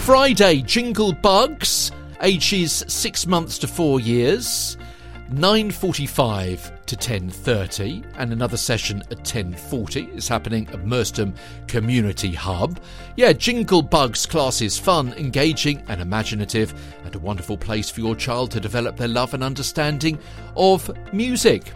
Friday, 0.00 0.62
Jingle 0.62 1.12
Bugs, 1.12 1.92
ages 2.20 2.84
six 2.88 3.26
months 3.26 3.58
to 3.58 3.68
four 3.68 4.00
years. 4.00 4.76
9.45 5.30 6.81
to 6.92 6.96
10.30 6.96 8.04
and 8.18 8.32
another 8.32 8.58
session 8.58 9.02
at 9.10 9.24
10.40 9.24 10.14
is 10.14 10.28
happening 10.28 10.68
at 10.68 10.84
Merstham 10.84 11.32
Community 11.66 12.34
Hub. 12.34 12.78
Yeah, 13.16 13.32
Jingle 13.32 13.80
Bugs 13.80 14.26
class 14.26 14.60
is 14.60 14.78
fun, 14.78 15.14
engaging 15.14 15.82
and 15.88 16.02
imaginative 16.02 16.74
and 17.06 17.14
a 17.14 17.18
wonderful 17.18 17.56
place 17.56 17.88
for 17.88 18.00
your 18.00 18.14
child 18.14 18.50
to 18.50 18.60
develop 18.60 18.98
their 18.98 19.08
love 19.08 19.32
and 19.32 19.42
understanding 19.42 20.18
of 20.54 20.90
music. 21.14 21.72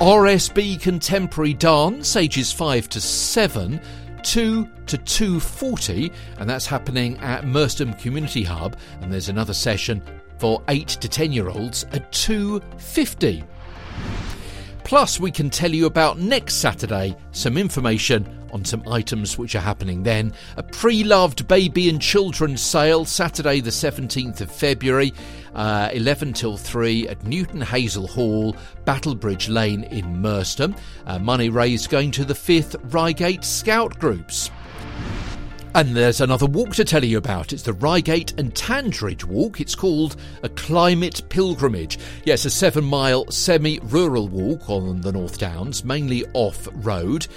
RSB 0.00 0.80
Contemporary 0.80 1.54
Dance, 1.54 2.16
ages 2.16 2.52
5 2.52 2.88
to 2.88 3.00
7, 3.00 3.80
2 4.24 4.68
to 4.86 4.98
2.40 4.98 6.12
and 6.38 6.50
that's 6.50 6.66
happening 6.66 7.16
at 7.18 7.46
Merstham 7.46 7.94
Community 7.94 8.42
Hub 8.42 8.76
and 9.00 9.12
there's 9.12 9.28
another 9.28 9.54
session 9.54 10.02
for 10.38 10.60
8 10.66 10.88
to 10.88 11.08
10 11.08 11.30
year 11.30 11.50
olds 11.50 11.84
at 11.92 12.10
250. 12.10 13.44
Plus, 14.90 15.20
we 15.20 15.30
can 15.30 15.48
tell 15.48 15.72
you 15.72 15.86
about 15.86 16.18
next 16.18 16.54
Saturday 16.54 17.16
some 17.30 17.56
information 17.56 18.26
on 18.52 18.64
some 18.64 18.82
items 18.88 19.38
which 19.38 19.54
are 19.54 19.60
happening 19.60 20.02
then. 20.02 20.32
A 20.56 20.64
pre 20.64 21.04
loved 21.04 21.46
baby 21.46 21.88
and 21.88 22.02
children's 22.02 22.60
sale 22.60 23.04
Saturday, 23.04 23.60
the 23.60 23.70
17th 23.70 24.40
of 24.40 24.50
February, 24.50 25.14
uh, 25.54 25.90
11 25.92 26.32
till 26.32 26.56
3 26.56 27.06
at 27.06 27.22
Newton 27.22 27.60
Hazel 27.60 28.08
Hall, 28.08 28.56
Battlebridge 28.84 29.48
Lane 29.48 29.84
in 29.84 30.20
Merstham. 30.20 30.74
Uh, 31.06 31.20
money 31.20 31.50
raised 31.50 31.88
going 31.88 32.10
to 32.10 32.24
the 32.24 32.34
5th 32.34 32.74
Reigate 32.92 33.44
Scout 33.44 33.96
Groups. 34.00 34.50
And 35.72 35.94
there's 35.94 36.20
another 36.20 36.46
walk 36.46 36.74
to 36.74 36.84
tell 36.84 37.04
you 37.04 37.16
about. 37.16 37.52
It's 37.52 37.62
the 37.62 37.72
Reigate 37.72 38.36
and 38.38 38.52
Tandridge 38.52 39.22
walk. 39.22 39.60
It's 39.60 39.76
called 39.76 40.16
a 40.42 40.48
climate 40.48 41.22
pilgrimage. 41.28 41.96
Yes, 42.24 42.44
a 42.44 42.50
seven 42.50 42.84
mile 42.84 43.30
semi 43.30 43.78
rural 43.84 44.26
walk 44.26 44.68
on 44.68 45.00
the 45.00 45.12
North 45.12 45.38
Downs, 45.38 45.84
mainly 45.84 46.24
off 46.32 46.68
road. 46.72 47.28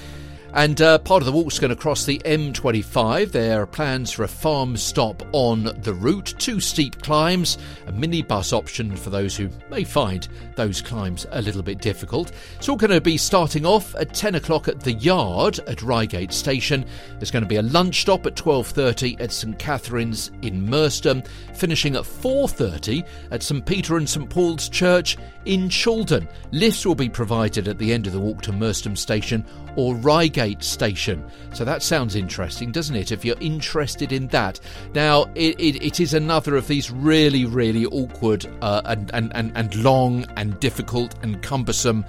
And 0.55 0.79
uh, 0.81 0.99
part 0.99 1.23
of 1.23 1.25
the 1.25 1.31
walk's 1.31 1.57
going 1.57 1.69
to 1.71 1.75
cross 1.75 2.05
the 2.05 2.19
M25. 2.19 3.31
There 3.31 3.63
are 3.63 3.65
plans 3.65 4.11
for 4.11 4.23
a 4.23 4.27
farm 4.27 4.77
stop 4.77 5.23
on 5.31 5.63
the 5.81 5.95
route, 5.95 6.35
two 6.37 6.59
steep 6.59 7.01
climbs, 7.01 7.57
a 7.87 7.91
minibus 7.91 8.53
option 8.53 8.95
for 8.95 9.09
those 9.09 9.35
who 9.35 9.49
may 9.71 9.83
find 9.83 10.27
those 10.55 10.79
climbs 10.79 11.25
a 11.31 11.41
little 11.41 11.63
bit 11.63 11.79
difficult. 11.79 12.33
It's 12.57 12.69
all 12.69 12.75
going 12.75 12.91
to 12.91 13.01
be 13.01 13.17
starting 13.17 13.65
off 13.65 13.95
at 13.95 14.13
10 14.13 14.35
o'clock 14.35 14.67
at 14.67 14.79
the 14.79 14.93
Yard 14.93 15.57
at 15.61 15.81
Reigate 15.81 16.31
Station. 16.31 16.85
There's 17.17 17.31
going 17.31 17.43
to 17.43 17.49
be 17.49 17.55
a 17.55 17.63
lunch 17.63 18.01
stop 18.01 18.27
at 18.27 18.35
12:30 18.35 19.19
at 19.19 19.31
St 19.31 19.57
Catherine's 19.57 20.29
in 20.43 20.69
Merstham, 20.69 21.23
finishing 21.55 21.95
at 21.95 22.03
4:30 22.03 23.03
at 23.31 23.41
St 23.41 23.65
Peter 23.65 23.97
and 23.97 24.07
St 24.07 24.29
Paul's 24.29 24.69
Church 24.69 25.17
in 25.45 25.67
Chaldon. 25.67 26.27
Lifts 26.51 26.85
will 26.85 26.93
be 26.93 27.09
provided 27.09 27.67
at 27.67 27.79
the 27.79 27.91
end 27.91 28.05
of 28.05 28.13
the 28.13 28.19
walk 28.19 28.43
to 28.43 28.51
Merstham 28.51 28.95
Station 28.95 29.43
or 29.75 29.95
Reigate 29.95 30.42
Station. 30.59 31.23
So 31.53 31.63
that 31.65 31.83
sounds 31.83 32.15
interesting, 32.15 32.71
doesn't 32.71 32.95
it? 32.95 33.11
If 33.11 33.23
you're 33.23 33.39
interested 33.39 34.11
in 34.11 34.27
that. 34.27 34.59
Now, 34.93 35.23
it, 35.35 35.59
it, 35.59 35.83
it 35.83 35.99
is 35.99 36.13
another 36.13 36.55
of 36.55 36.67
these 36.67 36.91
really, 36.91 37.45
really 37.45 37.85
awkward 37.85 38.45
uh, 38.61 38.81
and, 38.85 39.09
and, 39.13 39.31
and, 39.35 39.51
and 39.55 39.75
long 39.83 40.25
and 40.35 40.59
difficult 40.59 41.15
and 41.23 41.41
cumbersome 41.41 42.05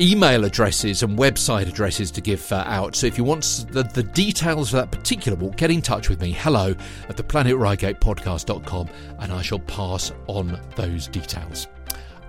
email 0.00 0.44
addresses 0.44 1.02
and 1.02 1.16
website 1.18 1.68
addresses 1.68 2.10
to 2.10 2.20
give 2.20 2.50
uh, 2.52 2.64
out. 2.66 2.96
So 2.96 3.06
if 3.06 3.16
you 3.16 3.24
want 3.24 3.66
the, 3.70 3.84
the 3.84 4.02
details 4.02 4.74
of 4.74 4.80
that 4.80 4.90
particular 4.90 5.36
walk, 5.38 5.56
get 5.56 5.70
in 5.70 5.82
touch 5.82 6.08
with 6.08 6.20
me. 6.20 6.32
Hello 6.32 6.74
at 7.08 7.16
theplanetreigate.podcast.com 7.16 8.88
and 9.20 9.32
I 9.32 9.42
shall 9.42 9.60
pass 9.60 10.12
on 10.26 10.60
those 10.76 11.06
details. 11.08 11.68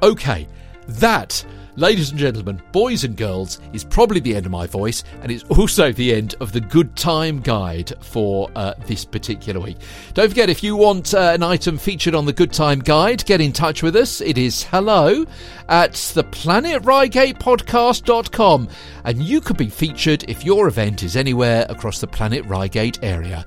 Okay, 0.04 0.48
that 0.88 1.46
Ladies 1.78 2.12
and 2.12 2.18
gentlemen, 2.18 2.62
boys 2.72 3.04
and 3.04 3.18
girls, 3.18 3.60
is 3.74 3.84
probably 3.84 4.22
the 4.22 4.34
end 4.34 4.46
of 4.46 4.52
my 4.54 4.66
voice, 4.66 5.04
and 5.22 5.30
it's 5.30 5.44
also 5.50 5.92
the 5.92 6.14
end 6.14 6.34
of 6.40 6.54
the 6.54 6.62
good 6.62 6.96
time 6.96 7.42
guide 7.42 7.92
for 8.00 8.50
uh, 8.56 8.76
this 8.88 9.04
particular 9.04 9.60
week. 9.60 9.76
Don't 10.14 10.30
forget, 10.30 10.50
if 10.50 10.64
you 10.64 10.78
want 10.78 11.14
uh, 11.14 11.32
an 11.34 11.44
item 11.44 11.78
featured 11.78 12.16
on 12.16 12.26
the 12.26 12.32
good 12.32 12.54
time 12.54 12.80
guide, 12.80 13.26
get 13.26 13.42
in 13.42 13.52
touch 13.52 13.84
with 13.84 13.98
us. 13.98 14.22
It 14.22 14.38
is 14.38 14.64
hello 14.64 15.26
at 15.68 15.92
theplanetreigatepodcast.com, 15.92 18.70
and 19.04 19.22
you 19.22 19.42
could 19.42 19.58
be 19.58 19.68
featured 19.68 20.24
if 20.30 20.46
your 20.46 20.70
event 20.70 21.04
is 21.04 21.18
anywhere 21.18 21.66
across 21.68 22.00
the 22.00 22.08
Planet 22.08 22.46
Reigate 22.46 23.04
area. 23.04 23.46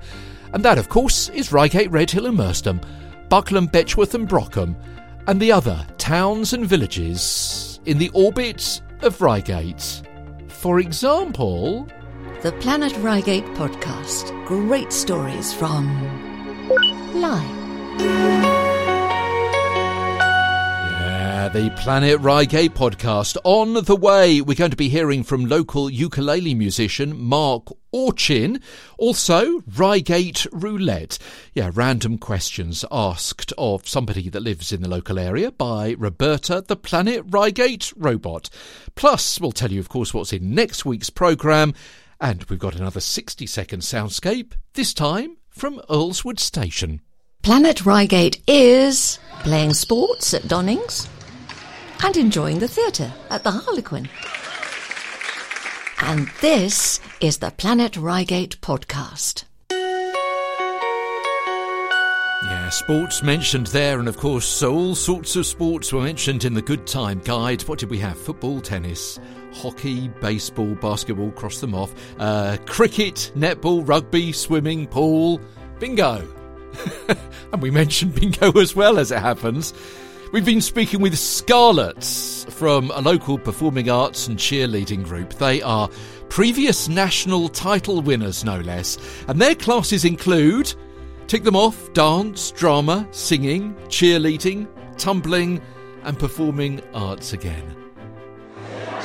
And 0.53 0.63
that, 0.63 0.77
of 0.77 0.87
course, 0.87 1.29
is 1.29 1.51
Reigate, 1.51 1.89
Redhill, 1.89 2.27
and 2.27 2.37
Merstham, 2.37 2.79
Buckland, 3.27 3.71
Betchworth, 3.71 4.13
and 4.13 4.29
Brockham, 4.29 4.75
and 5.29 5.39
the 5.39 5.51
other 5.51 5.85
towns 5.99 6.53
and 6.53 6.65
villages 6.65 7.79
in 7.85 7.99
the 7.99 8.09
orbit 8.15 8.81
of 9.03 9.21
Reigate. 9.21 10.01
For 10.47 10.79
example, 10.79 11.87
the 12.41 12.51
Planet 12.53 12.97
Reigate 12.97 13.45
podcast. 13.53 14.33
Great 14.47 14.91
stories 14.91 15.53
from 15.53 15.85
life. 21.43 21.53
the 21.53 21.69
Planet 21.71 22.19
Reigate 22.19 22.73
podcast. 22.73 23.37
On 23.43 23.73
the 23.73 23.95
way, 23.95 24.41
we're 24.41 24.55
going 24.55 24.71
to 24.71 24.77
be 24.77 24.89
hearing 24.89 25.23
from 25.23 25.45
local 25.45 25.89
ukulele 25.89 26.53
musician 26.53 27.19
Mark 27.19 27.67
Orchin. 27.93 28.61
Also, 28.97 29.61
Reigate 29.75 30.45
Roulette. 30.51 31.17
Yeah, 31.53 31.71
random 31.73 32.17
questions 32.17 32.83
asked 32.91 33.53
of 33.57 33.87
somebody 33.87 34.29
that 34.29 34.41
lives 34.41 34.71
in 34.71 34.81
the 34.81 34.89
local 34.89 35.17
area 35.17 35.51
by 35.51 35.95
Roberta, 35.97 36.63
the 36.65 36.75
Planet 36.75 37.23
Reigate 37.29 37.93
robot. 37.95 38.49
Plus, 38.95 39.39
we'll 39.39 39.51
tell 39.51 39.71
you, 39.71 39.79
of 39.79 39.89
course, 39.89 40.13
what's 40.13 40.33
in 40.33 40.53
next 40.53 40.85
week's 40.85 41.09
programme. 41.09 41.73
And 42.19 42.43
we've 42.45 42.59
got 42.59 42.75
another 42.75 42.99
60 42.99 43.45
second 43.45 43.81
soundscape, 43.81 44.53
this 44.73 44.93
time 44.93 45.37
from 45.49 45.79
Earlswood 45.89 46.39
Station. 46.39 47.01
Planet 47.41 47.85
Reigate 47.85 48.41
is 48.47 49.19
playing 49.43 49.73
sports 49.73 50.33
at 50.33 50.43
Donyngs 50.43 51.07
and 52.03 52.17
enjoying 52.17 52.59
the 52.59 52.67
theatre 52.67 53.11
at 53.29 53.43
the 53.43 53.51
Harlequin. 53.51 54.09
And 56.01 56.29
this 56.41 56.99
is 57.19 57.39
the 57.39 57.51
Planet 57.51 57.97
Reigate 57.97 58.59
podcast. 58.61 59.43
Yeah, 62.41 62.69
sports 62.69 63.21
mentioned 63.21 63.67
there, 63.67 63.99
and 63.99 64.07
of 64.07 64.15
course, 64.15 64.45
so 64.45 64.73
all 64.73 64.95
sorts 64.95 65.35
of 65.35 65.45
sports 65.45 65.91
were 65.91 66.01
mentioned 66.01 66.45
in 66.45 66.53
the 66.53 66.61
Good 66.61 66.87
Time 66.87 67.19
Guide. 67.25 67.61
What 67.63 67.79
did 67.79 67.89
we 67.89 67.99
have? 67.99 68.17
Football, 68.17 68.61
tennis, 68.61 69.19
hockey, 69.53 70.07
baseball, 70.21 70.75
basketball, 70.75 71.31
cross 71.31 71.59
them 71.59 71.75
off, 71.75 71.93
uh, 72.17 72.55
cricket, 72.65 73.33
netball, 73.35 73.85
rugby, 73.85 74.31
swimming, 74.31 74.87
pool, 74.87 75.41
bingo. 75.79 76.25
and 77.51 77.61
we 77.61 77.71
mentioned 77.71 78.15
bingo 78.15 78.51
as 78.53 78.73
well, 78.73 78.97
as 78.99 79.11
it 79.11 79.19
happens. 79.19 79.73
We've 80.31 80.45
been 80.45 80.61
speaking 80.61 81.01
with 81.01 81.17
Scarlets 81.17 82.45
from 82.49 82.91
a 82.91 83.01
local 83.01 83.39
performing 83.39 83.89
arts 83.89 84.27
and 84.27 84.37
cheerleading 84.37 85.03
group. 85.03 85.33
They 85.33 85.61
are 85.61 85.89
previous 86.29 86.87
national 86.87 87.49
title 87.49 88.01
winners, 88.01 88.45
no 88.45 88.59
less, 88.59 88.97
and 89.27 89.41
their 89.41 89.55
classes 89.55 90.05
include 90.05 90.73
Tick 91.29 91.43
them 91.43 91.55
off 91.55 91.93
dance, 91.93 92.49
drama, 92.49 93.07
singing, 93.11 93.75
cheerleading, 93.87 94.67
tumbling, 94.97 95.61
and 96.01 96.17
performing 96.17 96.81
arts 96.95 97.33
again. 97.33 97.75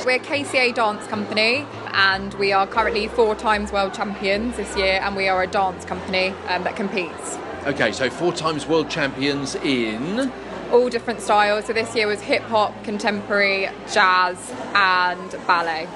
We're 0.03 0.17
KCA 0.17 0.73
Dance 0.73 1.05
Company 1.05 1.67
and 1.93 2.33
we 2.35 2.51
are 2.51 2.65
currently 2.65 3.09
four 3.09 3.35
times 3.35 3.71
world 3.71 3.93
champions 3.93 4.57
this 4.57 4.75
year 4.75 4.99
and 5.03 5.15
we 5.15 5.27
are 5.27 5.43
a 5.43 5.47
dance 5.47 5.85
company 5.85 6.29
um, 6.47 6.63
that 6.63 6.75
competes. 6.75 7.37
Okay, 7.67 7.91
so 7.91 8.09
four 8.09 8.33
times 8.33 8.65
world 8.65 8.89
champions 8.89 9.53
in 9.55 10.31
all 10.71 10.89
different 10.89 11.21
styles. 11.21 11.65
So 11.65 11.73
this 11.73 11.95
year 11.95 12.07
was 12.07 12.21
hip 12.21 12.43
hop, 12.43 12.83
contemporary, 12.83 13.69
jazz, 13.91 14.37
and 14.73 15.31
ballet. 15.47 15.87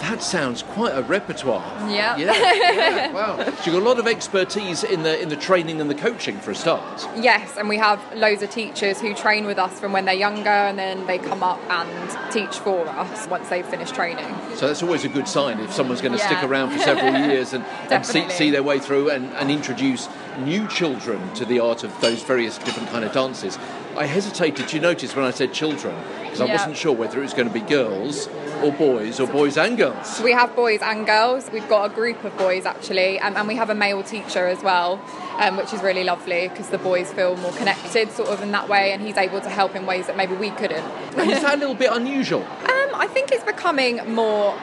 That 0.00 0.22
sounds 0.22 0.62
quite 0.62 0.92
a 0.92 1.02
repertoire. 1.02 1.64
Yeah. 1.90 2.16
Yeah. 2.16 2.32
yeah. 2.32 3.12
Wow. 3.18 3.36
So 3.36 3.50
you've 3.50 3.64
got 3.64 3.74
a 3.74 3.78
lot 3.88 3.98
of 3.98 4.06
expertise 4.06 4.84
in 4.84 5.02
the 5.02 5.20
in 5.20 5.28
the 5.28 5.36
training 5.36 5.80
and 5.80 5.90
the 5.90 5.94
coaching 5.94 6.38
for 6.38 6.50
a 6.50 6.54
start. 6.54 7.08
Yes, 7.16 7.56
and 7.56 7.68
we 7.68 7.78
have 7.78 8.00
loads 8.14 8.42
of 8.42 8.50
teachers 8.50 9.00
who 9.00 9.14
train 9.14 9.44
with 9.46 9.58
us 9.58 9.80
from 9.80 9.92
when 9.92 10.04
they're 10.04 10.14
younger, 10.14 10.50
and 10.50 10.78
then 10.78 11.06
they 11.06 11.18
come 11.18 11.42
up 11.42 11.58
and 11.68 12.32
teach 12.32 12.58
for 12.58 12.86
us 12.86 13.26
once 13.28 13.48
they've 13.48 13.66
finished 13.66 13.94
training. 13.94 14.26
So 14.54 14.66
that's 14.66 14.82
always 14.82 15.04
a 15.04 15.08
good 15.08 15.26
sign 15.26 15.58
if 15.60 15.72
someone's 15.72 16.00
going 16.00 16.12
to 16.12 16.18
yeah. 16.18 16.26
stick 16.26 16.48
around 16.48 16.70
for 16.70 16.78
several 16.78 17.12
years 17.30 17.52
and, 17.52 17.64
and 17.90 18.04
see, 18.04 18.28
see 18.30 18.50
their 18.50 18.62
way 18.62 18.78
through 18.78 19.10
and, 19.10 19.32
and 19.34 19.50
introduce 19.50 20.08
new 20.38 20.68
children 20.68 21.32
to 21.34 21.44
the 21.44 21.60
art 21.60 21.82
of 21.84 22.00
those 22.00 22.22
various 22.22 22.58
different 22.58 22.88
kind 22.90 23.04
of 23.04 23.12
dances. 23.12 23.58
I 23.98 24.06
hesitated, 24.06 24.72
you 24.72 24.78
notice, 24.78 25.16
when 25.16 25.24
I 25.24 25.32
said 25.32 25.52
children, 25.52 25.92
because 26.22 26.40
I 26.40 26.44
wasn't 26.44 26.76
sure 26.76 26.92
whether 26.92 27.18
it 27.18 27.22
was 27.22 27.34
going 27.34 27.48
to 27.48 27.52
be 27.52 27.60
girls 27.60 28.28
or 28.62 28.70
boys 28.70 29.18
or 29.18 29.26
boys 29.26 29.56
and 29.58 29.76
girls? 29.76 30.20
We 30.22 30.30
have 30.30 30.54
boys 30.54 30.80
and 30.82 31.04
girls. 31.04 31.50
We've 31.52 31.68
got 31.68 31.90
a 31.90 31.92
group 31.92 32.22
of 32.22 32.36
boys 32.38 32.64
actually, 32.64 33.18
um, 33.18 33.36
and 33.36 33.48
we 33.48 33.56
have 33.56 33.70
a 33.70 33.74
male 33.74 34.04
teacher 34.04 34.46
as 34.46 34.62
well, 34.62 35.04
um, 35.40 35.56
which 35.56 35.72
is 35.72 35.82
really 35.82 36.04
lovely 36.04 36.46
because 36.46 36.68
the 36.68 36.78
boys 36.78 37.12
feel 37.12 37.36
more 37.38 37.50
connected, 37.52 38.12
sort 38.12 38.28
of 38.28 38.40
in 38.40 38.52
that 38.52 38.68
way, 38.68 38.92
and 38.92 39.02
he's 39.02 39.16
able 39.16 39.40
to 39.40 39.50
help 39.50 39.74
in 39.74 39.84
ways 39.84 40.06
that 40.06 40.16
maybe 40.16 40.34
we 40.36 40.50
couldn't. 40.50 40.84
Is 41.18 41.42
that 41.42 41.56
a 41.56 41.58
little 41.58 41.74
bit 41.74 41.90
unusual? 41.90 42.42
Um, 42.42 42.94
I 42.94 43.08
think 43.12 43.32
it's 43.32 43.44
becoming 43.44 43.96
more 44.14 44.56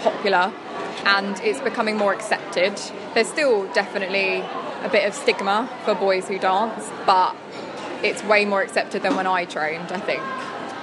popular 0.00 0.50
and 1.04 1.38
it's 1.40 1.60
becoming 1.60 1.96
more 1.96 2.14
accepted. 2.14 2.80
There's 3.12 3.28
still 3.28 3.70
definitely 3.72 4.44
a 4.82 4.88
bit 4.90 5.06
of 5.06 5.14
stigma 5.14 5.68
for 5.84 5.94
boys 5.94 6.28
who 6.28 6.38
dance, 6.38 6.88
but 7.04 7.34
it's 8.02 8.22
way 8.24 8.44
more 8.44 8.62
accepted 8.62 9.02
than 9.02 9.16
when 9.16 9.26
I 9.26 9.44
trained, 9.44 9.92
I 9.92 10.00
think. 10.00 10.22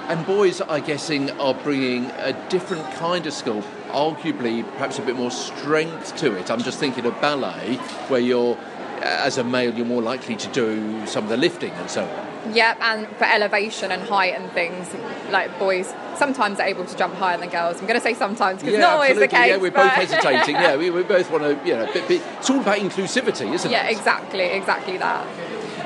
And 0.08 0.24
boys, 0.24 0.60
I'm 0.60 0.84
guessing, 0.84 1.30
are 1.32 1.54
bringing 1.54 2.06
a 2.18 2.32
different 2.48 2.84
kind 2.92 3.26
of 3.26 3.32
skill, 3.32 3.62
arguably 3.88 4.62
perhaps 4.74 4.98
a 4.98 5.02
bit 5.02 5.16
more 5.16 5.32
strength 5.32 6.16
to 6.18 6.34
it. 6.36 6.50
I'm 6.50 6.62
just 6.62 6.78
thinking 6.78 7.06
of 7.06 7.20
ballet, 7.20 7.76
where 8.06 8.20
you're, 8.20 8.56
as 9.00 9.36
a 9.36 9.42
male, 9.42 9.74
you're 9.74 9.86
more 9.86 10.02
likely 10.02 10.36
to 10.36 10.48
do 10.52 11.04
some 11.06 11.24
of 11.24 11.30
the 11.30 11.36
lifting 11.36 11.72
and 11.72 11.90
so 11.90 12.04
on. 12.04 12.54
Yep, 12.54 12.78
and 12.80 13.08
for 13.16 13.24
elevation 13.24 13.90
and 13.90 14.00
height 14.02 14.34
and 14.34 14.48
things, 14.52 14.94
like 15.32 15.58
boys 15.58 15.92
sometimes 16.16 16.60
are 16.60 16.66
able 16.66 16.84
to 16.84 16.96
jump 16.96 17.14
higher 17.14 17.36
than 17.36 17.48
girls. 17.48 17.80
I'm 17.80 17.88
going 17.88 17.98
to 17.98 18.04
say 18.04 18.14
sometimes 18.14 18.60
because 18.60 18.74
yeah, 18.74 18.80
not 18.80 18.92
always 18.92 19.18
the 19.18 19.26
case. 19.26 19.48
Yeah, 19.48 19.56
we're 19.56 19.72
both 19.72 19.90
hesitating. 19.90 20.54
yeah, 20.54 20.76
we, 20.78 20.90
we 20.90 21.02
both 21.02 21.30
want 21.32 21.42
to, 21.42 21.68
you 21.68 21.74
know, 21.74 21.92
bit, 21.92 22.06
bit, 22.06 22.22
it's 22.38 22.48
all 22.48 22.60
about 22.60 22.78
inclusivity, 22.78 23.52
isn't 23.52 23.70
yeah, 23.70 23.88
it? 23.88 23.90
Yeah, 23.92 23.98
exactly, 23.98 24.44
exactly 24.44 24.96
that. 24.98 25.26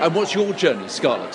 And 0.01 0.15
what's 0.15 0.35
your 0.35 0.55
journey, 0.55 0.89
Scarlett? 0.89 1.35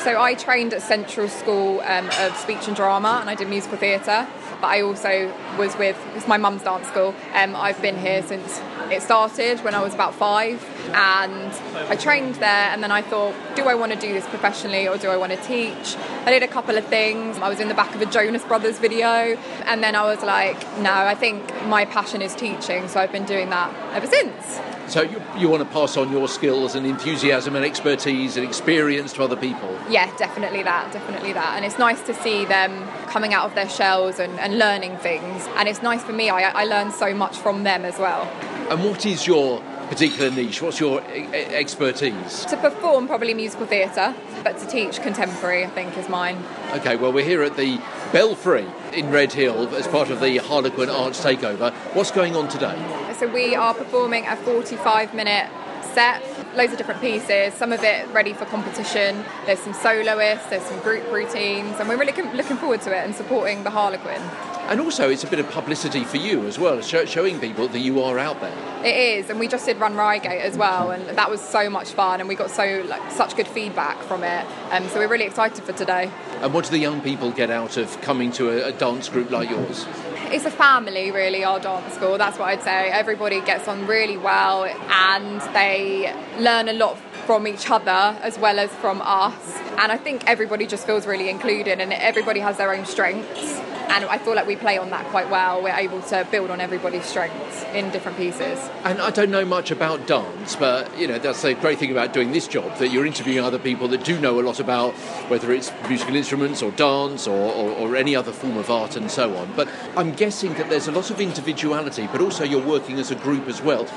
So 0.00 0.18
I 0.18 0.32
trained 0.32 0.72
at 0.72 0.80
Central 0.80 1.28
School 1.28 1.80
um, 1.80 2.08
of 2.20 2.34
Speech 2.36 2.66
and 2.66 2.74
Drama, 2.74 3.18
and 3.20 3.28
I 3.28 3.34
did 3.34 3.48
musical 3.48 3.76
theatre. 3.76 4.26
But 4.62 4.68
I 4.68 4.80
also 4.80 5.30
was 5.58 5.76
with 5.76 5.96
it's 6.16 6.26
my 6.26 6.38
mum's 6.38 6.62
dance 6.62 6.88
school. 6.88 7.14
Um, 7.34 7.54
I've 7.54 7.80
been 7.82 7.98
here 7.98 8.22
since 8.22 8.60
it 8.90 9.02
started 9.02 9.62
when 9.62 9.74
I 9.74 9.82
was 9.82 9.92
about 9.92 10.14
five, 10.14 10.64
and 10.94 11.52
I 11.90 11.96
trained 11.96 12.36
there. 12.36 12.70
And 12.70 12.82
then 12.82 12.90
I 12.90 13.02
thought, 13.02 13.34
do 13.54 13.64
I 13.64 13.74
want 13.74 13.92
to 13.92 13.98
do 13.98 14.14
this 14.14 14.26
professionally 14.26 14.88
or 14.88 14.96
do 14.96 15.10
I 15.10 15.16
want 15.18 15.32
to 15.32 15.38
teach? 15.42 15.96
I 16.24 16.30
did 16.30 16.42
a 16.42 16.48
couple 16.48 16.78
of 16.78 16.86
things. 16.86 17.36
I 17.36 17.48
was 17.50 17.60
in 17.60 17.68
the 17.68 17.74
back 17.74 17.94
of 17.94 18.00
a 18.00 18.06
Jonas 18.06 18.42
Brothers 18.44 18.78
video, 18.78 19.36
and 19.66 19.82
then 19.82 19.94
I 19.94 20.04
was 20.04 20.22
like, 20.22 20.58
no, 20.78 20.92
I 20.92 21.14
think 21.14 21.44
my 21.66 21.84
passion 21.84 22.22
is 22.22 22.34
teaching. 22.34 22.88
So 22.88 23.00
I've 23.00 23.12
been 23.12 23.26
doing 23.26 23.50
that 23.50 23.70
ever 23.94 24.06
since. 24.06 24.60
So 24.88 25.02
you, 25.02 25.22
you 25.36 25.50
want 25.50 25.62
to 25.62 25.68
pass 25.68 25.98
on 25.98 26.10
your 26.10 26.28
skills 26.28 26.74
and 26.74 26.86
enthusiasm 26.86 27.54
and 27.56 27.64
expertise 27.64 28.38
and 28.38 28.46
experience 28.46 29.12
to 29.14 29.22
other 29.22 29.36
people? 29.36 29.70
Yeah, 29.90 30.10
definitely 30.16 30.62
that, 30.62 30.90
definitely 30.92 31.34
that. 31.34 31.56
And 31.56 31.64
it's 31.64 31.78
nice 31.78 32.00
to 32.06 32.14
see 32.14 32.46
them 32.46 32.88
coming 33.08 33.34
out 33.34 33.44
of 33.44 33.54
their 33.54 33.68
shells 33.68 34.18
and, 34.18 34.32
and 34.40 34.58
learning 34.58 34.96
things. 34.96 35.46
And 35.56 35.68
it's 35.68 35.82
nice 35.82 36.02
for 36.02 36.14
me, 36.14 36.30
I, 36.30 36.62
I 36.62 36.64
learn 36.64 36.90
so 36.90 37.12
much 37.12 37.36
from 37.36 37.64
them 37.64 37.84
as 37.84 37.98
well. 37.98 38.22
And 38.70 38.82
what 38.82 39.04
is 39.04 39.26
your 39.26 39.60
particular 39.88 40.30
niche? 40.30 40.62
What's 40.62 40.80
your 40.80 41.02
expertise? 41.02 42.46
To 42.46 42.56
perform, 42.56 43.08
probably 43.08 43.34
musical 43.34 43.66
theatre, 43.66 44.14
but 44.42 44.56
to 44.58 44.66
teach 44.66 45.02
contemporary, 45.02 45.64
I 45.64 45.68
think, 45.68 45.98
is 45.98 46.08
mine. 46.08 46.42
Okay, 46.72 46.96
well, 46.96 47.12
we're 47.12 47.24
here 47.24 47.42
at 47.42 47.56
the 47.56 47.78
Belfry 48.12 48.66
in 48.94 49.10
Redhill 49.10 49.74
as 49.74 49.86
part 49.86 50.08
of 50.08 50.20
the 50.20 50.38
Harlequin 50.38 50.88
Arts 50.88 51.22
Takeover. 51.22 51.72
What's 51.94 52.10
going 52.10 52.36
on 52.36 52.48
today? 52.48 53.07
So, 53.18 53.26
we 53.26 53.56
are 53.56 53.74
performing 53.74 54.26
a 54.26 54.36
45 54.36 55.12
minute 55.12 55.50
set, 55.92 56.22
loads 56.56 56.70
of 56.70 56.78
different 56.78 57.00
pieces, 57.00 57.52
some 57.54 57.72
of 57.72 57.82
it 57.82 58.06
ready 58.10 58.32
for 58.32 58.44
competition. 58.44 59.24
There's 59.44 59.58
some 59.58 59.74
soloists, 59.74 60.46
there's 60.46 60.62
some 60.62 60.78
group 60.80 61.10
routines, 61.10 61.80
and 61.80 61.88
we're 61.88 61.96
really 61.98 62.12
looking 62.36 62.56
forward 62.56 62.80
to 62.82 62.96
it 62.96 63.04
and 63.04 63.12
supporting 63.14 63.64
the 63.64 63.70
Harlequin. 63.70 64.22
And 64.68 64.80
also, 64.80 65.10
it's 65.10 65.24
a 65.24 65.26
bit 65.26 65.40
of 65.40 65.50
publicity 65.50 66.04
for 66.04 66.18
you 66.18 66.46
as 66.46 66.58
well, 66.58 66.80
showing 66.82 67.40
people 67.40 67.68
that 67.68 67.80
you 67.80 68.02
are 68.02 68.18
out 68.18 68.40
there. 68.40 68.84
It 68.84 68.96
is, 68.96 69.30
and 69.30 69.40
we 69.40 69.48
just 69.48 69.66
did 69.66 69.78
Run 69.78 69.96
Reigate 69.96 70.42
as 70.42 70.56
well, 70.56 70.90
and 70.90 71.04
that 71.18 71.30
was 71.30 71.40
so 71.40 71.68
much 71.68 71.90
fun, 71.92 72.20
and 72.20 72.28
we 72.28 72.34
got 72.34 72.50
so 72.50 72.84
like 72.86 73.10
such 73.10 73.34
good 73.34 73.48
feedback 73.48 74.00
from 74.02 74.22
it. 74.22 74.46
Um, 74.70 74.86
so 74.88 74.98
we're 74.98 75.08
really 75.08 75.24
excited 75.24 75.64
for 75.64 75.72
today. 75.72 76.10
And 76.42 76.52
what 76.52 76.66
do 76.66 76.70
the 76.70 76.78
young 76.78 77.00
people 77.00 77.32
get 77.32 77.50
out 77.50 77.78
of 77.78 78.00
coming 78.02 78.30
to 78.32 78.50
a, 78.50 78.68
a 78.68 78.72
dance 78.72 79.08
group 79.08 79.30
like 79.30 79.50
yours? 79.50 79.86
It's 80.32 80.44
a 80.44 80.50
family 80.50 81.10
really 81.10 81.42
our 81.44 81.58
dance 81.58 81.94
school 81.94 82.18
that's 82.18 82.38
what 82.38 82.48
i'd 82.48 82.62
say. 82.62 82.90
Everybody 82.90 83.40
gets 83.40 83.66
on 83.66 83.86
really 83.86 84.16
well 84.16 84.64
and 84.64 85.40
they 85.54 86.12
learn 86.38 86.68
a 86.68 86.72
lot 86.72 86.98
from 87.28 87.46
each 87.46 87.68
other 87.70 88.00
as 88.22 88.38
well 88.38 88.58
as 88.58 88.70
from 88.76 89.02
us 89.02 89.54
and 89.76 89.92
i 89.92 89.98
think 89.98 90.24
everybody 90.26 90.66
just 90.66 90.86
feels 90.86 91.06
really 91.06 91.28
included 91.28 91.78
and 91.78 91.92
everybody 91.92 92.40
has 92.40 92.56
their 92.56 92.72
own 92.72 92.86
strengths 92.86 93.60
and 93.90 94.04
I 94.04 94.18
feel 94.18 94.34
like 94.34 94.46
we 94.46 94.56
play 94.56 94.76
on 94.76 94.90
that 94.90 95.06
quite 95.06 95.30
well. 95.30 95.62
We're 95.62 95.74
able 95.74 96.02
to 96.02 96.26
build 96.30 96.50
on 96.50 96.60
everybody's 96.60 97.06
strengths 97.06 97.64
in 97.72 97.90
different 97.90 98.18
pieces. 98.18 98.58
And 98.84 99.00
I 99.00 99.10
don't 99.10 99.30
know 99.30 99.46
much 99.46 99.70
about 99.70 100.06
dance, 100.06 100.56
but 100.56 100.96
you 100.98 101.08
know 101.08 101.18
that's 101.18 101.40
the 101.40 101.54
great 101.54 101.78
thing 101.78 101.90
about 101.90 102.12
doing 102.12 102.32
this 102.32 102.46
job 102.46 102.76
that 102.78 102.88
you're 102.88 103.06
interviewing 103.06 103.42
other 103.42 103.58
people 103.58 103.88
that 103.88 104.04
do 104.04 104.20
know 104.20 104.38
a 104.38 104.42
lot 104.42 104.60
about 104.60 104.92
whether 105.30 105.52
it's 105.52 105.72
musical 105.88 106.16
instruments 106.16 106.62
or 106.62 106.70
dance 106.72 107.26
or, 107.26 107.52
or, 107.52 107.70
or 107.70 107.96
any 107.96 108.14
other 108.14 108.30
form 108.30 108.58
of 108.58 108.70
art 108.70 108.94
and 108.96 109.10
so 109.10 109.34
on. 109.36 109.50
But 109.56 109.68
I'm 109.96 110.12
guessing 110.12 110.52
that 110.54 110.68
there's 110.68 110.88
a 110.88 110.92
lot 110.92 111.10
of 111.10 111.18
individuality, 111.18 112.08
but 112.12 112.20
also 112.20 112.44
you're 112.44 112.64
working 112.64 112.98
as 112.98 113.10
a 113.10 113.16
group 113.16 113.48
as 113.48 113.62
well. 113.62 113.88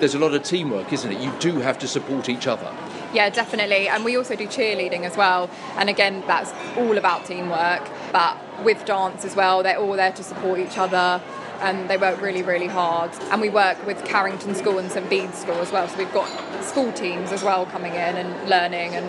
There's 0.00 0.14
a 0.14 0.18
lot 0.18 0.32
of 0.32 0.42
teamwork, 0.42 0.92
isn't 0.94 1.12
it? 1.12 1.20
You 1.20 1.30
do 1.40 1.60
have 1.60 1.78
to 1.80 1.86
support 1.86 2.30
each 2.30 2.46
other. 2.46 2.74
Yeah, 3.12 3.28
definitely. 3.28 3.86
And 3.86 4.02
we 4.02 4.16
also 4.16 4.34
do 4.34 4.46
cheerleading 4.46 5.02
as 5.02 5.14
well. 5.14 5.50
And 5.76 5.90
again, 5.90 6.24
that's 6.26 6.52
all 6.78 6.96
about 6.96 7.26
teamwork. 7.26 7.86
But 8.10 8.38
with 8.64 8.86
dance 8.86 9.26
as 9.26 9.36
well, 9.36 9.62
they're 9.62 9.78
all 9.78 9.92
there 9.92 10.12
to 10.12 10.22
support 10.22 10.58
each 10.58 10.78
other 10.78 11.22
and 11.60 11.90
they 11.90 11.98
work 11.98 12.20
really, 12.22 12.42
really 12.42 12.66
hard. 12.66 13.10
And 13.30 13.42
we 13.42 13.50
work 13.50 13.84
with 13.86 14.02
Carrington 14.06 14.54
School 14.54 14.78
and 14.78 14.90
St 14.90 15.08
Bede's 15.10 15.36
School 15.36 15.56
as 15.56 15.70
well. 15.70 15.86
So 15.86 15.98
we've 15.98 16.12
got 16.14 16.28
school 16.64 16.90
teams 16.92 17.30
as 17.32 17.42
well 17.42 17.66
coming 17.66 17.92
in 17.92 18.16
and 18.16 18.48
learning 18.48 18.94
and 18.94 19.06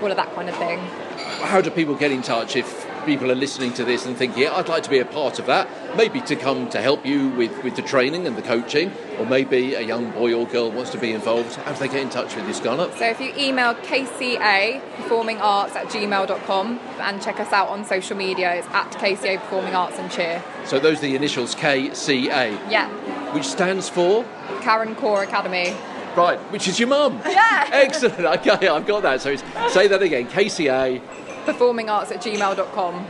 all 0.00 0.10
of 0.10 0.16
that 0.16 0.32
kind 0.34 0.48
of 0.48 0.56
thing. 0.56 0.78
How 1.42 1.60
do 1.60 1.70
people 1.70 1.96
get 1.96 2.12
in 2.12 2.22
touch 2.22 2.54
if 2.54 2.86
people 3.04 3.30
are 3.30 3.34
listening 3.34 3.72
to 3.74 3.84
this 3.84 4.06
and 4.06 4.16
thinking, 4.16 4.42
yeah, 4.42 4.54
I'd 4.54 4.68
like 4.68 4.82
to 4.84 4.90
be 4.90 4.98
a 4.98 5.04
part 5.04 5.38
of 5.38 5.46
that, 5.46 5.68
maybe 5.96 6.20
to 6.22 6.36
come 6.36 6.68
to 6.70 6.80
help 6.80 7.04
you 7.04 7.28
with, 7.30 7.62
with 7.64 7.76
the 7.76 7.82
training 7.82 8.26
and 8.26 8.36
the 8.36 8.42
coaching, 8.42 8.92
or 9.18 9.26
maybe 9.26 9.74
a 9.74 9.80
young 9.80 10.10
boy 10.12 10.32
or 10.34 10.46
girl 10.46 10.70
wants 10.70 10.90
to 10.90 10.98
be 10.98 11.12
involved, 11.12 11.54
how 11.56 11.72
do 11.72 11.78
they 11.78 11.88
get 11.88 12.00
in 12.00 12.10
touch 12.10 12.36
with 12.36 12.46
you, 12.46 12.54
Scarlett? 12.54 12.94
So 12.94 13.06
if 13.06 13.20
you 13.20 13.32
email 13.36 13.74
kca 13.74 14.80
performing 14.96 15.38
arts 15.38 15.76
at 15.76 15.86
gmail.com 15.86 16.78
and 17.00 17.22
check 17.22 17.40
us 17.40 17.52
out 17.52 17.68
on 17.68 17.84
social 17.84 18.16
media, 18.16 18.54
it's 18.54 18.68
at 18.68 18.90
KCA 18.92 19.40
Performing 19.40 19.74
Arts 19.74 19.98
and 19.98 20.10
Cheer. 20.10 20.42
So 20.64 20.78
those 20.78 20.98
are 20.98 21.02
the 21.02 21.16
initials 21.16 21.54
KCA. 21.54 22.70
Yeah. 22.70 22.88
Which 23.34 23.44
stands 23.44 23.88
for? 23.88 24.24
Karen 24.60 24.94
Core 24.94 25.22
Academy. 25.22 25.74
Right, 26.16 26.38
which 26.50 26.66
is 26.66 26.80
your 26.80 26.88
mum. 26.88 27.20
Yeah. 27.24 27.68
Excellent. 27.72 28.20
Okay, 28.20 28.66
I've 28.66 28.86
got 28.86 29.02
that. 29.02 29.20
So 29.20 29.36
say 29.68 29.86
that 29.86 30.02
again. 30.02 30.26
KCA. 30.26 31.00
Performingarts 31.44 32.12
at 32.12 32.22
gmail.com. 32.22 33.06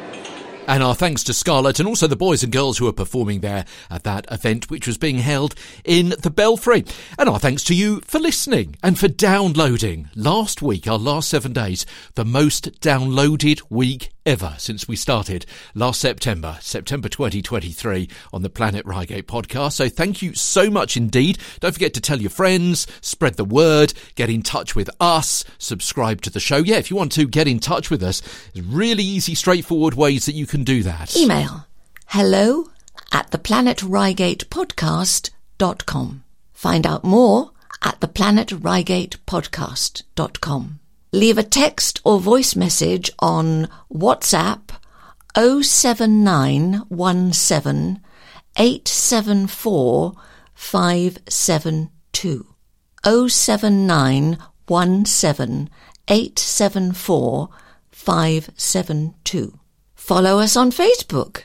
And 0.70 0.84
our 0.84 0.94
thanks 0.94 1.24
to 1.24 1.34
Scarlett 1.34 1.80
and 1.80 1.88
also 1.88 2.06
the 2.06 2.14
boys 2.14 2.44
and 2.44 2.52
girls 2.52 2.78
who 2.78 2.86
are 2.86 2.92
performing 2.92 3.40
there 3.40 3.64
at 3.90 4.04
that 4.04 4.26
event, 4.30 4.70
which 4.70 4.86
was 4.86 4.98
being 4.98 5.18
held 5.18 5.56
in 5.84 6.10
the 6.20 6.30
Belfry. 6.30 6.84
And 7.18 7.28
our 7.28 7.40
thanks 7.40 7.64
to 7.64 7.74
you 7.74 8.00
for 8.02 8.20
listening 8.20 8.76
and 8.80 8.96
for 8.96 9.08
downloading. 9.08 10.10
Last 10.14 10.62
week, 10.62 10.86
our 10.86 10.98
last 10.98 11.28
seven 11.28 11.52
days, 11.52 11.86
the 12.14 12.24
most 12.24 12.80
downloaded 12.80 13.62
week 13.68 14.10
ever 14.26 14.54
since 14.58 14.88
we 14.88 14.96
started 14.96 15.46
last 15.74 16.00
September, 16.00 16.58
September 16.60 17.08
2023, 17.08 18.08
on 18.32 18.42
the 18.42 18.50
Planet 18.50 18.84
Reigate 18.86 19.26
podcast. 19.26 19.72
So 19.72 19.88
thank 19.88 20.22
you 20.22 20.34
so 20.34 20.70
much 20.70 20.96
indeed. 20.96 21.38
Don't 21.60 21.72
forget 21.72 21.94
to 21.94 22.00
tell 22.00 22.20
your 22.20 22.30
friends, 22.30 22.86
spread 23.00 23.36
the 23.36 23.44
word, 23.44 23.92
get 24.14 24.30
in 24.30 24.42
touch 24.42 24.74
with 24.74 24.90
us, 25.00 25.44
subscribe 25.58 26.22
to 26.22 26.30
the 26.30 26.40
show. 26.40 26.58
Yeah, 26.58 26.76
if 26.76 26.90
you 26.90 26.96
want 26.96 27.12
to 27.12 27.26
get 27.26 27.48
in 27.48 27.60
touch 27.60 27.90
with 27.90 28.02
us, 28.02 28.22
there's 28.52 28.66
really 28.66 29.04
easy, 29.04 29.34
straightforward 29.34 29.94
ways 29.94 30.26
that 30.26 30.34
you 30.34 30.46
can 30.46 30.64
do 30.64 30.82
that. 30.82 31.16
Email 31.16 31.66
hello 32.12 32.68
at 33.12 33.30
theplanetreigatepodcast.com. 33.30 36.24
Find 36.52 36.86
out 36.86 37.04
more 37.04 37.52
at 37.82 38.00
theplanetreigatepodcast.com. 38.00 40.79
Leave 41.12 41.38
a 41.38 41.42
text 41.42 42.00
or 42.04 42.20
voice 42.20 42.54
message 42.54 43.11
on 43.18 43.68
WhatsApp 43.92 44.70
07917 45.36 48.00
874 48.56 50.12
572. 50.54 52.46
07917 53.04 55.68
874 56.08 57.48
572. 57.90 59.58
Follow 59.94 60.38
us 60.38 60.56
on 60.56 60.70
Facebook, 60.70 61.42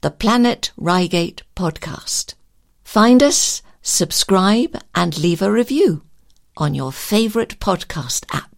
The 0.00 0.10
Planet 0.10 0.72
Reigate 0.76 1.42
Podcast. 1.54 2.34
Find 2.82 3.22
us, 3.22 3.62
subscribe, 3.82 4.76
and 4.94 5.18
leave 5.18 5.42
a 5.42 5.52
review 5.52 6.02
on 6.56 6.74
your 6.74 6.92
favourite 6.92 7.60
podcast 7.60 8.24
app. 8.32 8.53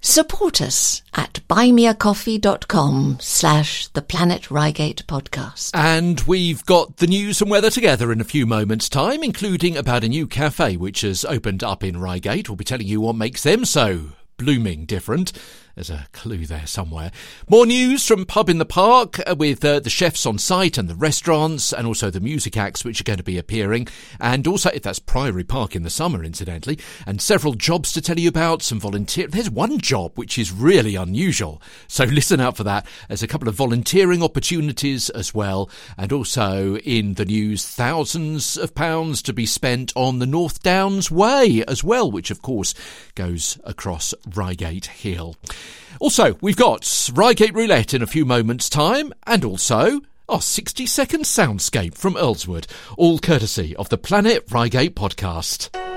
Support 0.00 0.60
us 0.60 1.02
at 1.14 1.40
buymeacoffee.com 1.48 3.18
slash 3.20 3.88
the 3.88 4.02
Planet 4.02 4.50
Reigate 4.50 5.04
podcast. 5.08 5.70
And 5.74 6.20
we've 6.22 6.64
got 6.64 6.98
the 6.98 7.08
news 7.08 7.40
and 7.40 7.50
weather 7.50 7.70
together 7.70 8.12
in 8.12 8.20
a 8.20 8.24
few 8.24 8.46
moments' 8.46 8.88
time, 8.88 9.24
including 9.24 9.76
about 9.76 10.04
a 10.04 10.08
new 10.08 10.28
cafe 10.28 10.76
which 10.76 11.00
has 11.00 11.24
opened 11.24 11.64
up 11.64 11.82
in 11.82 11.98
Reigate. 12.00 12.48
We'll 12.48 12.56
be 12.56 12.64
telling 12.64 12.86
you 12.86 13.00
what 13.00 13.16
makes 13.16 13.42
them 13.42 13.64
so 13.64 14.12
blooming 14.36 14.84
different. 14.84 15.32
There's 15.76 15.90
a 15.90 16.06
clue 16.12 16.46
there 16.46 16.66
somewhere. 16.66 17.12
More 17.50 17.66
news 17.66 18.06
from 18.06 18.24
Pub 18.24 18.48
in 18.48 18.56
the 18.56 18.64
Park 18.64 19.20
uh, 19.26 19.34
with 19.36 19.62
uh, 19.62 19.78
the 19.78 19.90
chefs 19.90 20.24
on 20.24 20.38
site 20.38 20.78
and 20.78 20.88
the 20.88 20.94
restaurants 20.94 21.70
and 21.70 21.86
also 21.86 22.08
the 22.08 22.18
music 22.18 22.56
acts 22.56 22.82
which 22.82 22.98
are 22.98 23.04
going 23.04 23.18
to 23.18 23.22
be 23.22 23.36
appearing. 23.36 23.86
And 24.18 24.46
also, 24.46 24.70
if 24.70 24.84
that's 24.84 24.98
Priory 24.98 25.44
Park 25.44 25.76
in 25.76 25.82
the 25.82 25.90
summer, 25.90 26.24
incidentally. 26.24 26.78
And 27.04 27.20
several 27.20 27.52
jobs 27.52 27.92
to 27.92 28.00
tell 28.00 28.18
you 28.18 28.30
about, 28.30 28.62
some 28.62 28.80
volunteer. 28.80 29.26
There's 29.26 29.50
one 29.50 29.76
job 29.76 30.12
which 30.14 30.38
is 30.38 30.50
really 30.50 30.94
unusual. 30.94 31.60
So 31.88 32.04
listen 32.06 32.40
out 32.40 32.56
for 32.56 32.64
that. 32.64 32.86
There's 33.08 33.22
a 33.22 33.28
couple 33.28 33.46
of 33.46 33.54
volunteering 33.54 34.22
opportunities 34.22 35.10
as 35.10 35.34
well. 35.34 35.68
And 35.98 36.10
also 36.10 36.78
in 36.78 37.14
the 37.14 37.26
news, 37.26 37.68
thousands 37.68 38.56
of 38.56 38.74
pounds 38.74 39.20
to 39.24 39.34
be 39.34 39.44
spent 39.44 39.92
on 39.94 40.20
the 40.20 40.26
North 40.26 40.62
Downs 40.62 41.10
Way 41.10 41.62
as 41.68 41.84
well, 41.84 42.10
which 42.10 42.30
of 42.30 42.40
course 42.40 42.72
goes 43.14 43.58
across 43.62 44.14
Reigate 44.34 44.86
Hill. 44.86 45.36
Also, 46.00 46.36
we've 46.40 46.56
got 46.56 47.10
Reigate 47.14 47.54
Roulette 47.54 47.94
in 47.94 48.02
a 48.02 48.06
few 48.06 48.24
moments' 48.24 48.68
time, 48.68 49.12
and 49.26 49.44
also 49.44 50.00
our 50.28 50.40
60 50.40 50.86
second 50.86 51.24
soundscape 51.24 51.94
from 51.94 52.14
Earlswood, 52.14 52.66
all 52.96 53.18
courtesy 53.18 53.74
of 53.76 53.88
the 53.88 53.98
Planet 53.98 54.44
Reigate 54.50 54.94
podcast. 54.94 55.95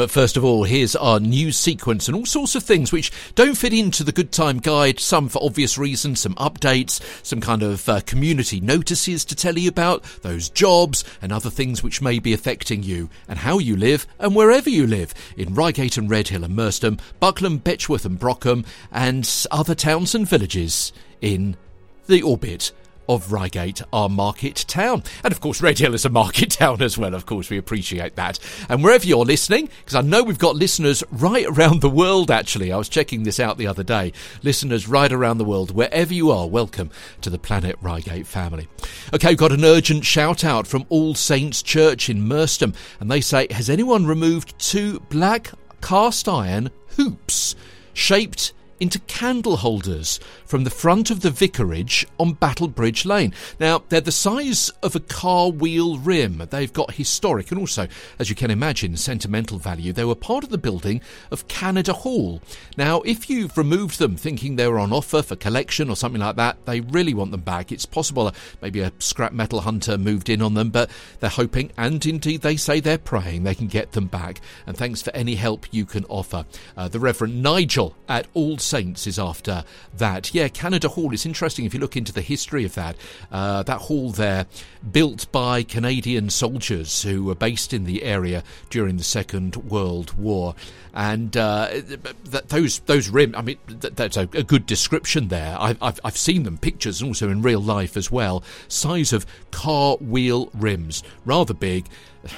But 0.00 0.10
first 0.10 0.38
of 0.38 0.46
all, 0.46 0.64
here's 0.64 0.96
our 0.96 1.20
news 1.20 1.58
sequence 1.58 2.08
and 2.08 2.16
all 2.16 2.24
sorts 2.24 2.54
of 2.54 2.62
things 2.62 2.90
which 2.90 3.12
don't 3.34 3.54
fit 3.54 3.74
into 3.74 4.02
the 4.02 4.12
Good 4.12 4.32
Time 4.32 4.58
Guide, 4.58 4.98
some 4.98 5.28
for 5.28 5.44
obvious 5.44 5.76
reasons, 5.76 6.20
some 6.20 6.34
updates, 6.36 7.02
some 7.22 7.42
kind 7.42 7.62
of 7.62 7.86
uh, 7.86 8.00
community 8.06 8.62
notices 8.62 9.26
to 9.26 9.36
tell 9.36 9.58
you 9.58 9.68
about, 9.68 10.02
those 10.22 10.48
jobs 10.48 11.04
and 11.20 11.30
other 11.30 11.50
things 11.50 11.82
which 11.82 12.00
may 12.00 12.18
be 12.18 12.32
affecting 12.32 12.82
you 12.82 13.10
and 13.28 13.40
how 13.40 13.58
you 13.58 13.76
live 13.76 14.06
and 14.18 14.34
wherever 14.34 14.70
you 14.70 14.86
live 14.86 15.12
in 15.36 15.54
Reigate 15.54 15.98
and 15.98 16.08
Redhill 16.08 16.44
and 16.44 16.56
Merstham, 16.56 16.96
Buckland, 17.20 17.62
Betchworth 17.62 18.06
and 18.06 18.18
Brockham 18.18 18.64
and 18.90 19.30
other 19.50 19.74
towns 19.74 20.14
and 20.14 20.26
villages 20.26 20.94
in 21.20 21.58
the 22.06 22.22
orbit 22.22 22.72
of 23.10 23.32
Reigate, 23.32 23.82
our 23.92 24.08
market 24.08 24.64
town. 24.68 25.02
And 25.24 25.32
of 25.32 25.40
course, 25.40 25.60
Redhill 25.60 25.94
is 25.94 26.04
a 26.04 26.08
market 26.08 26.50
town 26.52 26.80
as 26.80 26.96
well. 26.96 27.12
Of 27.12 27.26
course, 27.26 27.50
we 27.50 27.58
appreciate 27.58 28.14
that. 28.14 28.38
And 28.68 28.84
wherever 28.84 29.04
you're 29.04 29.24
listening, 29.24 29.68
because 29.80 29.96
I 29.96 30.00
know 30.02 30.22
we've 30.22 30.38
got 30.38 30.54
listeners 30.54 31.02
right 31.10 31.44
around 31.44 31.80
the 31.80 31.90
world, 31.90 32.30
actually. 32.30 32.70
I 32.70 32.76
was 32.76 32.88
checking 32.88 33.24
this 33.24 33.40
out 33.40 33.58
the 33.58 33.66
other 33.66 33.82
day. 33.82 34.12
Listeners 34.44 34.86
right 34.86 35.10
around 35.10 35.38
the 35.38 35.44
world, 35.44 35.72
wherever 35.72 36.14
you 36.14 36.30
are, 36.30 36.46
welcome 36.48 36.92
to 37.22 37.30
the 37.30 37.38
Planet 37.38 37.74
Reigate 37.82 38.28
family. 38.28 38.68
Okay, 39.12 39.34
got 39.34 39.50
an 39.50 39.64
urgent 39.64 40.04
shout 40.04 40.44
out 40.44 40.68
from 40.68 40.86
All 40.88 41.16
Saints 41.16 41.62
Church 41.62 42.08
in 42.08 42.28
Merstham. 42.28 42.74
And 43.00 43.10
they 43.10 43.20
say, 43.20 43.48
Has 43.50 43.68
anyone 43.68 44.06
removed 44.06 44.56
two 44.60 45.00
black 45.10 45.50
cast 45.82 46.28
iron 46.28 46.70
hoops 46.96 47.56
shaped 47.92 48.52
into 48.80 48.98
candle 49.00 49.58
holders 49.58 50.18
from 50.46 50.64
the 50.64 50.70
front 50.70 51.10
of 51.10 51.20
the 51.20 51.30
vicarage 51.30 52.06
on 52.18 52.34
Battlebridge 52.34 53.04
Lane. 53.04 53.32
Now, 53.60 53.84
they're 53.88 54.00
the 54.00 54.10
size 54.10 54.70
of 54.82 54.96
a 54.96 55.00
car 55.00 55.50
wheel 55.50 55.98
rim. 55.98 56.42
They've 56.50 56.72
got 56.72 56.94
historic 56.94 57.50
and 57.50 57.60
also, 57.60 57.86
as 58.18 58.30
you 58.30 58.34
can 58.34 58.50
imagine, 58.50 58.96
sentimental 58.96 59.58
value. 59.58 59.92
They 59.92 60.04
were 60.04 60.14
part 60.14 60.44
of 60.44 60.50
the 60.50 60.58
building 60.58 61.00
of 61.30 61.46
Canada 61.48 61.92
Hall. 61.92 62.40
Now, 62.76 63.02
if 63.02 63.28
you've 63.28 63.56
removed 63.56 63.98
them 63.98 64.16
thinking 64.16 64.56
they 64.56 64.66
were 64.66 64.78
on 64.78 64.92
offer 64.92 65.22
for 65.22 65.36
collection 65.36 65.90
or 65.90 65.96
something 65.96 66.20
like 66.20 66.36
that, 66.36 66.64
they 66.64 66.80
really 66.80 67.14
want 67.14 67.30
them 67.30 67.42
back. 67.42 67.70
It's 67.70 67.86
possible 67.86 68.28
uh, 68.28 68.32
maybe 68.62 68.80
a 68.80 68.92
scrap 68.98 69.32
metal 69.32 69.60
hunter 69.60 69.98
moved 69.98 70.28
in 70.28 70.42
on 70.42 70.54
them, 70.54 70.70
but 70.70 70.90
they're 71.20 71.30
hoping, 71.30 71.70
and 71.76 72.04
indeed 72.06 72.42
they 72.42 72.56
say 72.56 72.80
they're 72.80 72.98
praying, 72.98 73.44
they 73.44 73.54
can 73.54 73.66
get 73.66 73.92
them 73.92 74.06
back. 74.06 74.40
And 74.66 74.76
thanks 74.76 75.02
for 75.02 75.14
any 75.14 75.34
help 75.34 75.66
you 75.70 75.84
can 75.84 76.04
offer. 76.06 76.46
Uh, 76.76 76.88
the 76.88 77.00
Reverend 77.00 77.42
Nigel 77.42 77.94
at 78.08 78.26
All 78.34 78.58
Saints 78.70 79.08
is 79.08 79.18
after 79.18 79.64
that. 79.96 80.32
Yeah, 80.32 80.46
Canada 80.46 80.88
Hall. 80.88 81.12
It's 81.12 81.26
interesting 81.26 81.64
if 81.64 81.74
you 81.74 81.80
look 81.80 81.96
into 81.96 82.12
the 82.12 82.20
history 82.20 82.64
of 82.64 82.76
that. 82.76 82.94
Uh, 83.32 83.64
that 83.64 83.80
hall 83.80 84.12
there, 84.12 84.46
built 84.92 85.30
by 85.32 85.64
Canadian 85.64 86.30
soldiers 86.30 87.02
who 87.02 87.24
were 87.24 87.34
based 87.34 87.74
in 87.74 87.82
the 87.82 88.04
area 88.04 88.44
during 88.70 88.96
the 88.96 89.02
Second 89.02 89.56
World 89.56 90.16
War, 90.16 90.54
and 90.94 91.36
uh, 91.36 91.68
th- 91.70 92.44
those 92.46 92.78
those 92.80 93.08
rim. 93.08 93.34
I 93.36 93.42
mean, 93.42 93.58
th- 93.66 93.94
that's 93.94 94.16
a, 94.16 94.28
a, 94.34 94.44
good 94.44 94.66
description 94.66 95.26
there. 95.28 95.56
I, 95.58 95.76
have 95.82 95.98
I've 96.04 96.16
seen 96.16 96.44
them 96.44 96.56
pictures 96.56 97.00
and 97.00 97.08
also 97.08 97.28
in 97.28 97.42
real 97.42 97.60
life 97.60 97.96
as 97.96 98.12
well. 98.12 98.44
Size 98.68 99.12
of 99.12 99.26
car 99.50 99.96
wheel 99.96 100.48
rims, 100.54 101.02
rather 101.24 101.54
big 101.54 101.88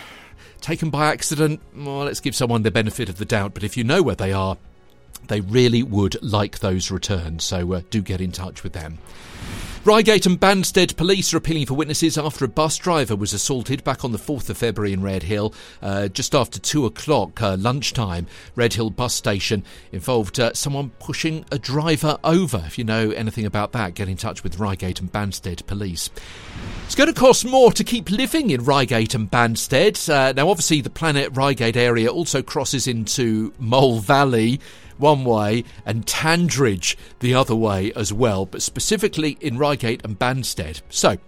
taken 0.62 0.88
by 0.88 1.12
accident, 1.12 1.60
well, 1.76 2.04
let's 2.04 2.20
give 2.20 2.34
someone 2.34 2.62
the 2.62 2.70
benefit 2.70 3.10
of 3.10 3.18
the 3.18 3.26
doubt, 3.26 3.52
but 3.52 3.64
if 3.64 3.76
you 3.76 3.84
know 3.84 4.02
where 4.02 4.14
they 4.14 4.32
are, 4.32 4.56
they 5.28 5.40
really 5.40 5.82
would 5.82 6.22
like 6.22 6.58
those 6.58 6.90
returns, 6.90 7.44
so 7.44 7.72
uh, 7.72 7.82
do 7.90 8.02
get 8.02 8.20
in 8.20 8.32
touch 8.32 8.62
with 8.62 8.72
them. 8.72 8.98
Reigate 9.84 10.26
and 10.26 10.38
Banstead 10.38 10.94
police 10.94 11.34
are 11.34 11.38
appealing 11.38 11.66
for 11.66 11.74
witnesses 11.74 12.16
after 12.16 12.44
a 12.44 12.48
bus 12.48 12.78
driver 12.78 13.16
was 13.16 13.32
assaulted 13.32 13.82
back 13.82 14.04
on 14.04 14.12
the 14.12 14.18
4th 14.18 14.48
of 14.48 14.56
February 14.56 14.92
in 14.92 15.02
Redhill, 15.02 15.52
uh, 15.82 16.06
just 16.06 16.36
after 16.36 16.60
2 16.60 16.86
o'clock 16.86 17.42
uh, 17.42 17.56
lunchtime. 17.58 18.28
Redhill 18.54 18.90
bus 18.90 19.12
station 19.12 19.64
involved 19.90 20.38
uh, 20.38 20.52
someone 20.54 20.90
pushing 21.00 21.44
a 21.50 21.58
driver 21.58 22.16
over. 22.22 22.62
If 22.64 22.78
you 22.78 22.84
know 22.84 23.10
anything 23.10 23.44
about 23.44 23.72
that, 23.72 23.94
get 23.94 24.08
in 24.08 24.16
touch 24.16 24.44
with 24.44 24.60
Reigate 24.60 25.00
and 25.00 25.10
Banstead 25.10 25.66
police. 25.66 26.10
It's 26.84 26.94
going 26.94 27.12
to 27.12 27.20
cost 27.20 27.44
more 27.44 27.72
to 27.72 27.82
keep 27.82 28.08
living 28.08 28.50
in 28.50 28.64
Reigate 28.64 29.16
and 29.16 29.28
Banstead. 29.28 30.08
Uh, 30.08 30.32
now, 30.32 30.48
obviously, 30.48 30.80
the 30.80 30.90
Planet 30.90 31.36
Reigate 31.36 31.76
area 31.76 32.08
also 32.08 32.40
crosses 32.40 32.86
into 32.86 33.52
Mole 33.58 33.98
Valley 33.98 34.60
one 35.02 35.24
way 35.24 35.64
and 35.84 36.06
Tandridge 36.06 36.96
the 37.20 37.34
other 37.34 37.54
way 37.54 37.92
as 37.94 38.12
well, 38.12 38.46
but 38.46 38.62
specifically 38.62 39.36
in 39.40 39.58
Reigate 39.58 40.02
and 40.04 40.18
Banstead. 40.18 40.80
So, 40.88 41.18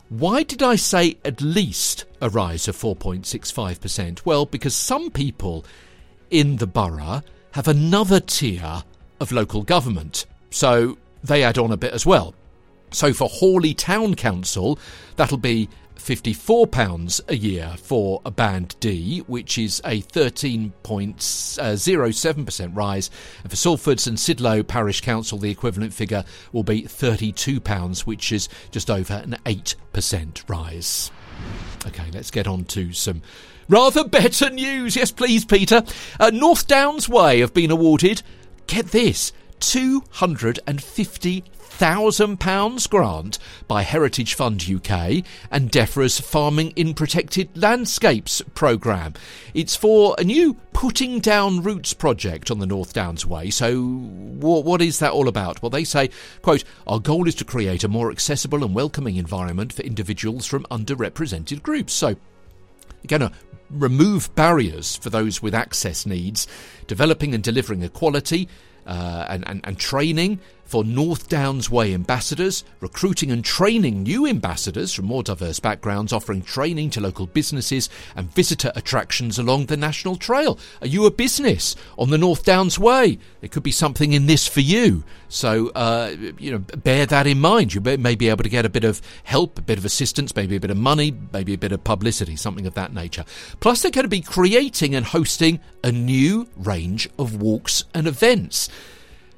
Why 0.09 0.43
did 0.43 0.63
I 0.63 0.77
say 0.77 1.17
at 1.25 1.41
least 1.41 2.05
a 2.21 2.29
rise 2.29 2.69
of 2.69 2.77
4.65%? 2.77 4.25
Well, 4.25 4.47
because 4.47 4.75
some 4.75 5.11
people 5.11 5.65
in 6.31 6.57
the 6.57 6.67
borough 6.67 7.23
have 7.53 7.69
another 7.69 8.21
tier 8.21 8.83
of 9.21 9.33
local 9.33 9.63
government, 9.63 10.27
so 10.51 10.99
they 11.23 11.43
add 11.43 11.59
on 11.59 11.73
a 11.73 11.77
bit 11.77 11.93
as 11.93 12.05
well. 12.05 12.35
So 12.91 13.13
for 13.13 13.29
Horley 13.29 13.75
Town 13.75 14.15
Council, 14.15 14.79
that'll 15.17 15.39
be 15.39 15.69
£54 15.97 17.21
a 17.29 17.37
year 17.37 17.75
for 17.79 18.21
a 18.25 18.31
Band 18.31 18.77
D, 18.81 19.19
which 19.27 19.59
is 19.59 19.83
a 19.85 20.01
13.07% 20.03 22.77
rise. 22.77 23.11
And 23.43 23.51
for 23.51 23.57
Salfords 23.57 24.07
and 24.07 24.17
Sidlow 24.19 24.65
Parish 24.67 25.01
Council, 25.01 25.39
the 25.39 25.51
equivalent 25.51 25.93
figure 25.93 26.25
will 26.53 26.63
be 26.63 26.83
£32, 26.83 28.01
which 28.01 28.31
is 28.33 28.49
just 28.71 28.91
over 28.91 29.15
an 29.15 29.37
8% 29.45 30.49
rise. 30.49 31.11
Okay, 31.87 32.11
let's 32.13 32.31
get 32.31 32.47
on 32.47 32.65
to 32.67 32.93
some 32.93 33.23
rather 33.69 34.05
better 34.05 34.51
news. 34.51 34.97
Yes, 34.97 35.11
please, 35.11 35.45
Peter. 35.45 35.83
Uh, 36.19 36.31
North 36.33 36.67
Downs 36.67 37.09
Way 37.09 37.41
have 37.41 37.55
been 37.55 37.71
awarded, 37.71 38.23
get 38.67 38.89
this, 38.89 39.33
250 39.71 41.45
£1,000 41.79 42.89
grant 42.89 43.39
by 43.67 43.83
Heritage 43.83 44.35
Fund 44.35 44.63
UK 44.63 45.25
and 45.51 45.73
DEFRA's 45.73 46.21
Farming 46.21 46.71
in 46.77 46.95
Protected 46.95 47.49
Landscapes 47.57 48.43
programme. 48.55 49.15
It's 49.55 49.75
for 49.75 50.15
a 50.17 50.23
new 50.23 50.55
Putting 50.73 51.19
Down 51.19 51.63
Roots 51.63 51.93
project 51.93 52.51
on 52.51 52.61
the 52.61 52.67
North 52.67 52.93
Downs 52.93 53.27
Way. 53.27 53.51
So, 53.51 53.83
what 53.83 54.83
is 54.83 55.01
that 55.01 55.13
all 55.13 55.27
about? 55.27 55.63
Well, 55.63 55.71
they 55.71 55.85
say, 55.85 56.11
quote, 56.43 56.63
Our 56.87 57.01
goal 57.01 57.27
is 57.27 57.35
to 57.37 57.45
create 57.45 57.83
a 57.83 57.89
more 57.89 58.11
accessible 58.13 58.63
and 58.63 58.75
welcoming 58.75 59.17
environment 59.17 59.73
for 59.73 59.83
individuals 59.83 60.47
from 60.47 60.65
underrepresented 60.71 61.63
groups. 61.63 61.93
So, 61.93 62.15
going 63.09 63.21
to 63.21 63.27
uh, 63.27 63.31
remove 63.71 64.33
barriers 64.37 64.97
for 64.97 65.11
those 65.11 65.43
with 65.43 65.55
access 65.55 66.07
needs, 66.07 66.47
developing 66.87 67.35
and 67.35 67.43
delivering 67.43 67.83
equality 67.83 68.49
uh, 68.87 69.27
and, 69.29 69.47
and, 69.49 69.61
and 69.65 69.79
training 69.79 70.41
for 70.65 70.85
North 70.85 71.29
Downs 71.29 71.71
Way 71.71 71.95
ambassadors, 71.95 72.65
recruiting 72.81 73.31
and 73.31 73.45
training 73.45 74.03
new 74.03 74.27
ambassadors 74.27 74.93
from 74.93 75.07
more 75.07 75.23
diverse 75.23 75.61
backgrounds, 75.61 76.13
offering 76.13 76.43
training 76.43 76.91
to 76.91 77.01
local 77.01 77.27
businesses 77.27 77.89
and 78.17 78.33
visitor 78.33 78.73
attractions 78.75 79.39
along 79.39 79.67
the 79.67 79.77
National 79.77 80.17
Trail. 80.17 80.59
Are 80.81 80.87
you 80.87 81.07
a 81.07 81.11
business 81.11 81.77
on 81.99 82.11
the 82.11 82.19
North 82.19 82.45
Downs 82.45 82.79
Way? 82.79 83.19
There 83.41 83.49
could 83.49 83.63
be 83.63 83.71
something 83.71 84.13
in 84.13 84.27
this 84.27 84.49
for 84.49 84.61
you. 84.61 85.05
So, 85.29 85.69
uh, 85.71 86.15
you 86.39 86.53
know, 86.53 86.59
bear 86.59 87.07
that 87.07 87.27
in 87.27 87.41
mind. 87.41 87.75
You 87.75 87.81
may 87.81 88.15
be 88.15 88.29
able 88.29 88.45
to 88.45 88.49
get 88.49 88.65
a 88.65 88.69
bit 88.69 88.85
of 88.85 89.03
help, 89.25 89.59
a 89.59 89.63
bit 89.63 89.79
of 89.79 89.85
assistance, 89.85 90.35
maybe 90.35 90.57
a 90.57 90.61
bit 90.61 90.71
of 90.71 90.77
money, 90.77 91.15
maybe 91.33 91.55
a 91.55 91.59
bit 91.59 91.73
of 91.73 91.83
publicity, 91.83 92.37
something 92.37 92.67
of 92.67 92.75
that 92.75 92.93
nature. 92.93 93.25
Plus, 93.61 93.83
they're 93.83 93.91
going 93.91 94.05
to 94.05 94.09
be 94.09 94.21
creating 94.21 94.95
and 94.95 95.07
hosting 95.07 95.61
a 95.83 95.93
new 95.93 96.49
range 96.57 97.09
of 97.19 97.41
walks 97.41 97.85
and 97.95 98.07
events 98.07 98.69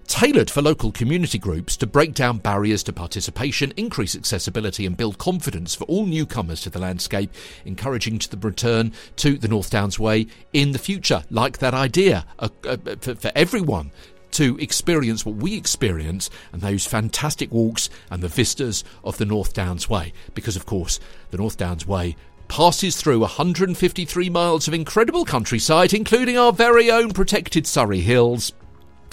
tailored 0.06 0.50
for 0.50 0.62
local 0.62 0.92
community 0.92 1.38
groups 1.38 1.76
to 1.76 1.86
break 1.86 2.14
down 2.14 2.38
barriers 2.38 2.82
to 2.84 2.92
participation, 2.92 3.72
increase 3.76 4.16
accessibility, 4.16 4.86
and 4.86 4.96
build 4.96 5.18
confidence 5.18 5.74
for 5.74 5.84
all 5.84 6.06
newcomers 6.06 6.60
to 6.62 6.70
the 6.70 6.78
landscape, 6.78 7.30
encouraging 7.64 8.18
to 8.18 8.30
the 8.30 8.36
return 8.38 8.92
to 9.16 9.36
the 9.36 9.48
North 9.48 9.70
Downs 9.70 9.98
Way 9.98 10.26
in 10.52 10.72
the 10.72 10.78
future. 10.78 11.24
Like 11.30 11.58
that 11.58 11.74
idea 11.74 12.24
uh, 12.38 12.48
uh, 12.64 12.76
for, 13.00 13.14
for 13.16 13.32
everyone 13.34 13.90
to 14.32 14.58
experience 14.58 15.24
what 15.24 15.36
we 15.36 15.56
experience 15.56 16.30
and 16.52 16.62
those 16.62 16.86
fantastic 16.86 17.50
walks 17.50 17.88
and 18.10 18.22
the 18.22 18.28
vistas 18.28 18.84
of 19.04 19.18
the 19.18 19.24
North 19.24 19.52
Downs 19.52 19.88
Way. 19.88 20.12
Because, 20.34 20.56
of 20.56 20.66
course, 20.66 21.00
the 21.30 21.38
North 21.38 21.56
Downs 21.56 21.86
Way 21.86 22.16
passes 22.48 22.96
through 22.96 23.20
153 23.20 24.30
miles 24.30 24.68
of 24.68 24.74
incredible 24.74 25.24
countryside, 25.24 25.92
including 25.92 26.38
our 26.38 26.52
very 26.52 26.90
own 26.90 27.12
protected 27.12 27.66
Surrey 27.66 28.00
Hills 28.00 28.52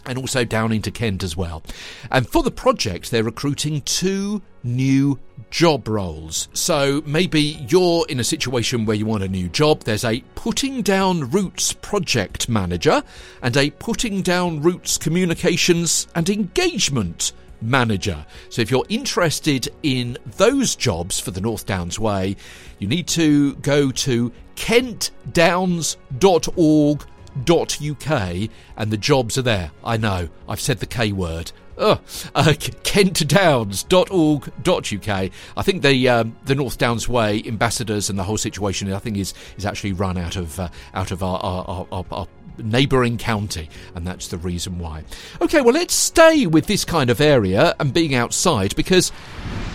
and 0.05 0.17
also 0.17 0.43
down 0.43 0.71
into 0.71 0.91
Kent 0.91 1.23
as 1.23 1.37
well. 1.37 1.63
And 2.11 2.27
for 2.27 2.43
the 2.43 2.51
project, 2.51 3.11
they're 3.11 3.23
recruiting 3.23 3.81
two 3.81 4.41
new 4.63 5.19
job 5.49 5.87
roles. 5.87 6.47
So 6.53 7.01
maybe 7.05 7.65
you're 7.69 8.05
in 8.09 8.19
a 8.19 8.23
situation 8.23 8.85
where 8.85 8.95
you 8.95 9.05
want 9.05 9.23
a 9.23 9.27
new 9.27 9.49
job. 9.49 9.83
There's 9.83 10.05
a 10.05 10.21
Putting 10.35 10.81
Down 10.81 11.29
Roots 11.29 11.73
project 11.73 12.49
manager 12.49 13.03
and 13.41 13.55
a 13.55 13.69
Putting 13.71 14.21
Down 14.21 14.61
Roots 14.61 14.97
communications 14.97 16.07
and 16.15 16.29
engagement 16.29 17.33
manager. 17.61 18.25
So 18.49 18.61
if 18.61 18.71
you're 18.71 18.85
interested 18.89 19.69
in 19.83 20.17
those 20.37 20.75
jobs 20.75 21.19
for 21.19 21.31
the 21.31 21.41
North 21.41 21.65
Downs 21.65 21.99
Way, 21.99 22.35
you 22.79 22.87
need 22.87 23.07
to 23.09 23.55
go 23.55 23.91
to 23.91 24.31
kentdowns.org 24.55 27.05
uk 27.35 28.49
and 28.77 28.91
the 28.91 28.97
jobs 28.97 29.37
are 29.37 29.43
there. 29.43 29.71
I 29.83 29.97
know, 29.97 30.29
I've 30.47 30.61
said 30.61 30.79
the 30.79 30.85
K 30.85 31.11
word. 31.11 31.51
Uh, 31.75 31.95
kentdowns.org.uk. 32.35 35.31
I 35.57 35.63
think 35.63 35.81
the 35.81 36.09
um, 36.09 36.37
the 36.45 36.53
North 36.53 36.77
Downs 36.77 37.09
Way 37.09 37.41
ambassadors 37.47 38.11
and 38.11 38.19
the 38.19 38.23
whole 38.23 38.37
situation, 38.37 38.93
I 38.93 38.99
think, 38.99 39.17
is 39.17 39.33
is 39.57 39.65
actually 39.65 39.93
run 39.93 40.15
out 40.17 40.35
of 40.35 40.59
uh, 40.59 40.69
out 40.93 41.09
of 41.09 41.23
our, 41.23 41.39
our, 41.39 41.87
our, 41.91 42.05
our 42.11 42.27
neighbouring 42.57 43.17
county, 43.17 43.69
and 43.95 44.05
that's 44.05 44.27
the 44.27 44.37
reason 44.37 44.79
why. 44.79 45.03
Okay, 45.41 45.61
well, 45.61 45.73
let's 45.73 45.93
stay 45.93 46.45
with 46.45 46.67
this 46.67 46.85
kind 46.85 47.09
of 47.09 47.21
area 47.21 47.75
and 47.79 47.93
being 47.93 48.15
outside 48.15 48.75
because 48.75 49.11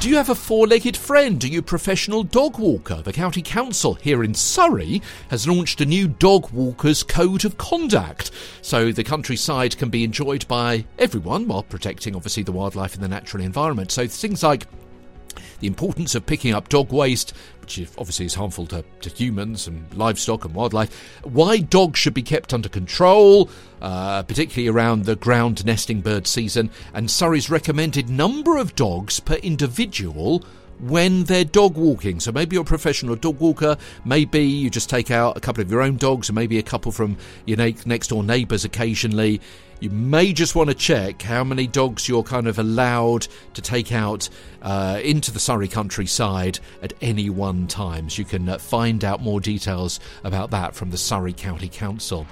do 0.01 0.09
you 0.09 0.17
have 0.17 0.29
a 0.29 0.35
four 0.35 0.69
legged 0.69 0.97
friend? 0.97 1.43
Are 1.43 1.49
you 1.49 1.59
a 1.59 1.63
professional 1.63 2.23
dog 2.23 2.59
walker? 2.59 3.03
The 3.03 3.13
County 3.13 3.43
Council 3.43 3.95
here 3.95 4.23
in 4.23 4.33
Surrey 4.33 5.03
has 5.29 5.49
launched 5.49 5.81
a 5.81 5.87
new 5.87 6.07
dog 6.07 6.51
walkers 6.53 7.03
code 7.03 7.45
of 7.45 7.59
conduct, 7.59 8.31
so 8.63 8.93
the 8.93 9.03
countryside 9.03 9.77
can 9.77 9.91
be 9.91 10.05
enjoyed 10.05 10.47
by 10.47 10.85
everyone 11.01 11.49
while 11.49 11.65
protecting, 11.65 12.15
obviously, 12.15 12.45
the 12.45 12.53
wildlife 12.53 12.95
and 12.95 13.03
the 13.03 13.09
natural 13.09 13.43
environment. 13.43 13.91
So 13.91 14.07
things 14.07 14.43
like 14.43 14.67
the 15.61 15.67
importance 15.67 16.15
of 16.15 16.27
picking 16.27 16.55
up 16.55 16.69
dog 16.69 16.93
waste, 16.93 17.33
which 17.61 17.81
obviously 17.99 18.27
is 18.27 18.35
harmful 18.35 18.67
to, 18.67 18.85
to 19.01 19.11
humans 19.11 19.67
and 19.67 19.93
livestock 19.95 20.45
and 20.45 20.55
wildlife, 20.55 21.21
why 21.25 21.59
dogs 21.59 21.99
should 21.99 22.15
be 22.15 22.23
kept 22.23 22.55
under 22.55 22.69
control, 22.69 23.51
uh, 23.83 24.23
particularly 24.23 24.69
around 24.69 25.05
the 25.05 25.17
ground 25.17 25.65
nesting 25.65 26.01
bird 26.01 26.27
season, 26.27 26.71
and 26.95 27.11
Surrey's 27.11 27.51
recommended 27.51 28.09
number 28.09 28.57
of 28.57 28.75
dogs 28.75 29.21
per 29.21 29.35
individual 29.35 30.43
when 30.81 31.25
they're 31.25 31.45
dog 31.45 31.77
walking. 31.77 32.21
So 32.21 32.33
maybe 32.33 32.55
you're 32.55 32.63
a 32.63 32.67
professional 32.67 33.17
dog 33.17 33.41
walker, 33.41 33.77
maybe 34.05 34.41
you 34.41 34.71
just 34.71 34.89
take 34.89 35.11
out 35.11 35.37
a 35.37 35.41
couple 35.41 35.63
of 35.63 35.71
your 35.71 35.83
own 35.83 35.97
dogs, 35.97 36.29
and 36.29 36.37
maybe 36.37 36.59
a 36.59 36.63
couple 36.63 36.93
from 36.93 37.17
your 37.47 37.59
next 37.59 38.09
door 38.09 38.23
neighbours 38.23 38.65
occasionally. 38.65 39.41
You 39.81 39.91
may 39.91 40.33
just 40.33 40.55
want 40.55 40.69
to 40.71 40.75
check 40.75 41.23
how 41.23 41.45
many 41.45 41.67
dogs 41.67 42.09
you're 42.09 42.23
kind 42.23 42.49
of 42.49 42.59
allowed 42.59 43.29
to 43.55 43.63
take 43.63 43.93
out 43.93 44.29
uh, 44.63 45.01
into 45.03 45.31
the 45.31 45.39
Surrey 45.39 45.69
countryside 45.69 46.59
at 46.83 46.93
any 47.01 47.31
one 47.31 47.67
time. 47.67 48.11
So 48.11 48.21
you 48.21 48.25
can 48.25 48.49
uh, 48.49 48.59
find 48.59 49.05
out 49.05 49.23
more 49.23 49.41
details 49.41 50.01
about 50.25 50.51
that 50.51 50.75
from 50.75 50.91
the 50.91 50.99
Surrey 50.99 51.33
County 51.33 51.69
Council. 51.69 52.27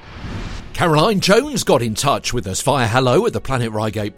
Caroline 0.77 1.21
Jones 1.21 1.65
got 1.65 1.81
in 1.81 1.95
touch 1.95 2.35
with 2.35 2.47
us 2.47 2.61
via 2.61 2.87
hello 2.87 3.25
at 3.25 3.33
the 3.33 3.41
planetreigate 3.41 4.15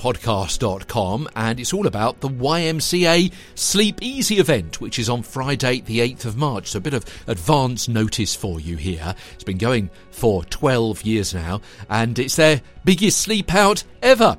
and 1.36 1.60
it's 1.60 1.72
all 1.72 1.86
about 1.86 2.20
the 2.20 2.28
YMCA 2.28 3.32
Sleep 3.54 4.02
Easy 4.02 4.38
event, 4.38 4.80
which 4.80 4.98
is 4.98 5.08
on 5.08 5.22
Friday, 5.22 5.82
the 5.82 6.00
8th 6.00 6.24
of 6.24 6.36
March. 6.36 6.70
So 6.70 6.78
a 6.78 6.80
bit 6.80 6.94
of 6.94 7.04
advance 7.28 7.86
notice 7.86 8.34
for 8.34 8.58
you 8.58 8.76
here. 8.76 9.14
It's 9.34 9.44
been 9.44 9.56
going 9.56 9.88
for 10.10 10.42
12 10.46 11.04
years 11.04 11.32
now, 11.32 11.60
and 11.88 12.18
it's 12.18 12.34
their 12.34 12.60
biggest 12.84 13.17
sleep 13.18 13.54
out 13.54 13.84
ever. 14.02 14.38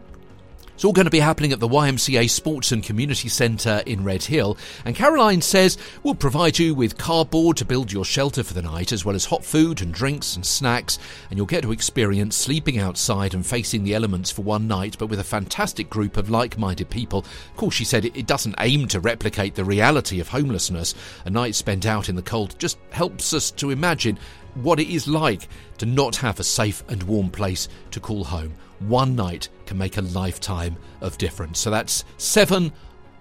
It's 0.80 0.86
all 0.86 0.94
going 0.94 1.04
to 1.04 1.12
be 1.12 1.20
happening 1.20 1.52
at 1.52 1.60
the 1.60 1.68
YMCA 1.68 2.30
Sports 2.30 2.72
and 2.72 2.82
Community 2.82 3.28
Centre 3.28 3.84
in 3.86 4.06
Redhill. 4.06 4.58
And 4.86 4.96
Caroline 4.96 5.42
says 5.42 5.78
we'll 6.04 6.16
provide 6.16 6.58
you 6.58 6.74
with 6.74 6.98
cardboard 6.98 7.58
to 7.58 7.66
build 7.66 7.92
your 7.92 8.06
shelter 8.06 8.46
for 8.46 8.54
the 8.54 8.62
night, 8.62 8.94
as 8.94 9.04
well 9.04 9.14
as 9.14 9.26
hot 9.26 9.44
food 9.44 9.82
and 9.82 9.94
drinks 9.94 10.38
and 10.38 10.46
snacks. 10.46 10.98
And 11.30 11.36
you'll 11.36 11.48
get 11.48 11.64
to 11.64 11.74
experience 11.74 12.38
sleeping 12.38 12.80
outside 12.80 13.34
and 13.34 13.46
facing 13.46 13.84
the 13.84 13.94
elements 13.94 14.32
for 14.32 14.44
one 14.44 14.70
night, 14.70 14.96
but 14.98 15.08
with 15.08 15.20
a 15.20 15.24
fantastic 15.26 15.90
group 15.90 16.16
of 16.16 16.30
like 16.30 16.58
minded 16.58 16.90
people. 16.90 17.26
Of 17.52 17.58
course, 17.58 17.76
she 17.76 17.84
said 17.84 18.06
it 18.06 18.26
doesn't 18.26 18.56
aim 18.60 18.88
to 18.88 19.02
replicate 19.02 19.56
the 19.56 19.66
reality 19.66 20.22
of 20.22 20.30
homelessness. 20.30 20.96
A 21.26 21.30
night 21.30 21.56
spent 21.56 21.86
out 21.86 22.08
in 22.08 22.16
the 22.16 22.22
cold 22.22 22.56
just 22.58 22.78
helps 22.92 23.34
us 23.34 23.52
to 23.52 23.72
imagine 23.72 24.18
what 24.54 24.80
it 24.80 24.88
is 24.88 25.10
like 25.10 25.50
to 25.80 25.86
not 25.86 26.16
have 26.16 26.40
a 26.40 26.44
safe 26.46 26.86
and 26.88 27.04
warm 27.04 27.30
place 27.30 27.68
to 27.92 28.00
call 28.00 28.24
home 28.24 28.54
one 28.80 29.16
night 29.16 29.50
can 29.66 29.78
make 29.78 29.98
a 29.98 30.02
lifetime 30.02 30.78
of 31.02 31.18
difference. 31.18 31.60
So 31.60 31.70
that's 31.70 32.06
seven 32.18 32.72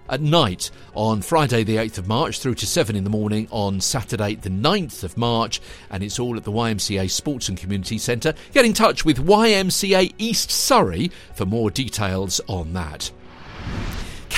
at 0.09 0.21
night 0.21 0.71
on 0.95 1.21
Friday, 1.21 1.63
the 1.63 1.77
8th 1.77 1.99
of 1.99 2.07
March, 2.07 2.39
through 2.39 2.55
to 2.55 2.65
7 2.65 2.95
in 2.95 3.03
the 3.03 3.09
morning 3.09 3.47
on 3.51 3.79
Saturday, 3.79 4.35
the 4.35 4.49
9th 4.49 5.03
of 5.03 5.17
March, 5.17 5.61
and 5.89 6.03
it's 6.03 6.19
all 6.19 6.35
at 6.35 6.43
the 6.43 6.51
YMCA 6.51 7.09
Sports 7.09 7.47
and 7.47 7.57
Community 7.57 7.97
Centre. 7.97 8.33
Get 8.51 8.65
in 8.65 8.73
touch 8.73 9.05
with 9.05 9.25
YMCA 9.25 10.13
East 10.17 10.49
Surrey 10.51 11.11
for 11.35 11.45
more 11.45 11.69
details 11.69 12.41
on 12.47 12.73
that. 12.73 13.11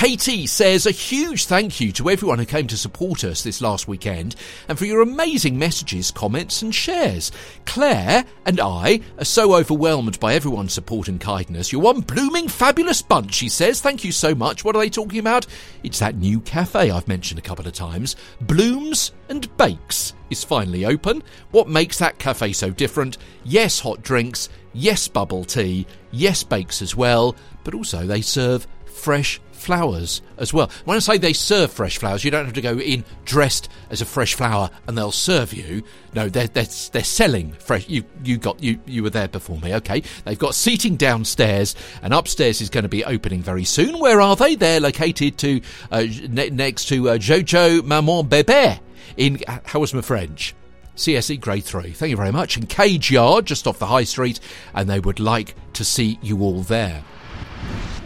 Katie 0.02 0.48
says 0.48 0.84
a 0.84 0.90
huge 0.90 1.46
thank 1.46 1.80
you 1.80 1.92
to 1.92 2.10
everyone 2.10 2.40
who 2.40 2.44
came 2.44 2.66
to 2.66 2.76
support 2.76 3.22
us 3.22 3.44
this 3.44 3.60
last 3.60 3.86
weekend 3.86 4.34
and 4.66 4.76
for 4.76 4.84
your 4.84 5.00
amazing 5.00 5.56
messages, 5.56 6.10
comments, 6.10 6.60
and 6.60 6.74
shares. 6.74 7.30
Claire 7.66 8.24
and 8.44 8.58
I 8.58 8.98
are 9.18 9.24
so 9.24 9.54
overwhelmed 9.54 10.18
by 10.18 10.34
everyone's 10.34 10.72
support 10.72 11.06
and 11.06 11.20
kindness. 11.20 11.70
You're 11.70 11.82
one 11.82 12.00
blooming 12.00 12.48
fabulous 12.48 13.00
bunch, 13.00 13.32
she 13.32 13.48
says. 13.48 13.80
Thank 13.80 14.02
you 14.02 14.10
so 14.10 14.34
much. 14.34 14.64
What 14.64 14.74
are 14.74 14.80
they 14.80 14.90
talking 14.90 15.20
about? 15.20 15.46
It's 15.84 16.00
that 16.00 16.16
new 16.16 16.40
cafe 16.40 16.90
I've 16.90 17.06
mentioned 17.06 17.38
a 17.38 17.42
couple 17.42 17.68
of 17.68 17.72
times. 17.72 18.16
Blooms 18.40 19.12
and 19.28 19.56
Bakes 19.56 20.14
is 20.30 20.42
finally 20.42 20.84
open. 20.84 21.22
What 21.52 21.68
makes 21.68 21.98
that 21.98 22.18
cafe 22.18 22.54
so 22.54 22.70
different? 22.70 23.18
Yes, 23.44 23.78
hot 23.78 24.02
drinks. 24.02 24.48
Yes, 24.72 25.06
bubble 25.06 25.44
tea. 25.44 25.86
Yes, 26.10 26.42
bakes 26.42 26.82
as 26.82 26.96
well. 26.96 27.36
But 27.62 27.74
also, 27.74 28.04
they 28.04 28.20
serve 28.20 28.66
fresh 28.84 29.40
flowers 29.62 30.22
as 30.36 30.52
well. 30.52 30.70
When 30.84 30.96
I 30.96 31.00
say 31.00 31.18
they 31.18 31.32
serve 31.32 31.72
fresh 31.72 31.98
flowers, 31.98 32.24
you 32.24 32.30
don't 32.30 32.44
have 32.44 32.54
to 32.54 32.60
go 32.60 32.78
in 32.78 33.04
dressed 33.24 33.68
as 33.90 34.00
a 34.00 34.04
fresh 34.04 34.34
flower 34.34 34.70
and 34.86 34.96
they'll 34.96 35.12
serve 35.12 35.52
you. 35.52 35.82
No, 36.14 36.28
they're 36.28 36.48
they're, 36.48 36.66
they're 36.92 37.04
selling 37.04 37.52
fresh. 37.52 37.88
You 37.88 38.04
you 38.24 38.38
got 38.38 38.62
you 38.62 38.78
you 38.86 39.02
were 39.02 39.10
there 39.10 39.28
before 39.28 39.58
me. 39.58 39.74
Okay, 39.76 40.02
they've 40.24 40.38
got 40.38 40.54
seating 40.54 40.96
downstairs 40.96 41.74
and 42.02 42.12
upstairs 42.12 42.60
is 42.60 42.68
going 42.68 42.82
to 42.82 42.88
be 42.88 43.04
opening 43.04 43.42
very 43.42 43.64
soon. 43.64 43.98
Where 43.98 44.20
are 44.20 44.36
they? 44.36 44.54
They're 44.54 44.80
located 44.80 45.38
to 45.38 45.60
uh, 45.90 46.04
ne- 46.28 46.50
next 46.50 46.86
to 46.86 47.10
uh, 47.10 47.18
Jojo 47.18 47.84
Maman 47.84 48.26
Bebe 48.26 48.80
in 49.16 49.40
how 49.64 49.80
was 49.80 49.94
my 49.94 50.00
French? 50.00 50.54
CSE 50.96 51.40
Grade 51.40 51.64
3. 51.64 51.92
Thank 51.92 52.10
you 52.10 52.16
very 52.16 52.32
much. 52.32 52.56
In 52.56 52.66
Cage 52.66 53.10
Yard, 53.10 53.46
just 53.46 53.66
off 53.66 53.78
the 53.78 53.86
High 53.86 54.04
Street, 54.04 54.40
and 54.74 54.88
they 54.88 55.00
would 55.00 55.20
like 55.20 55.54
to 55.72 55.84
see 55.84 56.18
you 56.22 56.42
all 56.42 56.60
there. 56.60 57.02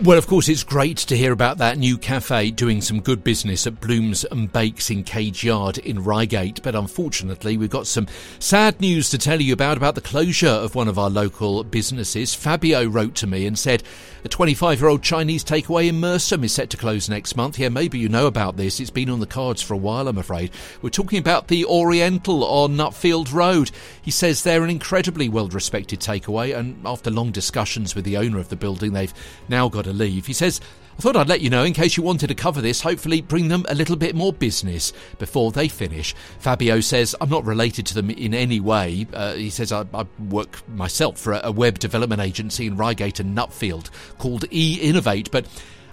Well, 0.05 0.18
of 0.18 0.26
course, 0.26 0.51
it's 0.51 0.62
great 0.62 0.99
to 0.99 1.16
hear 1.16 1.32
about 1.32 1.57
that 1.57 1.78
new 1.78 1.97
cafe 1.97 2.51
doing 2.51 2.82
some 2.82 3.01
good 3.01 3.24
business 3.24 3.66
at 3.66 3.80
Blooms 3.80 4.26
and 4.26 4.53
Bakes 4.53 4.90
in 4.90 5.05
Cage 5.05 5.42
Yard 5.42 5.78
in 5.78 6.05
Reigate. 6.05 6.62
But 6.62 6.74
unfortunately, 6.74 7.57
we've 7.57 7.70
got 7.70 7.86
some 7.86 8.07
sad 8.38 8.78
news 8.78 9.09
to 9.11 9.18
tell 9.18 9.40
you 9.40 9.55
about 9.55 9.78
about 9.78 9.94
the 9.94 10.03
closure 10.03 10.49
of 10.49 10.74
one 10.74 10.88
of 10.88 10.99
our 10.99 11.09
local 11.09 11.64
businesses. 11.64 12.34
Fabio 12.34 12.84
wrote 12.84 13.14
to 13.16 13.26
me 13.26 13.47
and 13.47 13.59
said 13.59 13.82
a 14.22 14.28
25 14.28 14.80
year 14.80 14.90
old 14.90 15.03
Chinese 15.03 15.42
takeaway 15.42 15.88
in 15.88 15.99
Merstham 15.99 16.44
is 16.44 16.53
set 16.53 16.68
to 16.70 16.76
close 16.76 17.09
next 17.09 17.34
month. 17.34 17.59
Yeah, 17.59 17.70
maybe 17.70 17.99
you 17.99 18.11
know 18.11 18.26
about 18.26 18.59
this. 18.59 18.80
It's 18.80 18.90
been 18.90 19.09
on 19.09 19.20
the 19.20 19.26
cards 19.26 19.62
for 19.62 19.72
a 19.72 19.78
while, 19.78 20.09
I'm 20.09 20.18
afraid. 20.18 20.51
We're 20.82 20.90
talking 20.90 21.18
about 21.18 21.49
the 21.49 21.64
Oriental 21.64 22.44
on 22.44 22.76
Nutfield 22.76 23.32
Road. 23.32 23.70
He 24.03 24.11
says 24.11 24.42
they're 24.42 24.62
an 24.62 24.70
incredibly 24.70 25.30
well 25.30 25.49
respected 25.49 26.01
takeaway, 26.01 26.55
and 26.55 26.86
after 26.86 27.11
long 27.11 27.30
discussions 27.30 27.94
with 27.94 28.05
the 28.05 28.18
owner 28.18 28.38
of 28.38 28.51
the 28.51 28.57
building, 28.57 28.92
they've 28.92 29.14
now 29.49 29.70
got 29.70 29.86
to 29.87 29.93
leave. 29.93 30.26
He 30.26 30.32
says, 30.32 30.61
I 30.99 31.03
thought 31.03 31.16
I'd 31.16 31.28
let 31.28 31.43
you 31.43 31.51
know 31.51 31.64
in 31.64 31.74
case 31.74 31.97
you 31.97 32.03
wanted 32.03 32.28
to 32.28 32.34
cover 32.34 32.62
this, 32.62 32.80
hopefully 32.80 33.20
bring 33.20 33.49
them 33.49 33.66
a 33.68 33.74
little 33.74 33.97
bit 33.97 34.14
more 34.14 34.32
business 34.32 34.95
before 35.18 35.53
they 35.53 35.68
finish. 35.68 36.14
Fabio 36.39 36.80
says, 36.80 37.14
I'm 37.20 37.28
not 37.28 37.45
related 37.45 37.84
to 37.87 37.95
them 37.95 38.09
in 38.11 38.32
any 38.32 38.61
way. 38.61 39.07
Uh, 39.12 39.34
he 39.34 39.51
says, 39.51 39.72
I, 39.72 39.84
I, 39.93 40.07
work 40.30 40.66
myself 40.68 41.18
for 41.18 41.34
a, 41.34 41.41
a 41.45 41.53
web 41.53 41.78
development 41.78 42.22
agency 42.22 42.66
in 42.66 42.78
Reigate 42.78 43.20
and 43.20 43.37
Nutfield 43.37 43.91
called 44.18 44.47
E 44.51 44.78
Innovate, 44.80 45.30
but 45.30 45.47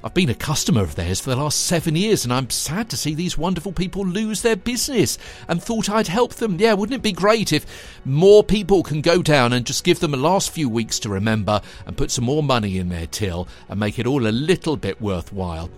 I've 0.05 0.13
been 0.13 0.29
a 0.29 0.35
customer 0.35 0.81
of 0.81 0.95
theirs 0.95 1.21
for 1.21 1.29
the 1.29 1.37
last 1.37 1.61
seven 1.61 1.95
years, 1.95 2.25
and 2.25 2.33
I'm 2.33 2.49
sad 2.49 2.89
to 2.89 2.97
see 2.97 3.15
these 3.15 3.37
wonderful 3.37 3.71
people 3.71 4.05
lose 4.05 4.41
their 4.41 4.57
business 4.57 5.17
and 5.47 5.63
thought 5.63 5.89
I'd 5.89 6.07
help 6.07 6.33
them. 6.33 6.59
Yeah, 6.59 6.73
wouldn't 6.73 6.99
it 6.99 7.01
be 7.01 7.13
great 7.13 7.53
if 7.53 7.65
more 8.03 8.43
people 8.43 8.83
can 8.83 8.99
go 8.99 9.21
down 9.21 9.53
and 9.53 9.65
just 9.65 9.85
give 9.85 10.01
them 10.01 10.11
the 10.11 10.17
last 10.17 10.51
few 10.51 10.67
weeks 10.67 10.99
to 10.99 11.09
remember 11.09 11.61
and 11.85 11.95
put 11.95 12.11
some 12.11 12.25
more 12.25 12.43
money 12.43 12.79
in 12.79 12.89
their 12.89 13.07
till 13.07 13.47
and 13.69 13.79
make 13.79 13.97
it 13.97 14.05
all 14.05 14.27
a 14.27 14.29
little 14.29 14.75
bit 14.75 14.99
worthwhile? 15.01 15.69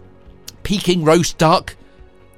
Peking 0.63 1.03
roast 1.03 1.37
duck? 1.37 1.75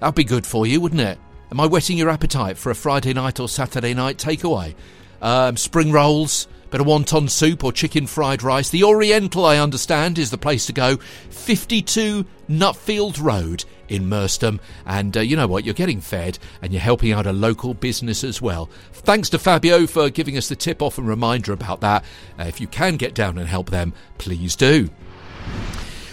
That'd 0.02 0.16
be 0.16 0.26
good 0.26 0.46
for 0.46 0.68
you, 0.68 0.82
wouldn't 0.82 1.00
it? 1.00 1.18
Am 1.52 1.62
I 1.62 1.68
whetting 1.68 1.98
your 1.98 2.10
appetite 2.10 2.58
for 2.58 2.70
a 2.70 2.76
Friday 2.76 3.14
night 3.14 3.40
or 3.40 3.48
Saturday 3.48 3.94
night 3.94 4.18
takeaway? 4.18 4.76
Um, 5.22 5.56
spring 5.56 5.94
rolls? 5.94 6.50
Bit 6.70 6.82
of 6.82 6.88
wonton 6.88 7.30
soup 7.30 7.64
or 7.64 7.72
chicken 7.72 8.08
fried 8.08 8.44
rice. 8.44 8.70
The 8.70 8.84
Oriental, 8.84 9.46
I 9.46 9.58
understand, 9.58 10.20
is 10.20 10.32
the 10.32 10.38
place 10.38 10.66
to 10.66 10.74
go. 10.74 10.98
52 11.30 12.26
Nutfield 12.50 13.22
Road 13.22 13.64
in 13.88 14.10
Merstham. 14.10 14.60
And 14.86 15.16
uh, 15.16 15.22
you 15.22 15.38
know 15.38 15.48
what? 15.48 15.64
You're 15.64 15.74
getting 15.74 16.02
fed 16.02 16.40
and 16.62 16.74
you're 16.74 16.82
helping 16.82 17.14
out 17.14 17.26
a 17.26 17.32
local 17.32 17.74
business 17.74 18.24
as 18.24 18.42
well. 18.42 18.70
Thanks 18.92 19.30
to 19.30 19.40
Fabio 19.40 19.88
for 19.88 20.10
giving 20.10 20.38
us 20.38 20.50
the 20.50 20.58
tip 20.58 20.82
off 20.82 20.98
and 20.98 21.08
reminder 21.08 21.54
about 21.54 21.80
that. 21.82 22.04
Uh, 22.38 22.44
if 22.44 22.60
you 22.60 22.68
can 22.68 22.98
get 22.98 23.14
down 23.14 23.38
and 23.38 23.48
help 23.48 23.70
them, 23.70 23.94
please 24.18 24.56
do. 24.56 24.90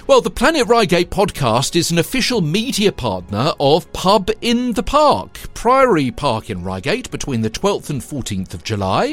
Well, 0.07 0.21
the 0.21 0.31
Planet 0.31 0.69
Reigate 0.69 1.11
podcast 1.11 1.75
is 1.75 1.91
an 1.91 1.99
official 1.99 2.43
media 2.43 2.93
partner 2.93 3.55
of 3.59 3.91
Pub 3.95 4.31
in 4.43 4.75
the 4.75 4.83
Park, 4.83 5.39
Priory 5.55 6.11
Park 6.11 6.51
in 6.51 6.63
Reigate, 6.63 7.11
between 7.11 7.41
the 7.41 7.49
12th 7.49 7.89
and 7.89 8.03
14th 8.03 8.53
of 8.53 8.63
July. 8.63 9.13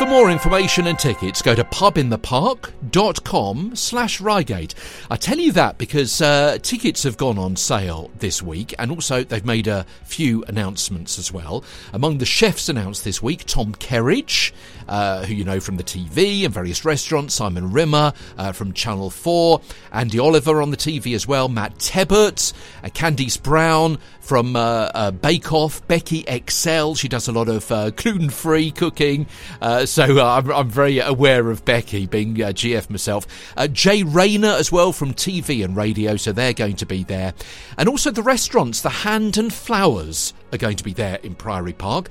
For 0.00 0.06
more 0.06 0.30
information 0.30 0.86
and 0.86 0.98
tickets, 0.98 1.42
go 1.42 1.54
to 1.54 1.62
pubinthepark.com 1.62 3.76
slash 3.76 4.18
Reigate. 4.18 4.74
I 5.10 5.16
tell 5.16 5.36
you 5.36 5.52
that 5.52 5.76
because 5.76 6.22
uh, 6.22 6.56
tickets 6.62 7.02
have 7.02 7.18
gone 7.18 7.36
on 7.36 7.54
sale 7.54 8.10
this 8.18 8.42
week 8.42 8.74
and 8.78 8.90
also 8.90 9.24
they've 9.24 9.44
made 9.44 9.66
a 9.66 9.84
few 10.04 10.42
announcements 10.44 11.18
as 11.18 11.30
well. 11.30 11.62
Among 11.92 12.16
the 12.16 12.24
chefs 12.24 12.70
announced 12.70 13.04
this 13.04 13.22
week, 13.22 13.44
Tom 13.44 13.74
Kerridge, 13.74 14.52
uh, 14.90 15.24
who 15.24 15.34
you 15.34 15.44
know 15.44 15.60
from 15.60 15.76
the 15.76 15.84
TV 15.84 16.44
and 16.44 16.52
various 16.52 16.84
restaurants, 16.84 17.34
Simon 17.34 17.72
Rimmer 17.72 18.12
uh, 18.36 18.52
from 18.52 18.72
Channel 18.72 19.08
4, 19.08 19.60
Andy 19.92 20.18
Oliver 20.18 20.60
on 20.60 20.70
the 20.70 20.76
TV 20.76 21.14
as 21.14 21.26
well, 21.26 21.48
Matt 21.48 21.78
Tebbutt, 21.78 22.52
uh, 22.84 22.88
Candice 22.88 23.40
Brown 23.40 23.98
from 24.20 24.54
uh, 24.54 24.90
uh, 24.94 25.10
Bake 25.12 25.52
Off, 25.52 25.86
Becky 25.88 26.24
Excell. 26.26 26.94
She 26.94 27.08
does 27.08 27.28
a 27.28 27.32
lot 27.32 27.48
of 27.48 27.68
gluten 27.96 28.30
free 28.30 28.70
cooking. 28.70 29.26
Uh, 29.60 29.86
so 29.86 30.20
I'm, 30.20 30.50
I'm, 30.50 30.68
very 30.68 30.98
aware 30.98 31.50
of 31.50 31.64
Becky, 31.64 32.06
being 32.06 32.34
GF 32.34 32.90
myself. 32.90 33.26
Jay 33.72 34.02
Rayner 34.02 34.50
as 34.50 34.70
well 34.70 34.92
from 34.92 35.14
TV 35.14 35.64
and 35.64 35.76
radio, 35.76 36.16
so 36.16 36.32
they're 36.32 36.52
going 36.52 36.76
to 36.76 36.86
be 36.86 37.04
there. 37.04 37.34
And 37.78 37.88
also 37.88 38.10
the 38.10 38.22
restaurants, 38.22 38.82
the 38.82 38.90
Hand 38.90 39.36
and 39.36 39.52
Flowers, 39.52 40.32
are 40.52 40.58
going 40.58 40.76
to 40.76 40.84
be 40.84 40.92
there 40.92 41.16
in 41.22 41.34
Priory 41.34 41.72
Park. 41.72 42.08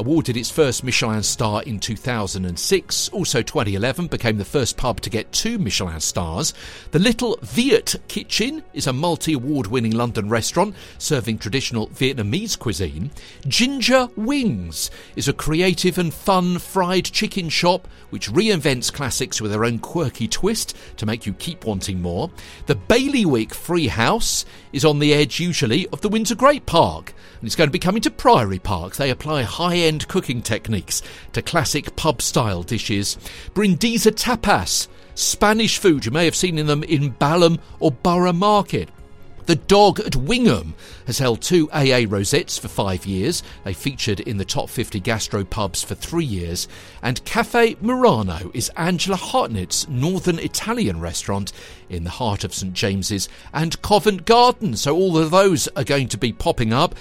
Awarded 0.00 0.34
its 0.34 0.50
first 0.50 0.82
Michelin 0.82 1.22
star 1.22 1.62
in 1.62 1.78
2006. 1.78 3.10
Also 3.10 3.42
2011 3.42 4.06
became 4.06 4.38
the 4.38 4.44
first 4.46 4.78
pub 4.78 4.98
to 5.02 5.10
get 5.10 5.30
two 5.30 5.58
Michelin 5.58 6.00
stars. 6.00 6.54
The 6.92 6.98
Little 6.98 7.38
Viet 7.42 7.96
Kitchen 8.08 8.62
is 8.72 8.86
a 8.86 8.94
multi-award 8.94 9.66
winning 9.66 9.92
London 9.92 10.30
restaurant 10.30 10.74
serving 10.96 11.36
traditional 11.36 11.88
Vietnamese 11.88 12.58
cuisine. 12.58 13.10
Ginger 13.46 14.08
Wings 14.16 14.90
is 15.16 15.28
a 15.28 15.34
creative 15.34 15.98
and 15.98 16.14
fun 16.14 16.58
fried 16.58 17.04
chicken 17.04 17.50
shop 17.50 17.86
which 18.08 18.30
reinvents 18.30 18.90
classics 18.90 19.38
with 19.38 19.50
their 19.50 19.66
own 19.66 19.78
quirky 19.78 20.26
twist 20.26 20.74
to 20.96 21.04
make 21.04 21.26
you 21.26 21.34
keep 21.34 21.66
wanting 21.66 22.00
more. 22.00 22.30
The 22.66 22.74
Bailiwick 22.74 23.52
Free 23.52 23.88
House 23.88 24.46
is 24.72 24.86
on 24.86 24.98
the 24.98 25.12
edge 25.12 25.40
usually 25.40 25.86
of 25.88 26.00
the 26.00 26.08
Windsor 26.08 26.36
Great 26.36 26.64
Park 26.64 27.12
and 27.40 27.46
it's 27.46 27.56
going 27.56 27.68
to 27.68 27.72
be 27.72 27.78
coming 27.78 28.02
to 28.02 28.10
Priory 28.10 28.58
Park. 28.58 28.96
They 28.96 29.10
apply 29.10 29.42
high-end 29.90 30.06
cooking 30.06 30.40
techniques 30.40 31.02
to 31.32 31.42
classic 31.42 31.96
pub-style 31.96 32.62
dishes. 32.62 33.18
Brindisa 33.54 34.12
Tapas, 34.12 34.86
Spanish 35.16 35.78
food 35.78 36.04
you 36.04 36.12
may 36.12 36.24
have 36.26 36.36
seen 36.36 36.58
in 36.58 36.66
them 36.66 36.84
in 36.84 37.10
Balham 37.10 37.58
or 37.80 37.90
Borough 37.90 38.32
Market. 38.32 38.88
The 39.46 39.56
Dog 39.56 39.98
at 39.98 40.14
Wingham 40.14 40.74
has 41.08 41.18
held 41.18 41.42
two 41.42 41.68
AA 41.72 42.04
rosettes 42.06 42.56
for 42.56 42.68
five 42.68 43.04
years. 43.04 43.42
They 43.64 43.72
featured 43.72 44.20
in 44.20 44.36
the 44.36 44.44
top 44.44 44.70
50 44.70 45.00
gastro 45.00 45.44
pubs 45.44 45.82
for 45.82 45.96
three 45.96 46.24
years. 46.24 46.68
And 47.02 47.24
Cafe 47.24 47.74
Murano 47.80 48.52
is 48.54 48.70
Angela 48.76 49.16
Hartnett's 49.16 49.88
northern 49.88 50.38
Italian 50.38 51.00
restaurant 51.00 51.52
in 51.88 52.04
the 52.04 52.10
heart 52.10 52.44
of 52.44 52.54
St 52.54 52.72
James's 52.74 53.28
and 53.52 53.82
Covent 53.82 54.24
Garden. 54.24 54.76
So 54.76 54.94
all 54.94 55.18
of 55.18 55.32
those 55.32 55.66
are 55.74 55.82
going 55.82 56.06
to 56.08 56.18
be 56.18 56.32
popping 56.32 56.72
up 56.72 56.94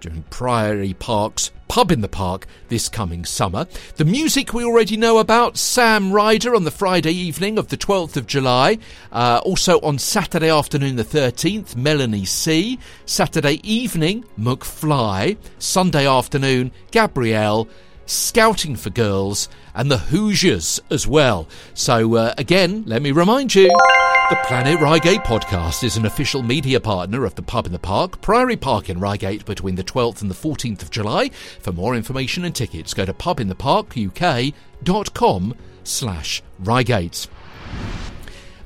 during 0.00 0.22
Priory 0.24 0.94
Park's 0.94 1.50
Pub 1.68 1.92
in 1.92 2.00
the 2.00 2.08
Park 2.08 2.46
this 2.68 2.88
coming 2.88 3.24
summer. 3.24 3.66
The 3.96 4.04
music 4.04 4.52
we 4.52 4.64
already 4.64 4.96
know 4.96 5.18
about 5.18 5.56
Sam 5.56 6.12
Ryder 6.12 6.54
on 6.54 6.64
the 6.64 6.70
Friday 6.70 7.12
evening 7.12 7.58
of 7.58 7.68
the 7.68 7.76
12th 7.76 8.16
of 8.16 8.26
July. 8.26 8.78
Uh, 9.12 9.40
also 9.44 9.80
on 9.80 9.98
Saturday 9.98 10.50
afternoon, 10.50 10.96
the 10.96 11.04
13th, 11.04 11.76
Melanie 11.76 12.24
C. 12.24 12.78
Saturday 13.06 13.60
evening, 13.62 14.24
McFly. 14.38 15.36
Sunday 15.58 16.08
afternoon, 16.08 16.72
Gabrielle. 16.90 17.68
Scouting 18.10 18.74
for 18.74 18.90
Girls, 18.90 19.48
and 19.72 19.88
the 19.88 19.98
Hoosiers 19.98 20.80
as 20.90 21.06
well. 21.06 21.46
So, 21.74 22.16
uh, 22.16 22.34
again, 22.36 22.82
let 22.84 23.02
me 23.02 23.12
remind 23.12 23.54
you 23.54 23.68
the 23.68 24.38
Planet 24.46 24.80
Reigate 24.80 25.20
podcast 25.20 25.84
is 25.84 25.96
an 25.96 26.04
official 26.04 26.42
media 26.42 26.80
partner 26.80 27.24
of 27.24 27.36
the 27.36 27.42
Pub 27.42 27.66
in 27.66 27.72
the 27.72 27.78
Park, 27.78 28.20
Priory 28.20 28.56
Park 28.56 28.90
in 28.90 28.98
Reigate 28.98 29.44
between 29.44 29.76
the 29.76 29.84
12th 29.84 30.22
and 30.22 30.30
the 30.30 30.34
14th 30.34 30.82
of 30.82 30.90
July. 30.90 31.28
For 31.60 31.70
more 31.70 31.94
information 31.94 32.44
and 32.44 32.52
tickets, 32.52 32.94
go 32.94 33.04
to 33.04 33.14
pubintheparkuk.com 33.14 35.54
slash 35.84 36.42
Reigate. 36.58 37.28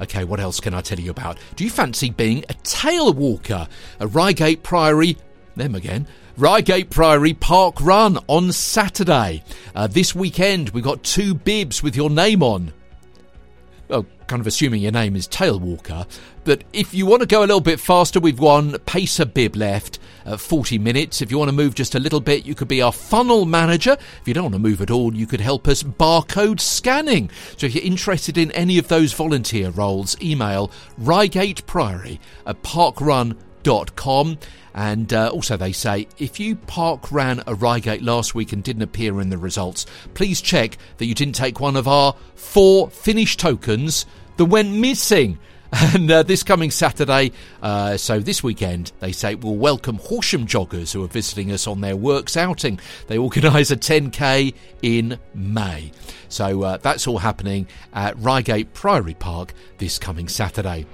Okay, 0.01 0.24
what 0.24 0.40
else 0.40 0.59
can 0.59 0.72
I 0.72 0.80
tell 0.80 0.99
you 0.99 1.11
about? 1.11 1.36
Do 1.55 1.64
you 1.64 1.70
fancy 1.70 2.09
being 2.09 2.47
a 2.49 2.55
tail 2.62 3.12
walker? 3.12 3.68
A 4.01 4.07
Reigate 4.07 4.62
Priory, 4.62 5.18
them 5.55 5.74
again, 5.74 6.07
Reigate 6.37 6.91
Priory 6.91 7.32
Park 7.32 7.80
Run 7.80 8.18
on 8.26 8.51
Saturday. 8.51 9.45
Uh, 9.72 9.87
this 9.87 10.16
weekend, 10.16 10.70
we've 10.70 10.82
got 10.82 11.05
two 11.05 11.32
bibs 11.32 11.80
with 11.80 11.95
your 11.95 12.11
name 12.11 12.43
on. 12.43 12.72
Well, 13.87 14.05
kind 14.26 14.41
of 14.41 14.47
assuming 14.49 14.82
your 14.82 14.91
name 14.91 15.14
is 15.14 15.28
Tailwalker. 15.28 16.09
But 16.43 16.64
if 16.72 16.93
you 16.93 17.07
want 17.07 17.20
to 17.20 17.26
go 17.26 17.41
a 17.41 17.47
little 17.47 17.61
bit 17.61 17.78
faster, 17.78 18.18
we've 18.18 18.41
one 18.41 18.76
pacer 18.80 19.24
bib 19.24 19.55
left 19.55 20.01
at 20.26 20.41
40 20.41 20.76
minutes. 20.78 21.22
If 21.22 21.30
you 21.30 21.39
want 21.39 21.51
to 21.51 21.55
move 21.55 21.76
just 21.76 21.95
a 21.95 22.01
little 22.01 22.20
bit, 22.20 22.45
you 22.45 22.57
could 22.57 22.66
be 22.66 22.82
our 22.82 22.91
funnel 22.91 23.45
manager. 23.45 23.97
If 24.20 24.26
you 24.26 24.35
don't 24.35 24.45
want 24.45 24.55
to 24.55 24.59
move 24.59 24.80
at 24.80 24.91
all, 24.91 25.14
you 25.14 25.28
could 25.28 25.41
help 25.41 25.68
us 25.68 25.85
barcode 25.85 26.59
scanning. 26.59 27.30
So 27.57 27.68
if 27.68 27.76
you're 27.76 27.85
interested 27.85 28.37
in 28.39 28.51
any 28.53 28.76
of 28.78 28.89
those 28.89 29.12
volunteer 29.12 29.70
roles, 29.70 30.20
email 30.20 30.72
Reigate 30.99 31.64
Priory 31.66 32.18
at 32.45 32.61
parkrun.com. 32.64 33.39
And 34.75 35.12
uh, 35.12 35.29
also, 35.29 35.57
they 35.57 35.73
say 35.73 36.09
if 36.19 36.41
you 36.41 36.57
park 36.57 37.12
ran 37.12 37.43
a 37.47 37.55
Reigate 37.55 38.03
last 38.03 38.35
week 38.35 38.53
and 38.53 38.62
didn't 38.62 38.83
appear 38.83 39.21
in 39.21 39.31
the 39.31 39.39
results, 39.39 39.87
please 40.15 40.41
check 40.41 40.77
that 40.99 41.07
you 41.07 41.15
didn't 41.15 41.35
take 41.35 41.61
one 41.61 41.77
of 41.77 41.87
our 41.87 42.15
four 42.35 42.91
finish 42.91 43.37
tokens 43.37 44.07
that 44.37 44.47
went 44.47 44.71
missing. 44.71 45.39
And 45.93 46.09
uh, 46.09 46.23
this 46.23 46.45
coming 46.45 46.71
Saturday, 46.71 47.33
uh, 47.61 47.97
so 47.97 48.21
this 48.21 48.45
weekend, 48.45 48.93
they 49.01 49.11
say 49.11 49.35
we'll 49.35 49.57
welcome 49.57 49.97
Horsham 49.97 50.47
joggers 50.47 50.93
who 50.93 51.03
are 51.03 51.09
visiting 51.09 51.51
us 51.51 51.67
on 51.67 51.81
their 51.81 51.97
works 51.97 52.37
outing. 52.37 52.79
They 53.09 53.19
organise 53.19 53.73
a 53.73 53.77
10k 53.77 54.55
in 54.83 55.19
May. 55.35 55.91
So 56.29 56.62
uh, 56.62 56.77
that's 56.77 57.09
all 57.09 57.19
happening 57.19 57.67
at 57.93 58.17
Reigate 58.21 58.73
Priory 58.73 59.15
Park 59.15 59.53
this 59.79 59.99
coming 59.99 60.29
Saturday. 60.29 60.87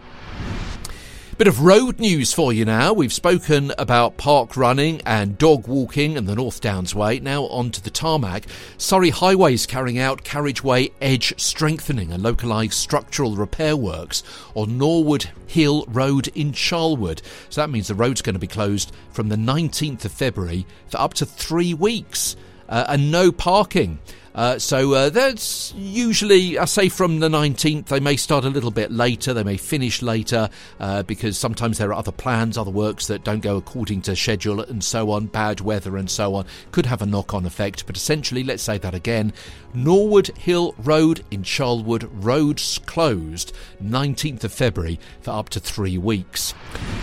Bit 1.40 1.48
of 1.48 1.62
road 1.62 1.98
news 1.98 2.34
for 2.34 2.52
you 2.52 2.66
now. 2.66 2.92
We've 2.92 3.10
spoken 3.10 3.72
about 3.78 4.18
park 4.18 4.58
running 4.58 5.00
and 5.06 5.38
dog 5.38 5.66
walking 5.66 6.18
and 6.18 6.28
the 6.28 6.34
North 6.34 6.60
Downs 6.60 6.94
Way. 6.94 7.18
Now 7.18 7.44
on 7.44 7.70
to 7.70 7.82
the 7.82 7.88
tarmac. 7.88 8.44
Surrey 8.76 9.08
Highways 9.08 9.64
carrying 9.64 9.98
out 9.98 10.22
carriageway 10.22 10.90
edge 11.00 11.32
strengthening 11.40 12.12
and 12.12 12.22
localised 12.22 12.78
structural 12.78 13.36
repair 13.36 13.74
works 13.74 14.22
on 14.54 14.76
Norwood 14.76 15.30
Hill 15.46 15.86
Road 15.88 16.28
in 16.34 16.52
Charlwood. 16.52 17.22
So 17.48 17.62
that 17.62 17.70
means 17.70 17.88
the 17.88 17.94
road's 17.94 18.20
going 18.20 18.34
to 18.34 18.38
be 18.38 18.46
closed 18.46 18.92
from 19.10 19.30
the 19.30 19.36
19th 19.36 20.04
of 20.04 20.12
February 20.12 20.66
for 20.88 21.00
up 21.00 21.14
to 21.14 21.24
three 21.24 21.72
weeks. 21.72 22.36
Uh, 22.68 22.84
and 22.86 23.10
no 23.10 23.32
parking. 23.32 23.98
Uh, 24.34 24.58
so 24.58 24.94
uh, 24.94 25.10
that's 25.10 25.74
usually, 25.76 26.58
I 26.58 26.64
say, 26.64 26.88
from 26.88 27.20
the 27.20 27.28
19th. 27.28 27.86
They 27.86 28.00
may 28.00 28.16
start 28.16 28.44
a 28.44 28.48
little 28.48 28.70
bit 28.70 28.90
later, 28.90 29.34
they 29.34 29.42
may 29.42 29.56
finish 29.56 30.02
later, 30.02 30.48
uh, 30.78 31.02
because 31.02 31.36
sometimes 31.36 31.78
there 31.78 31.90
are 31.90 31.94
other 31.94 32.12
plans, 32.12 32.56
other 32.56 32.70
works 32.70 33.06
that 33.08 33.24
don't 33.24 33.40
go 33.40 33.56
according 33.56 34.02
to 34.02 34.14
schedule, 34.14 34.60
and 34.60 34.84
so 34.84 35.10
on, 35.10 35.26
bad 35.26 35.60
weather, 35.60 35.96
and 35.96 36.10
so 36.10 36.34
on. 36.34 36.46
Could 36.70 36.86
have 36.86 37.02
a 37.02 37.06
knock 37.06 37.34
on 37.34 37.44
effect, 37.44 37.86
but 37.86 37.96
essentially, 37.96 38.44
let's 38.44 38.62
say 38.62 38.78
that 38.78 38.94
again 38.94 39.32
Norwood 39.72 40.28
Hill 40.36 40.74
Road 40.78 41.24
in 41.30 41.42
Charlwood, 41.42 42.08
roads 42.12 42.80
closed 42.86 43.52
19th 43.82 44.44
of 44.44 44.52
February 44.52 44.98
for 45.20 45.30
up 45.30 45.48
to 45.50 45.60
three 45.60 45.96
weeks. 45.96 46.54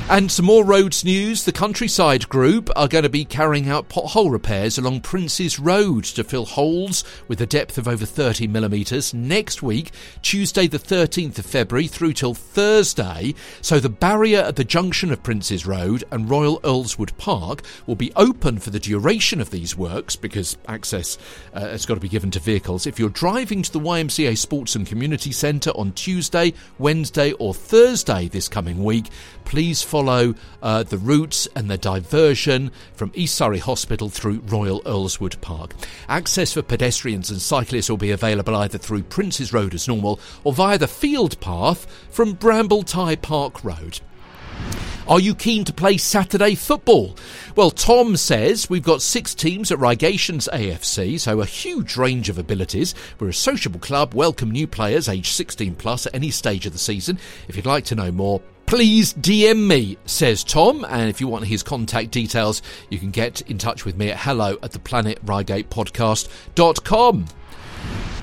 And 0.09 0.31
some 0.31 0.45
more 0.45 0.65
roads 0.65 1.03
news. 1.03 1.43
The 1.45 1.51
Countryside 1.51 2.27
Group 2.29 2.69
are 2.75 2.87
going 2.87 3.03
to 3.03 3.09
be 3.09 3.25
carrying 3.25 3.69
out 3.69 3.89
pothole 3.89 4.31
repairs 4.31 4.77
along 4.77 5.01
Prince's 5.01 5.59
Road 5.59 6.03
to 6.05 6.23
fill 6.23 6.45
holes 6.45 7.03
with 7.27 7.41
a 7.41 7.45
depth 7.45 7.77
of 7.77 7.87
over 7.87 8.05
30 8.05 8.47
millimetres 8.47 9.13
next 9.13 9.63
week, 9.63 9.91
Tuesday 10.21 10.67
the 10.67 10.79
13th 10.79 11.39
of 11.39 11.45
February 11.45 11.87
through 11.87 12.13
till 12.13 12.33
Thursday. 12.33 13.33
So 13.61 13.79
the 13.79 13.89
barrier 13.89 14.39
at 14.39 14.55
the 14.55 14.63
junction 14.63 15.11
of 15.11 15.23
Prince's 15.23 15.65
Road 15.65 16.03
and 16.11 16.29
Royal 16.29 16.59
Earlswood 16.61 17.17
Park 17.17 17.63
will 17.85 17.95
be 17.95 18.13
open 18.15 18.59
for 18.59 18.69
the 18.69 18.79
duration 18.79 19.41
of 19.41 19.49
these 19.49 19.77
works 19.77 20.15
because 20.15 20.57
access 20.67 21.17
uh, 21.53 21.61
has 21.61 21.85
got 21.85 21.95
to 21.95 21.99
be 21.99 22.09
given 22.09 22.31
to 22.31 22.39
vehicles. 22.39 22.85
If 22.85 22.99
you're 22.99 23.09
driving 23.09 23.61
to 23.63 23.71
the 23.71 23.79
YMCA 23.79 24.37
Sports 24.37 24.75
and 24.75 24.85
Community 24.85 25.31
Centre 25.31 25.71
on 25.71 25.93
Tuesday, 25.93 26.53
Wednesday, 26.77 27.31
or 27.33 27.53
Thursday 27.53 28.27
this 28.27 28.47
coming 28.47 28.83
week, 28.83 29.09
please 29.45 29.81
follow 29.81 30.35
uh, 30.61 30.83
the 30.83 30.97
routes 30.97 31.47
and 31.55 31.69
the 31.69 31.77
diversion 31.77 32.69
from 32.93 33.11
East 33.15 33.35
Surrey 33.35 33.59
Hospital 33.59 34.09
through 34.09 34.41
Royal 34.47 34.81
Earlswood 34.81 35.39
Park. 35.39 35.73
Access 36.09 36.53
for 36.53 36.61
pedestrians 36.61 37.06
and 37.13 37.25
cyclists 37.25 37.89
will 37.89 37.97
be 37.97 38.11
available 38.11 38.55
either 38.55 38.77
through 38.77 39.03
Prince's 39.03 39.53
Road 39.53 39.73
as 39.73 39.87
normal 39.87 40.19
or 40.43 40.53
via 40.53 40.77
the 40.77 40.87
field 40.87 41.39
path 41.39 41.85
from 42.09 42.35
Brambletye 42.35 43.21
Park 43.21 43.63
Road. 43.63 43.99
Are 45.07 45.21
you 45.21 45.35
keen 45.35 45.63
to 45.63 45.73
play 45.73 45.95
Saturday 45.95 46.53
football? 46.55 47.15
Well, 47.55 47.71
Tom 47.71 48.17
says 48.17 48.69
we've 48.69 48.83
got 48.83 49.01
six 49.01 49.33
teams 49.33 49.71
at 49.71 49.79
Reigatians 49.79 50.49
AFC, 50.51 51.17
so 51.17 51.39
a 51.39 51.45
huge 51.45 51.95
range 51.95 52.27
of 52.27 52.37
abilities. 52.37 52.93
We're 53.17 53.29
a 53.29 53.33
sociable 53.33 53.79
club, 53.79 54.13
welcome 54.13 54.51
new 54.51 54.67
players 54.67 55.07
aged 55.07 55.33
16 55.33 55.75
plus 55.75 56.07
at 56.07 56.15
any 56.15 56.29
stage 56.29 56.65
of 56.65 56.73
the 56.73 56.79
season. 56.79 57.19
If 57.47 57.55
you'd 57.55 57.65
like 57.65 57.85
to 57.85 57.95
know 57.95 58.11
more, 58.11 58.41
please 58.67 59.15
DM 59.15 59.65
me, 59.65 59.97
says 60.05 60.43
Tom. 60.43 60.85
And 60.87 61.09
if 61.09 61.19
you 61.19 61.27
want 61.27 61.45
his 61.45 61.63
contact 61.63 62.11
details, 62.11 62.61
you 62.89 62.99
can 62.99 63.09
get 63.09 63.41
in 63.41 63.57
touch 63.57 63.85
with 63.85 63.97
me 63.97 64.11
at 64.11 64.19
hello 64.19 64.59
at 64.61 64.73
the 64.73 64.79
planetreigatepodcast.com. 64.79 67.25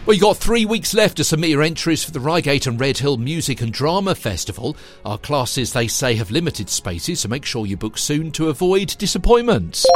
Well, 0.06 0.14
you've 0.14 0.22
got 0.22 0.36
three 0.36 0.66
weeks 0.66 0.92
left 0.92 1.16
to 1.16 1.24
submit 1.24 1.48
your 1.48 1.62
entries 1.62 2.04
for 2.04 2.10
the 2.10 2.20
Reigate 2.20 2.66
and 2.66 2.78
Redhill 2.78 3.16
Music 3.16 3.62
and 3.62 3.72
Drama 3.72 4.14
Festival. 4.14 4.76
Our 5.02 5.16
classes, 5.16 5.72
they 5.72 5.88
say, 5.88 6.16
have 6.16 6.30
limited 6.30 6.68
spaces, 6.68 7.20
so 7.20 7.30
make 7.30 7.46
sure 7.46 7.64
you 7.64 7.78
book 7.78 7.96
soon 7.96 8.30
to 8.32 8.50
avoid 8.50 8.98
disappointments. 8.98 9.86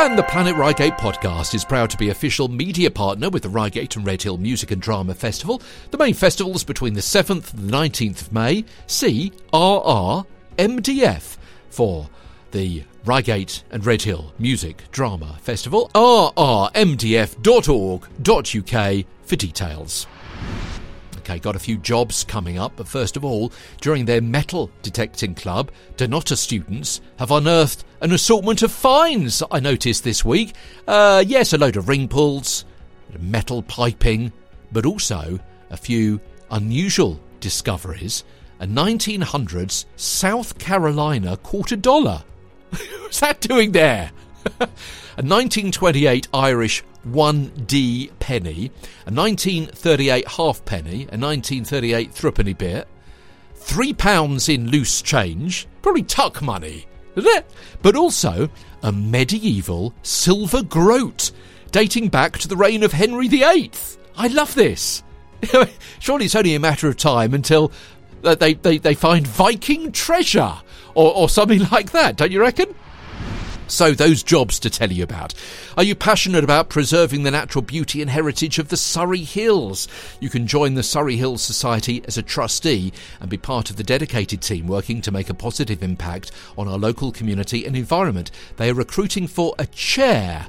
And 0.00 0.16
the 0.16 0.22
Planet 0.22 0.56
Reigate 0.56 0.94
podcast 0.94 1.54
is 1.54 1.62
proud 1.62 1.90
to 1.90 1.98
be 1.98 2.08
official 2.08 2.48
media 2.48 2.90
partner 2.90 3.28
with 3.28 3.42
the 3.42 3.50
Reigate 3.50 3.96
and 3.96 4.06
Redhill 4.06 4.38
Music 4.38 4.70
and 4.70 4.80
Drama 4.80 5.14
Festival. 5.14 5.60
The 5.90 5.98
main 5.98 6.14
festivals 6.14 6.64
between 6.64 6.94
the 6.94 7.02
7th 7.02 7.52
and 7.52 7.68
the 7.68 7.76
19th 7.76 8.22
of 8.22 8.32
May. 8.32 8.64
See 8.86 9.30
RRMDF 9.52 11.36
for 11.68 12.08
the 12.52 12.84
Reigate 13.04 13.62
and 13.70 13.84
Redhill 13.84 14.32
Music 14.38 14.84
Drama 14.90 15.36
Festival. 15.42 15.90
rrmdf.org.uk 15.94 16.74
for 19.26 19.36
details. 19.36 20.06
Okay, 21.20 21.38
got 21.38 21.54
a 21.54 21.58
few 21.58 21.76
jobs 21.76 22.24
coming 22.24 22.58
up, 22.58 22.72
but 22.76 22.88
first 22.88 23.14
of 23.14 23.26
all, 23.26 23.52
during 23.82 24.06
their 24.06 24.22
metal 24.22 24.70
detecting 24.80 25.34
club, 25.34 25.70
Dunottar 25.98 26.38
students 26.38 27.02
have 27.18 27.30
unearthed 27.30 27.84
an 28.00 28.12
assortment 28.12 28.62
of 28.62 28.72
finds 28.72 29.42
I 29.50 29.60
noticed 29.60 30.02
this 30.02 30.24
week. 30.24 30.54
Uh, 30.88 31.22
yes, 31.26 31.52
a 31.52 31.58
load 31.58 31.76
of 31.76 31.88
ring 31.88 32.08
pulls, 32.08 32.64
metal 33.18 33.62
piping, 33.62 34.32
but 34.72 34.86
also 34.86 35.38
a 35.68 35.76
few 35.76 36.22
unusual 36.50 37.20
discoveries. 37.40 38.24
A 38.60 38.66
1900s 38.66 39.84
South 39.96 40.58
Carolina 40.58 41.36
quarter 41.36 41.76
dollar. 41.76 42.24
What's 42.70 43.20
that 43.20 43.42
doing 43.42 43.72
there? 43.72 44.10
a 44.60 45.22
1928 45.22 46.28
Irish 46.32 46.82
1D 47.08 48.10
penny, 48.18 48.70
a 49.06 49.12
1938 49.12 50.28
halfpenny, 50.28 51.02
a 51.02 51.16
1938 51.16 52.12
threepenny 52.12 52.52
bit, 52.52 52.88
three 53.54 53.92
pounds 53.92 54.48
in 54.48 54.68
loose 54.68 55.02
change, 55.02 55.66
probably 55.82 56.02
tuck 56.02 56.42
money, 56.42 56.86
but 57.82 57.96
also 57.96 58.48
a 58.82 58.92
medieval 58.92 59.94
silver 60.02 60.62
groat 60.62 61.30
dating 61.70 62.08
back 62.08 62.38
to 62.38 62.48
the 62.48 62.56
reign 62.56 62.82
of 62.82 62.92
Henry 62.92 63.28
VIII. 63.28 63.70
I 64.16 64.26
love 64.28 64.54
this. 64.54 65.02
Surely 65.98 66.26
it's 66.26 66.34
only 66.34 66.54
a 66.54 66.60
matter 66.60 66.88
of 66.88 66.96
time 66.96 67.34
until 67.34 67.72
uh, 68.24 68.34
they, 68.34 68.54
they, 68.54 68.78
they 68.78 68.94
find 68.94 69.26
Viking 69.26 69.92
treasure 69.92 70.54
or, 70.94 71.14
or 71.14 71.28
something 71.28 71.66
like 71.72 71.92
that, 71.92 72.16
don't 72.16 72.32
you 72.32 72.40
reckon? 72.40 72.74
So, 73.70 73.92
those 73.92 74.24
jobs 74.24 74.58
to 74.60 74.68
tell 74.68 74.90
you 74.90 75.04
about. 75.04 75.32
Are 75.76 75.84
you 75.84 75.94
passionate 75.94 76.42
about 76.42 76.68
preserving 76.68 77.22
the 77.22 77.30
natural 77.30 77.62
beauty 77.62 78.02
and 78.02 78.10
heritage 78.10 78.58
of 78.58 78.68
the 78.68 78.76
Surrey 78.76 79.22
Hills? 79.22 79.86
You 80.18 80.28
can 80.28 80.48
join 80.48 80.74
the 80.74 80.82
Surrey 80.82 81.16
Hills 81.16 81.40
Society 81.40 82.02
as 82.06 82.18
a 82.18 82.22
trustee 82.22 82.92
and 83.20 83.30
be 83.30 83.36
part 83.36 83.70
of 83.70 83.76
the 83.76 83.84
dedicated 83.84 84.42
team 84.42 84.66
working 84.66 85.00
to 85.02 85.12
make 85.12 85.30
a 85.30 85.34
positive 85.34 85.84
impact 85.84 86.32
on 86.58 86.66
our 86.66 86.78
local 86.78 87.12
community 87.12 87.64
and 87.64 87.76
environment. 87.76 88.32
They 88.56 88.70
are 88.70 88.74
recruiting 88.74 89.28
for 89.28 89.54
a 89.58 89.66
chair 89.66 90.48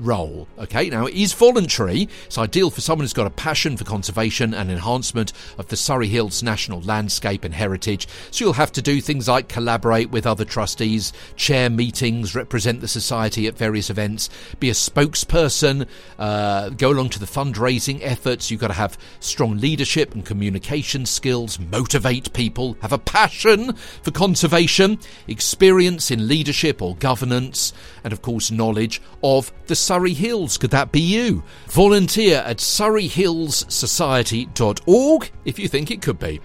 role. 0.00 0.48
Okay, 0.58 0.90
now 0.90 1.06
it 1.06 1.14
is 1.14 1.32
voluntary. 1.32 2.08
It's 2.26 2.38
ideal 2.38 2.70
for 2.70 2.80
someone 2.80 3.04
who's 3.04 3.12
got 3.12 3.26
a 3.26 3.30
passion 3.30 3.76
for 3.76 3.84
conservation 3.84 4.54
and 4.54 4.70
enhancement 4.70 5.32
of 5.58 5.68
the 5.68 5.76
Surrey 5.76 6.08
Hills 6.08 6.42
national 6.42 6.80
landscape 6.82 7.44
and 7.44 7.54
heritage. 7.54 8.08
So 8.30 8.44
you'll 8.44 8.54
have 8.54 8.72
to 8.72 8.82
do 8.82 9.00
things 9.00 9.28
like 9.28 9.48
collaborate 9.48 10.10
with 10.10 10.26
other 10.26 10.44
trustees, 10.44 11.12
chair 11.36 11.70
meetings, 11.70 12.34
represent 12.34 12.80
the 12.80 12.88
society 12.88 13.46
at 13.46 13.56
various 13.56 13.90
events, 13.90 14.30
be 14.58 14.70
a 14.70 14.74
spokesperson, 14.74 15.86
uh, 16.18 16.70
go 16.70 16.90
along 16.90 17.10
to 17.10 17.18
the 17.18 17.26
fundraising 17.26 18.00
efforts. 18.02 18.50
You've 18.50 18.60
got 18.60 18.68
to 18.68 18.74
have 18.74 18.98
strong 19.20 19.58
leadership 19.58 20.14
and 20.14 20.24
communication 20.24 21.06
skills, 21.06 21.58
motivate 21.58 22.32
people, 22.32 22.76
have 22.82 22.92
a 22.92 22.98
passion 22.98 23.74
for 24.02 24.10
conservation, 24.10 24.98
experience 25.26 26.10
in 26.10 26.28
leadership 26.28 26.82
or 26.82 26.96
governance, 26.96 27.72
and 28.04 28.12
of 28.12 28.22
course 28.22 28.50
knowledge 28.50 29.00
of 29.22 29.52
the 29.66 29.76
Surrey 29.76 30.14
Hills. 30.14 30.58
Could 30.58 30.70
that 30.70 30.90
be 30.92 31.00
you? 31.00 31.42
Volunteer 31.68 32.38
at 32.38 32.58
surreyhillssociety.org 32.58 35.30
if 35.44 35.58
you 35.58 35.68
think 35.68 35.90
it 35.90 36.02
could 36.02 36.18
be. 36.18 36.40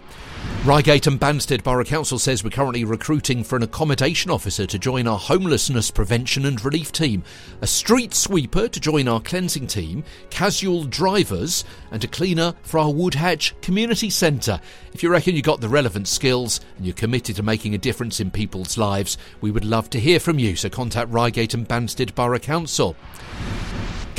Reigate 0.66 1.06
and 1.06 1.20
Banstead 1.20 1.64
Borough 1.64 1.84
Council 1.84 2.18
says 2.18 2.44
we're 2.44 2.50
currently 2.50 2.86
recruiting 2.86 3.44
for 3.44 3.56
an 3.56 3.62
accommodation 3.62 4.32
officer 4.32 4.66
to 4.66 4.80
join 4.80 5.06
our 5.06 5.20
homelessness 5.20 5.92
prevention 5.92 6.44
and 6.44 6.66
relief 6.66 6.92
team, 6.92 7.24
a 7.62 7.68
street 7.68 8.16
sweeper 8.16 8.68
to 8.68 8.80
join 8.80 9.08
our 9.08 9.22
cleansing 9.22 9.68
team, 9.68 10.04
casual 10.32 10.84
drivers, 10.86 11.66
and 11.92 12.04
a 12.04 12.08
cleaner 12.08 12.56
for 12.64 12.80
our 12.80 12.92
Woodhatch 12.92 13.62
Community 13.62 14.10
Centre. 14.10 14.60
If 14.92 15.04
you 15.04 15.12
reckon 15.12 15.36
you've 15.36 15.46
got 15.46 15.62
the 15.62 15.70
relevant 15.70 16.08
skills 16.08 16.60
and 16.78 16.86
you're 16.88 16.96
committed 16.96 17.36
to 17.36 17.44
making 17.44 17.76
a 17.76 17.78
difference 17.78 18.20
in 18.20 18.32
people's 18.32 18.76
lives, 18.76 19.20
we 19.42 19.52
would 19.52 19.66
love 19.66 19.92
to 19.92 20.00
hear 20.00 20.20
from 20.20 20.40
you, 20.40 20.56
so 20.56 20.68
contact 20.68 21.12
Reigate 21.12 21.54
and 21.54 21.68
Banstead 21.68 22.16
Borough 22.16 22.40
Council. 22.40 22.96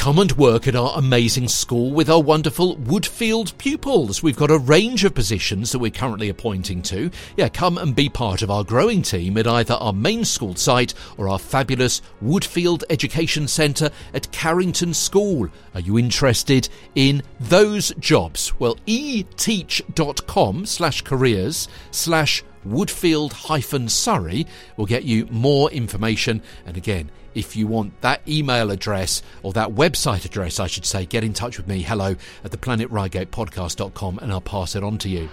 Come 0.07 0.21
and 0.21 0.31
work 0.35 0.69
at 0.69 0.77
our 0.77 0.93
amazing 0.95 1.49
school 1.49 1.91
with 1.91 2.09
our 2.09 2.23
wonderful 2.23 2.77
Woodfield 2.77 3.59
pupils. 3.59 4.23
We've 4.23 4.37
got 4.37 4.53
a 4.53 4.59
range 4.59 5.03
of 5.03 5.17
positions 5.17 5.73
that 5.73 5.81
we're 5.81 5.91
currently 5.91 6.29
appointing 6.29 6.83
to. 6.83 7.11
Yeah, 7.37 7.49
come 7.49 7.77
and 7.77 7.93
be 7.93 8.09
part 8.09 8.43
of 8.43 8.49
our 8.49 8.63
growing 8.63 9.03
team 9.03 9.37
at 9.37 9.49
either 9.49 9.75
our 9.75 9.93
main 9.93 10.25
school 10.25 10.55
site 10.55 10.95
or 11.17 11.29
our 11.29 11.41
fabulous 11.41 12.03
Woodfield 12.23 12.85
Education 12.89 13.49
Centre 13.49 13.91
at 14.15 14.31
Carrington 14.31 14.95
School. 14.95 15.49
Are 15.75 15.81
you 15.81 15.99
interested 15.99 16.69
in 16.95 17.25
those 17.41 17.93
jobs? 17.99 18.57
Well, 18.61 18.77
eteach.com 18.87 20.67
slash 20.67 21.03
careers 21.03 21.67
slash 21.91 22.45
Woodfield 22.67 23.91
Surrey 23.91 24.47
will 24.77 24.87
get 24.87 25.05
you 25.05 25.27
more 25.31 25.71
information. 25.71 26.43
And 26.65 26.77
again, 26.77 27.11
if 27.35 27.55
you 27.55 27.67
want 27.67 28.01
that 28.01 28.27
email 28.27 28.71
address 28.71 29.23
or 29.43 29.53
that 29.53 29.71
website 29.71 30.25
address, 30.25 30.59
I 30.59 30.67
should 30.67 30.87
say, 30.87 31.05
get 31.05 31.23
in 31.23 31.35
touch 31.35 31.59
with 31.59 31.69
me. 31.69 31.83
Hello 31.83 32.17
at 32.45 32.51
theplanetreigate.podcast.com 32.51 34.19
and 34.19 34.33
I'll 34.33 34.41
pass 34.41 34.75
it 34.75 34.83
on 34.83 34.99
to 34.99 35.09
you. 35.09 35.29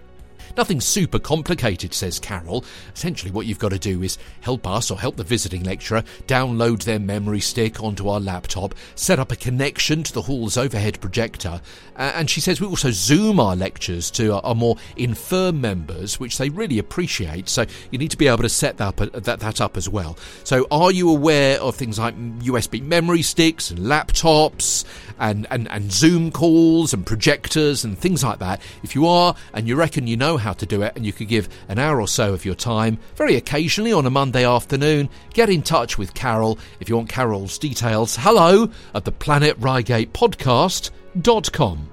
Nothing 0.57 0.81
super 0.81 1.19
complicated, 1.19 1.95
says 1.95 2.19
Carol. 2.19 2.65
Essentially, 2.95 3.31
what 3.31 3.47
you've 3.47 3.59
got 3.59 3.71
to 3.71 3.79
do 3.79 4.03
is 4.03 4.19
help 4.41 4.67
us 4.67 4.91
or 4.91 4.99
help 4.99 5.17
the 5.17 5.25
visiting 5.25 5.65
lecturer 5.65 6.03
download 6.27 6.85
their 6.85 6.99
memory 6.99 7.41
stick 7.41 7.83
onto 7.83 8.09
our 8.09 8.21
laptop, 8.21 8.75
set 8.95 9.19
up 9.19 9.33
a 9.33 9.37
connection 9.37 10.03
to 10.03 10.13
the 10.13 10.23
hall's 10.23 10.57
overhead 10.57 11.01
projector, 11.01 11.61
and 11.97 12.29
she 12.29 12.41
says 12.41 12.61
we 12.61 12.67
also 12.67 12.91
zoom 12.91 13.41
our 13.41 13.57
lectures 13.57 14.11
to 14.11 14.41
our 14.43 14.55
more 14.55 14.77
infirm 14.97 15.61
members, 15.61 16.21
which 16.21 16.39
they 16.39 16.51
really 16.51 16.79
appreciate. 16.79 17.49
So 17.49 17.65
you 17.91 17.99
need 17.99 18.11
to 18.11 18.19
be 18.19 18.29
able 18.29 18.43
to 18.43 18.49
set 18.49 18.77
that 18.77 19.01
up, 19.01 19.13
that, 19.13 19.41
that 19.41 19.61
up 19.61 19.77
as 19.77 19.89
well. 19.89 20.19
So, 20.45 20.67
are 20.71 20.91
you 20.91 21.11
aware 21.11 21.61
of 21.61 21.77
things 21.77 21.99
like 21.99 22.17
mm, 22.17 22.43
USB 22.43 22.83
memory 22.83 23.23
sticks 23.23 23.71
and 23.71 23.81
laptops 23.81 24.85
and, 25.23 25.47
and, 25.51 25.71
and 25.71 25.91
Zoom 25.91 26.31
calls 26.31 26.93
and 26.93 27.07
projectors 27.07 27.85
and 27.85 27.97
things 27.97 28.23
like 28.23 28.41
that? 28.41 28.61
If 28.83 28.95
you 28.95 29.07
are 29.07 29.35
and 29.55 29.67
you 29.67 29.77
reckon 29.77 30.07
you 30.07 30.17
know 30.19 30.37
how 30.37 30.53
to 30.53 30.67
do 30.67 30.83
it 30.83 30.93
and 30.97 31.07
you 31.07 31.13
could 31.13 31.29
give 31.29 31.49
an 31.69 31.79
hour 31.79 32.01
or 32.01 32.09
so 32.09 32.35
of 32.35 32.45
your 32.45 32.57
time, 32.57 32.99
very 33.15 33.37
occasionally 33.37 33.93
on 33.93 34.05
a 34.05 34.11
Monday 34.11 34.45
afternoon, 34.45 35.09
get 35.33 35.49
in 35.49 35.63
touch 35.63 35.97
with 35.97 36.13
Carol 36.13 36.59
if 36.81 36.89
you 36.89 36.97
want 36.97 37.09
Carol's 37.09 37.57
details. 37.57 38.17
Hello 38.17 38.71
at 38.95 39.05
the 39.05 39.13
Planet 39.13 39.57
Reigate 39.59 40.13
podcast.com. 40.13 41.89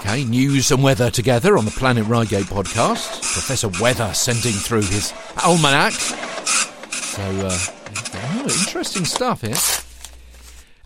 Okay, 0.00 0.24
news 0.24 0.70
and 0.70 0.82
weather 0.82 1.10
together 1.10 1.56
on 1.56 1.64
the 1.64 1.70
Planet 1.70 2.06
Reigate 2.06 2.44
podcast. 2.46 3.22
Professor 3.32 3.68
Weather 3.80 4.12
sending 4.12 4.52
through 4.52 4.82
his 4.82 5.14
almanac. 5.42 5.92
So, 5.92 7.22
uh, 7.22 7.83
interesting 8.44 9.04
stuff 9.04 9.40
here. 9.40 9.56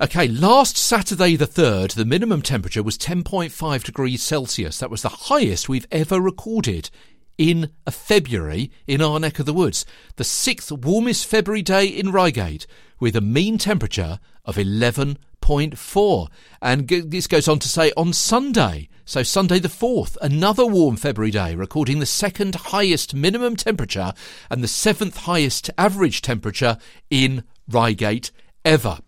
Okay, 0.00 0.28
last 0.28 0.76
Saturday 0.76 1.34
the 1.34 1.46
3rd, 1.46 1.94
the 1.94 2.04
minimum 2.04 2.40
temperature 2.40 2.82
was 2.82 2.96
10.5 2.96 3.82
degrees 3.82 4.22
Celsius. 4.22 4.78
That 4.78 4.90
was 4.90 5.02
the 5.02 5.08
highest 5.08 5.68
we've 5.68 5.88
ever 5.90 6.20
recorded 6.20 6.90
in 7.36 7.70
February 7.90 8.70
in 8.86 9.02
our 9.02 9.18
neck 9.18 9.38
of 9.38 9.46
the 9.46 9.52
woods. 9.52 9.84
The 10.16 10.24
sixth 10.24 10.70
warmest 10.70 11.26
February 11.26 11.62
day 11.62 11.86
in 11.86 12.12
Reigate 12.12 12.66
with 13.00 13.16
a 13.16 13.20
mean 13.20 13.58
temperature 13.58 14.20
of 14.44 14.56
11.4. 15.48 16.28
And 16.60 16.88
this 16.88 17.26
goes 17.26 17.48
on 17.48 17.58
to 17.60 17.68
say 17.68 17.92
on 17.96 18.12
Sunday, 18.12 18.88
so 19.04 19.22
Sunday 19.22 19.58
the 19.58 19.68
4th, 19.68 20.16
another 20.20 20.66
warm 20.66 20.96
February 20.96 21.30
day, 21.30 21.54
recording 21.54 21.98
the 21.98 22.06
second 22.06 22.54
highest 22.54 23.14
minimum 23.14 23.56
temperature 23.56 24.12
and 24.50 24.62
the 24.62 24.68
seventh 24.68 25.16
highest 25.18 25.70
average 25.78 26.20
temperature 26.20 26.76
in 27.10 27.44
Reigate 27.68 28.30
ever 28.64 28.98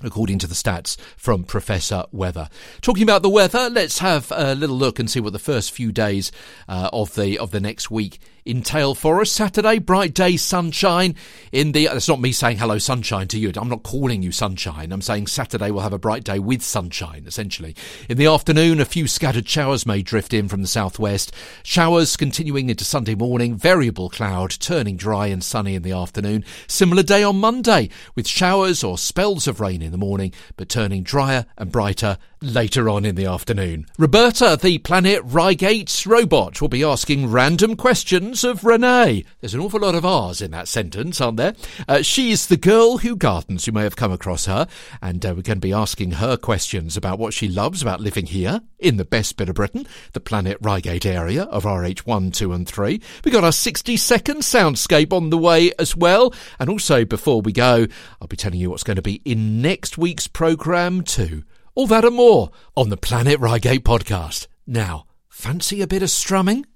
according 0.00 0.38
to 0.38 0.46
the 0.46 0.54
stats 0.54 0.96
from 1.16 1.42
Professor 1.42 2.04
Weather. 2.12 2.48
Talking 2.80 3.02
about 3.02 3.22
the 3.22 3.28
weather, 3.28 3.68
let's 3.68 3.98
have 3.98 4.30
a 4.34 4.54
little 4.54 4.76
look 4.76 5.00
and 5.00 5.10
see 5.10 5.18
what 5.18 5.32
the 5.32 5.40
first 5.40 5.72
few 5.72 5.90
days 5.90 6.30
uh, 6.68 6.88
of 6.92 7.16
the 7.16 7.36
of 7.36 7.50
the 7.50 7.58
next 7.58 7.90
week 7.90 8.20
entail 8.48 8.94
for 8.94 9.20
us. 9.20 9.30
Saturday, 9.30 9.78
bright 9.78 10.14
day, 10.14 10.36
sunshine. 10.36 11.14
In 11.52 11.72
the 11.72 11.86
that's 11.86 12.08
not 12.08 12.20
me 12.20 12.32
saying 12.32 12.58
hello 12.58 12.78
sunshine 12.78 13.28
to 13.28 13.38
you. 13.38 13.52
I'm 13.56 13.68
not 13.68 13.82
calling 13.82 14.22
you 14.22 14.32
sunshine. 14.32 14.92
I'm 14.92 15.02
saying 15.02 15.26
Saturday 15.26 15.70
we'll 15.70 15.82
have 15.82 15.92
a 15.92 15.98
bright 15.98 16.24
day 16.24 16.38
with 16.38 16.62
sunshine. 16.62 17.24
Essentially, 17.26 17.76
in 18.08 18.16
the 18.16 18.26
afternoon, 18.26 18.80
a 18.80 18.84
few 18.84 19.06
scattered 19.06 19.48
showers 19.48 19.86
may 19.86 20.02
drift 20.02 20.32
in 20.32 20.48
from 20.48 20.62
the 20.62 20.68
southwest. 20.68 21.32
Showers 21.62 22.16
continuing 22.16 22.70
into 22.70 22.84
Sunday 22.84 23.14
morning. 23.14 23.56
Variable 23.56 24.08
cloud, 24.08 24.50
turning 24.50 24.96
dry 24.96 25.26
and 25.26 25.44
sunny 25.44 25.74
in 25.74 25.82
the 25.82 25.92
afternoon. 25.92 26.44
Similar 26.66 27.02
day 27.02 27.22
on 27.22 27.36
Monday 27.40 27.90
with 28.14 28.26
showers 28.26 28.82
or 28.82 28.96
spells 28.96 29.46
of 29.46 29.60
rain 29.60 29.82
in 29.82 29.92
the 29.92 29.98
morning, 29.98 30.32
but 30.56 30.68
turning 30.68 31.02
drier 31.02 31.46
and 31.56 31.70
brighter 31.70 32.18
later 32.40 32.88
on 32.88 33.04
in 33.04 33.14
the 33.14 33.26
afternoon. 33.26 33.86
Roberta, 33.98 34.58
the 34.60 34.78
Planet 34.78 35.20
Reigate 35.24 36.06
robot, 36.06 36.60
will 36.60 36.68
be 36.68 36.84
asking 36.84 37.30
random 37.30 37.76
questions 37.76 38.37
of 38.44 38.64
Renee. 38.64 39.24
There's 39.40 39.54
an 39.54 39.60
awful 39.60 39.80
lot 39.80 39.94
of 39.94 40.04
R's 40.04 40.40
in 40.40 40.50
that 40.52 40.68
sentence, 40.68 41.20
aren't 41.20 41.36
there? 41.36 41.54
Uh, 41.86 42.02
she's 42.02 42.46
the 42.46 42.56
girl 42.56 42.98
who 42.98 43.16
gardens. 43.16 43.66
You 43.66 43.72
may 43.72 43.82
have 43.82 43.96
come 43.96 44.12
across 44.12 44.46
her, 44.46 44.66
and 45.00 45.24
uh, 45.24 45.34
we're 45.36 45.42
going 45.42 45.58
to 45.58 45.66
be 45.66 45.72
asking 45.72 46.12
her 46.12 46.36
questions 46.36 46.96
about 46.96 47.18
what 47.18 47.34
she 47.34 47.48
loves 47.48 47.82
about 47.82 48.00
living 48.00 48.26
here 48.26 48.60
in 48.78 48.96
the 48.96 49.04
best 49.04 49.36
bit 49.36 49.48
of 49.48 49.54
Britain, 49.54 49.86
the 50.12 50.20
Planet 50.20 50.56
Reigate 50.60 51.06
area 51.06 51.44
of 51.44 51.64
RH1, 51.64 52.32
2, 52.34 52.52
and 52.52 52.68
3. 52.68 53.00
We've 53.24 53.34
got 53.34 53.44
our 53.44 53.52
60 53.52 53.96
second 53.96 54.38
soundscape 54.38 55.12
on 55.12 55.30
the 55.30 55.38
way 55.38 55.72
as 55.78 55.96
well, 55.96 56.32
and 56.58 56.70
also 56.70 57.04
before 57.04 57.40
we 57.40 57.52
go, 57.52 57.86
I'll 58.20 58.28
be 58.28 58.36
telling 58.36 58.60
you 58.60 58.70
what's 58.70 58.84
going 58.84 58.96
to 58.96 59.02
be 59.02 59.20
in 59.24 59.60
next 59.60 59.98
week's 59.98 60.26
programme 60.26 61.02
too. 61.02 61.44
All 61.74 61.86
that 61.86 62.04
and 62.04 62.16
more 62.16 62.50
on 62.76 62.88
the 62.88 62.96
Planet 62.96 63.38
Reigate 63.38 63.84
podcast. 63.84 64.48
Now, 64.66 65.06
fancy 65.28 65.80
a 65.80 65.86
bit 65.86 66.02
of 66.02 66.10
strumming? 66.10 66.66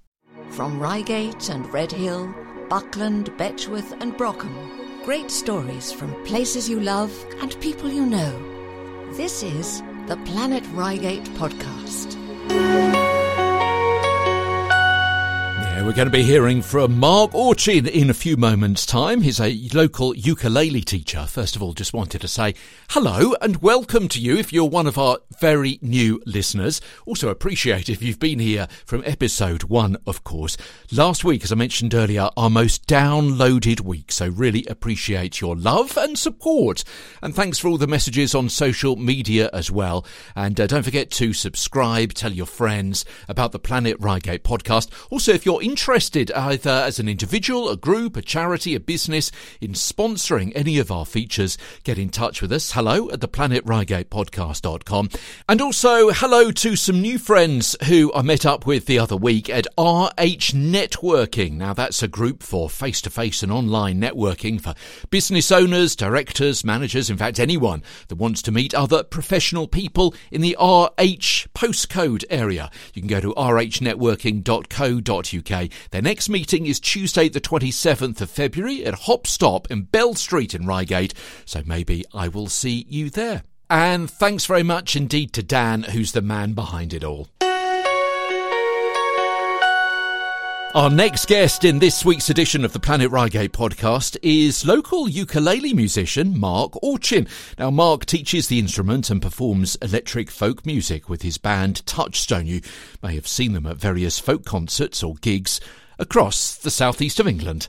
From 0.53 0.79
Reigate 0.79 1.49
and 1.49 1.73
Redhill, 1.73 2.35
Buckland, 2.69 3.31
Betchworth, 3.39 3.93
and 4.03 4.13
Brockham, 4.13 4.55
great 5.03 5.31
stories 5.31 5.91
from 5.91 6.13
places 6.25 6.69
you 6.69 6.79
love 6.79 7.11
and 7.41 7.59
people 7.61 7.91
you 7.91 8.05
know. 8.05 8.39
This 9.13 9.43
is 9.43 9.83
the 10.09 10.19
Planet 10.27 10.65
Reigate 10.75 11.25
podcast. 11.41 13.02
We're 15.85 15.93
going 15.93 16.07
to 16.07 16.12
be 16.12 16.22
hearing 16.22 16.62
from 16.62 16.99
Mark 16.99 17.33
Orchin 17.33 17.89
in 17.89 18.09
a 18.09 18.14
few 18.14 18.37
moments' 18.37 18.87
time. 18.87 19.22
He's 19.22 19.41
a 19.41 19.68
local 19.74 20.14
ukulele 20.14 20.83
teacher. 20.83 21.24
First 21.26 21.57
of 21.57 21.62
all, 21.62 21.72
just 21.72 21.93
wanted 21.93 22.20
to 22.20 22.28
say 22.28 22.55
hello 22.91 23.35
and 23.41 23.61
welcome 23.62 24.07
to 24.09 24.20
you 24.20 24.37
if 24.37 24.53
you're 24.53 24.68
one 24.68 24.87
of 24.87 24.97
our 24.97 25.18
very 25.41 25.78
new 25.83 26.22
listeners. 26.24 26.80
Also 27.05 27.28
appreciate 27.28 27.89
if 27.89 28.01
you've 28.01 28.20
been 28.20 28.39
here 28.39 28.68
from 28.85 29.03
episode 29.05 29.64
one, 29.64 29.97
of 30.07 30.22
course. 30.22 30.57
Last 30.93 31.24
week, 31.24 31.43
as 31.43 31.51
I 31.51 31.57
mentioned 31.57 31.95
earlier, 31.95 32.28
our 32.37 32.51
most 32.51 32.87
downloaded 32.87 33.80
week. 33.80 34.12
So 34.12 34.28
really 34.28 34.64
appreciate 34.66 35.41
your 35.41 35.57
love 35.57 35.97
and 35.97 36.16
support. 36.16 36.85
And 37.22 37.35
thanks 37.35 37.59
for 37.59 37.68
all 37.68 37.78
the 37.78 37.87
messages 37.89 38.35
on 38.35 38.49
social 38.49 38.97
media 38.97 39.51
as 39.53 39.70
well. 39.70 40.07
And 40.37 40.61
uh, 40.61 40.68
don't 40.68 40.85
forget 40.85 41.11
to 41.12 41.33
subscribe, 41.33 42.12
tell 42.12 42.33
your 42.33 42.47
friends 42.47 43.05
about 43.28 43.51
the 43.51 43.59
Planet 43.59 43.97
Reigate 43.99 44.45
podcast. 44.45 44.91
Also, 45.11 45.33
if 45.33 45.45
you're 45.45 45.62
interested 45.73 46.31
either 46.33 46.68
as 46.68 46.99
an 46.99 47.09
individual, 47.09 47.70
a 47.70 47.79
group, 47.79 48.14
a 48.14 48.20
charity, 48.20 48.75
a 48.75 48.81
business 48.81 49.33
in 49.59 49.73
sponsoring 49.73 50.53
any 50.55 50.79
of 50.79 50.93
our 50.93 51.07
features, 51.07 51.57
get 51.83 51.97
in 51.97 52.11
touch 52.11 52.43
with 52.43 52.53
us. 52.53 52.73
Hello 52.73 53.11
at 53.11 53.20
theplanetreigatepodcast.com. 53.20 55.09
And 55.49 55.62
also 55.62 56.11
hello 56.11 56.51
to 56.51 56.77
some 56.77 57.01
new 57.01 57.18
friends 57.18 57.75
who 57.87 58.12
I 58.12 58.20
met 58.20 58.45
up 58.45 58.66
with 58.66 58.85
the 58.85 58.99
other 58.99 59.16
week 59.16 59.49
at 59.49 59.66
RH 59.79 60.53
Networking. 60.53 61.53
Now 61.53 61.73
that's 61.73 62.03
a 62.03 62.09
group 62.09 62.43
for 62.43 62.68
face 62.68 63.01
to 63.01 63.09
face 63.09 63.43
and 63.43 63.51
online 63.51 63.99
networking 63.99 64.61
for 64.61 64.75
business 65.09 65.51
owners, 65.51 65.97
directors, 65.97 66.66
managers, 66.66 67.09
in 67.09 67.16
fact 67.16 67.41
anyone 67.41 67.83
that 68.09 68.16
wants 68.16 68.43
to 68.43 68.53
meet 68.53 68.75
other 68.75 69.03
professional 69.03 69.66
people 69.66 70.14
in 70.31 70.43
the 70.43 70.55
RH 70.61 71.49
postcode 71.55 72.27
area. 72.29 72.70
You 72.93 73.01
can 73.01 73.09
go 73.09 73.23
to 73.23 73.33
rhnetworking.co.uk 73.33 75.52
their 75.91 76.03
next 76.03 76.29
meeting 76.29 76.67
is 76.67 76.81
Tuesday, 76.81 77.29
the 77.29 77.41
27th 77.41 78.21
of 78.21 78.31
February 78.31 78.85
at 78.85 78.95
Hop 79.01 79.27
Stop 79.27 79.71
in 79.71 79.83
Bell 79.83 80.15
Street 80.15 80.55
in 80.55 80.67
Reigate, 80.67 81.13
so 81.45 81.63
maybe 81.67 82.05
I 82.15 82.29
will 82.29 82.49
see 82.49 82.87
you 82.89 83.11
there. 83.11 83.43
And 83.69 84.11
thanks 84.11 84.47
very 84.47 84.63
much 84.63 84.97
indeed 84.97 85.33
to 85.35 85.43
Dan, 85.43 85.83
who's 85.83 86.13
the 86.13 86.23
man 86.23 86.55
behind 86.55 86.93
it 86.95 87.05
all. 87.05 87.29
Our 90.75 90.89
next 90.89 91.27
guest 91.27 91.64
in 91.64 91.81
this 91.81 92.03
week's 92.03 92.31
edition 92.31 92.64
of 92.64 92.73
the 92.73 92.81
Planet 92.81 93.11
Reigate 93.11 93.53
podcast 93.53 94.16
is 94.23 94.64
local 94.66 95.07
ukulele 95.07 95.75
musician 95.75 96.41
Mark 96.41 96.73
Orchin. 96.83 97.29
Now, 97.59 97.70
Mark 97.70 98.07
teaches 98.07 98.49
the 98.49 98.59
instrument 98.59 99.11
and 99.11 99.20
performs 99.20 99.77
electric 99.83 100.31
folk 100.31 100.64
music 100.64 101.11
with 101.11 101.20
his 101.20 101.37
band 101.37 101.85
Touchstone. 101.85 102.47
You 102.47 102.62
may 103.03 103.14
have 103.16 103.29
seen 103.29 103.53
them 103.53 103.66
at 103.66 103.77
various 103.77 104.18
folk 104.18 104.47
concerts 104.47 105.03
or 105.03 105.16
gigs 105.16 105.61
across 105.99 106.55
the 106.55 106.70
southeast 106.70 107.20
of 107.20 107.29
England. 107.29 107.68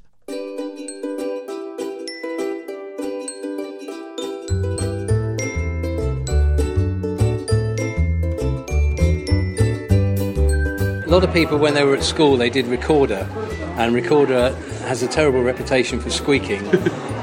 Lot 11.13 11.23
of 11.23 11.31
people, 11.31 11.59
when 11.59 11.75
they 11.75 11.83
were 11.83 11.95
at 11.95 12.01
school, 12.01 12.37
they 12.37 12.49
did 12.49 12.65
recorder, 12.65 13.29
and 13.77 13.93
recorder 13.93 14.49
has 14.87 15.03
a 15.03 15.07
terrible 15.07 15.43
reputation 15.43 15.99
for 15.99 16.09
squeaking. 16.09 16.59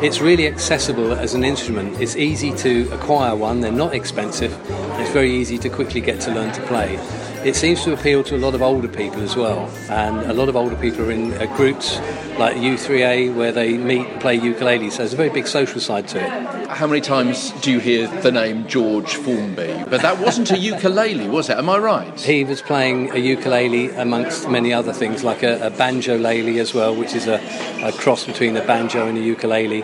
it's 0.01 0.20
really 0.20 0.47
accessible 0.47 1.12
as 1.12 1.34
an 1.34 1.43
instrument. 1.43 2.01
It's 2.01 2.14
easy 2.14 2.55
to 2.59 2.88
acquire 2.93 3.34
one, 3.34 3.61
they're 3.61 3.72
not 3.72 3.93
expensive, 3.93 4.53
and 4.70 5.03
it's 5.03 5.11
very 5.11 5.32
easy 5.32 5.59
to 5.59 5.68
quickly 5.68 6.01
get 6.01 6.20
to 6.20 6.30
learn 6.32 6.53
to 6.53 6.62
play. 6.68 7.01
It 7.43 7.57
seems 7.57 7.82
to 7.84 7.95
appeal 7.95 8.22
to 8.24 8.36
a 8.36 8.38
lot 8.38 8.55
of 8.55 8.61
older 8.61 8.86
people 8.86 9.22
as 9.22 9.34
well, 9.34 9.70
and 9.88 10.30
a 10.30 10.34
lot 10.34 10.51
of 10.51 10.57
older 10.57 10.76
people 10.76 11.07
are 11.07 11.11
in 11.11 11.32
uh, 11.32 11.47
groups 11.57 11.99
like 12.38 12.57
U3A 12.57 13.34
where 13.34 13.51
they 13.51 13.78
meet 13.78 14.07
and 14.07 14.20
play 14.20 14.34
ukulele, 14.34 14.91
so 14.91 14.99
there's 14.99 15.14
a 15.14 15.16
very 15.16 15.30
big 15.30 15.47
social 15.47 15.80
side 15.80 16.07
to 16.09 16.18
it. 16.22 16.68
How 16.68 16.86
many 16.86 17.01
times 17.01 17.53
do 17.62 17.70
you 17.72 17.78
hear 17.78 18.09
the 18.20 18.30
name 18.30 18.68
George 18.68 19.14
Formby? 19.14 19.84
But 19.88 20.03
that 20.03 20.18
wasn't 20.20 20.51
a 20.51 20.59
ukulele, 20.59 21.28
was 21.28 21.49
it? 21.49 21.57
Am 21.57 21.70
I 21.70 21.78
right? 21.78 22.20
He 22.20 22.45
was 22.45 22.61
playing 22.61 23.11
a 23.12 23.18
ukulele 23.18 23.88
amongst 23.93 24.51
many 24.51 24.74
other 24.74 24.93
things, 24.93 25.24
like 25.24 25.43
a, 25.43 25.66
a 25.66 25.70
banjo-lele 25.70 26.61
as 26.61 26.74
well, 26.74 26.95
which 26.95 27.14
is 27.14 27.26
a, 27.26 27.41
a 27.82 27.91
cross 27.93 28.26
between 28.26 28.55
a 28.59 28.64
banjo 28.66 29.09
and 29.09 29.16
a 29.16 29.22
ukulele. 29.22 29.82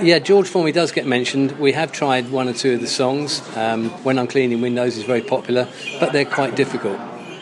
Yeah, 0.00 0.18
George 0.18 0.48
Formby 0.48 0.72
does 0.72 0.90
get 0.90 1.06
mentioned. 1.06 1.52
We 1.58 1.72
have 1.72 1.92
tried 1.92 2.30
one 2.30 2.48
or 2.48 2.52
two 2.52 2.74
of 2.74 2.80
the 2.80 2.86
songs. 2.86 3.40
Um, 3.56 3.90
when 4.04 4.18
I'm 4.18 4.26
cleaning 4.26 4.60
windows 4.60 4.96
is 4.96 5.04
very 5.04 5.20
popular, 5.20 5.68
but 6.00 6.12
they're 6.12 6.24
quite 6.24 6.56
difficult. 6.56 6.98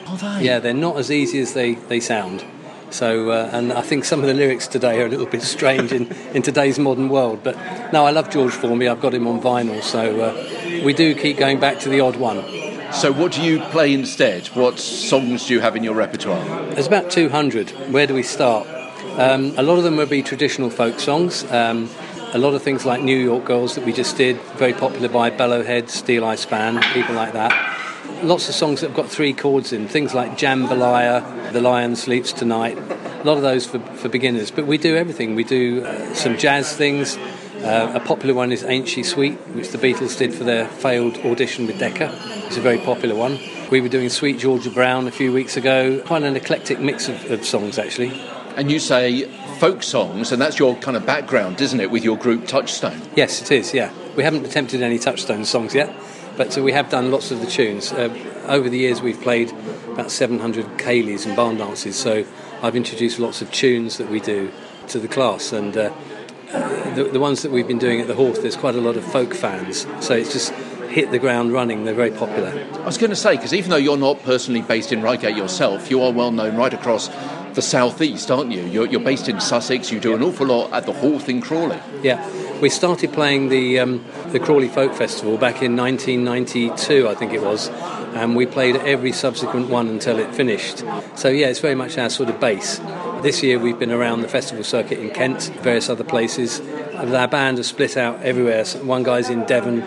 Are 0.07 0.17
they? 0.17 0.45
Yeah, 0.45 0.59
they're 0.59 0.75
not 0.75 0.97
as 0.97 1.11
easy 1.11 1.41
as 1.41 1.55
they, 1.55 1.75
they 1.75 2.01
sound. 2.01 2.45
So, 2.91 3.31
uh, 3.31 3.51
and 3.53 3.73
I 3.73 3.83
think 3.83 4.05
some 4.05 4.21
of 4.21 4.27
the 4.27 4.35
lyrics 4.35 4.67
today 4.67 5.01
are 5.01 5.07
a 5.07 5.09
little 5.09 5.27
bit 5.27 5.43
strange 5.43 5.93
in, 5.93 6.13
in 6.35 6.43
today's 6.43 6.79
modern 6.79 7.09
world. 7.09 7.41
But 7.43 7.57
no, 7.93 8.05
I 8.05 8.11
love 8.11 8.31
George 8.31 8.53
Formby. 8.53 8.89
I've 8.89 9.01
got 9.01 9.15
him 9.15 9.27
on 9.27 9.41
vinyl, 9.41 9.83
so 9.83 10.21
uh, 10.21 10.85
we 10.85 10.93
do 10.93 11.15
keep 11.15 11.39
going 11.39 11.61
back 11.61 11.79
to 11.81 11.89
the 11.89 12.01
odd 12.01 12.17
one. 12.17 12.45
So, 12.93 13.13
what 13.13 13.33
do 13.33 13.43
you 13.43 13.61
play 13.67 13.95
instead? 13.95 14.49
What 14.49 14.81
songs 14.81 15.47
do 15.47 15.55
you 15.55 15.61
have 15.61 15.77
in 15.77 15.85
your 15.85 15.95
repertoire? 15.95 16.45
There's 16.75 16.89
about 16.89 17.11
200. 17.11 17.71
Where 17.93 18.07
do 18.07 18.15
we 18.15 18.25
start? 18.25 18.67
Um, 19.17 19.55
a 19.57 19.63
lot 19.63 19.79
of 19.79 19.85
them 19.85 19.97
will 19.97 20.07
be 20.07 20.23
traditional 20.23 20.71
folk 20.71 20.99
songs. 20.99 21.45
Um, 21.53 21.89
a 22.33 22.39
lot 22.39 22.55
of 22.55 22.63
things 22.63 22.87
like 22.87 23.03
New 23.03 23.19
York 23.19 23.45
Girls 23.45 23.75
that 23.75 23.85
we 23.85 23.93
just 23.93 24.17
did, 24.17 24.41
very 24.57 24.73
popular 24.73 25.09
by 25.09 25.31
Bellowhead, 25.31 25.85
Steeleye 25.85 26.39
Span, 26.39 26.81
people 26.93 27.15
like 27.15 27.33
that. 27.33 27.53
Lots 28.23 28.49
of 28.49 28.55
songs 28.55 28.81
that 28.81 28.89
have 28.89 28.97
got 28.97 29.09
three 29.09 29.33
chords 29.33 29.73
in, 29.73 29.89
things 29.89 30.15
like 30.15 30.33
Jambalaya, 30.33 31.53
The 31.53 31.61
Lion 31.61 31.97
Sleeps 31.97 32.33
Tonight, 32.33 32.79
a 32.79 33.25
lot 33.25 33.37
of 33.37 33.43
those 33.43 33.67
for, 33.67 33.81
for 33.97 34.09
beginners. 34.09 34.51
But 34.51 34.67
we 34.67 34.79
do 34.79 34.97
everything. 34.97 35.35
We 35.35 35.45
do 35.45 35.85
uh, 35.85 36.15
some 36.15 36.39
jazz 36.39 36.75
things. 36.77 37.17
Uh, 37.17 37.93
a 37.95 38.01
popular 38.01 38.35
one 38.35 38.53
is 38.53 38.65
Ain't 38.65 38.89
She 38.89 39.03
Sweet, 39.03 39.35
which 39.55 39.71
the 39.71 39.79
Beatles 39.79 40.17
did 40.17 40.33
for 40.33 40.45
their 40.45 40.67
failed 40.67 41.19
audition 41.19 41.67
with 41.67 41.79
Decca. 41.79 42.11
It's 42.47 42.57
a 42.57 42.61
very 42.61 42.79
popular 42.79 43.15
one. 43.15 43.39
We 43.71 43.81
were 43.81 43.89
doing 43.89 44.09
Sweet 44.09 44.39
Georgia 44.39 44.71
Brown 44.71 45.07
a 45.09 45.11
few 45.11 45.33
weeks 45.33 45.57
ago. 45.57 46.01
Quite 46.07 46.23
an 46.23 46.37
eclectic 46.37 46.81
mix 46.81 47.09
of, 47.09 47.31
of 47.31 47.45
songs, 47.45 47.79
actually. 47.79 48.21
And 48.57 48.71
you 48.71 48.79
say 48.79 49.25
folk 49.59 49.83
songs, 49.83 50.33
and 50.33 50.41
that's 50.41 50.59
your 50.59 50.75
kind 50.77 50.97
of 50.97 51.07
background, 51.07 51.61
isn't 51.61 51.81
it, 51.81 51.91
with 51.91 52.05
your 52.05 52.17
group 52.17 52.47
Touchstone? 52.47 53.01
Yes, 53.17 53.43
it 53.43 53.51
is, 53.53 53.73
yeah. 53.73 53.93
We 54.17 54.23
haven't 54.23 54.45
attempted 54.45 54.83
any 54.83 54.99
Touchstone 54.99 55.45
songs 55.45 55.75
yet, 55.75 55.95
but 56.37 56.57
uh, 56.57 56.63
we 56.63 56.73
have 56.73 56.91
done 56.91 57.11
lots 57.11 57.31
of 57.31 57.41
the 57.41 57.47
tunes. 57.47 57.93
Uh, 57.93 58.09
over 58.49 58.69
the 58.69 58.79
years, 58.79 59.01
we've 59.01 59.21
played 59.21 59.53
about 59.93 60.11
700 60.11 60.79
ceilidhs 60.79 61.27
and 61.27 61.37
barn 61.37 61.57
dances, 61.57 61.97
so 61.97 62.25
I've 62.63 62.77
introduced 62.77 63.19
lots 63.19 63.41
of 63.41 63.51
tunes 63.53 63.99
that 63.99 64.09
we 64.09 64.21
do 64.21 64.51
to 64.89 64.99
the 64.99 65.09
class, 65.09 65.53
and 65.53 65.77
uh, 65.77 65.93
the, 66.95 67.11
the 67.13 67.21
ones 67.21 67.43
that 67.43 67.53
we've 67.53 67.69
been 67.69 67.79
doing 67.79 68.01
at 68.01 68.09
the 68.09 68.15
Hawth, 68.15 68.43
there's 68.43 68.57
quite 68.57 68.75
a 68.75 68.81
lot 68.81 68.97
of 68.97 69.05
folk 69.05 69.35
fans, 69.35 69.87
so 70.01 70.15
it's 70.15 70.33
just 70.33 70.53
hit 70.91 71.11
the 71.13 71.19
ground 71.19 71.53
running. 71.53 71.85
They're 71.85 71.95
very 71.95 72.11
popular. 72.11 72.67
I 72.75 72.85
was 72.85 72.99
going 72.99 73.11
to 73.11 73.17
say, 73.17 73.37
because 73.37 73.55
even 73.55 73.71
though 73.71 73.77
you're 73.77 73.97
not 73.97 74.23
personally 74.25 74.63
based 74.63 74.93
in 74.93 75.03
Reigate 75.03 75.37
yourself, 75.37 75.91
you 75.91 76.03
are 76.03 76.13
well 76.13 76.33
known 76.33 76.57
right 76.57 76.75
across 76.75 77.09
the 77.55 77.63
southeast, 77.63 78.31
aren't 78.31 78.53
you? 78.53 78.63
You're, 78.63 78.87
you're 78.87 79.01
based 79.01 79.29
in 79.29 79.41
Sussex. 79.41 79.91
You 79.91 80.01
do 80.01 80.15
an 80.15 80.23
awful 80.23 80.47
lot 80.47 80.73
at 80.73 80.87
the 80.87 80.93
Hawth 80.93 81.29
in 81.29 81.41
Crawley. 81.41 81.79
Yeah, 82.03 82.27
we 82.61 82.69
started 82.69 83.13
playing 83.13 83.49
the 83.49 83.79
um, 83.79 84.05
the 84.29 84.41
Crawley 84.41 84.69
Folk 84.69 84.95
Festival 84.95 85.37
back 85.37 85.63
in 85.63 85.77
1992, 85.77 87.09
I 87.09 87.15
think 87.15 87.33
it 87.33 87.43
was, 87.43 87.69
and 88.15 88.37
we 88.37 88.47
played 88.47 88.77
every 88.77 89.13
subsequent 89.13 89.69
one 89.69 89.89
until 89.89 90.19
it 90.19 90.35
finished. 90.35 90.85
So 91.17 91.29
yeah, 91.29 91.49
it's 91.49 91.61
very 91.61 91.75
much 91.75 91.99
our 91.99 92.11
sort 92.11 92.29
of 92.29 92.41
base. 92.41 92.81
This 93.23 93.43
year 93.43 93.59
we've 93.59 93.79
been 93.79 93.93
around 93.93 94.23
the 94.23 94.29
festival 94.29 94.65
circuit 94.65 94.99
in 94.99 95.11
Kent, 95.11 95.53
various 95.63 95.89
other 95.89 96.05
places. 96.05 96.61
Our 96.95 97.29
band 97.29 97.59
are 97.59 97.63
split 97.63 97.97
out 97.97 98.23
everywhere. 98.23 98.65
One 98.83 99.03
guy's 99.03 99.31
in 99.31 99.45
Devon, 99.47 99.83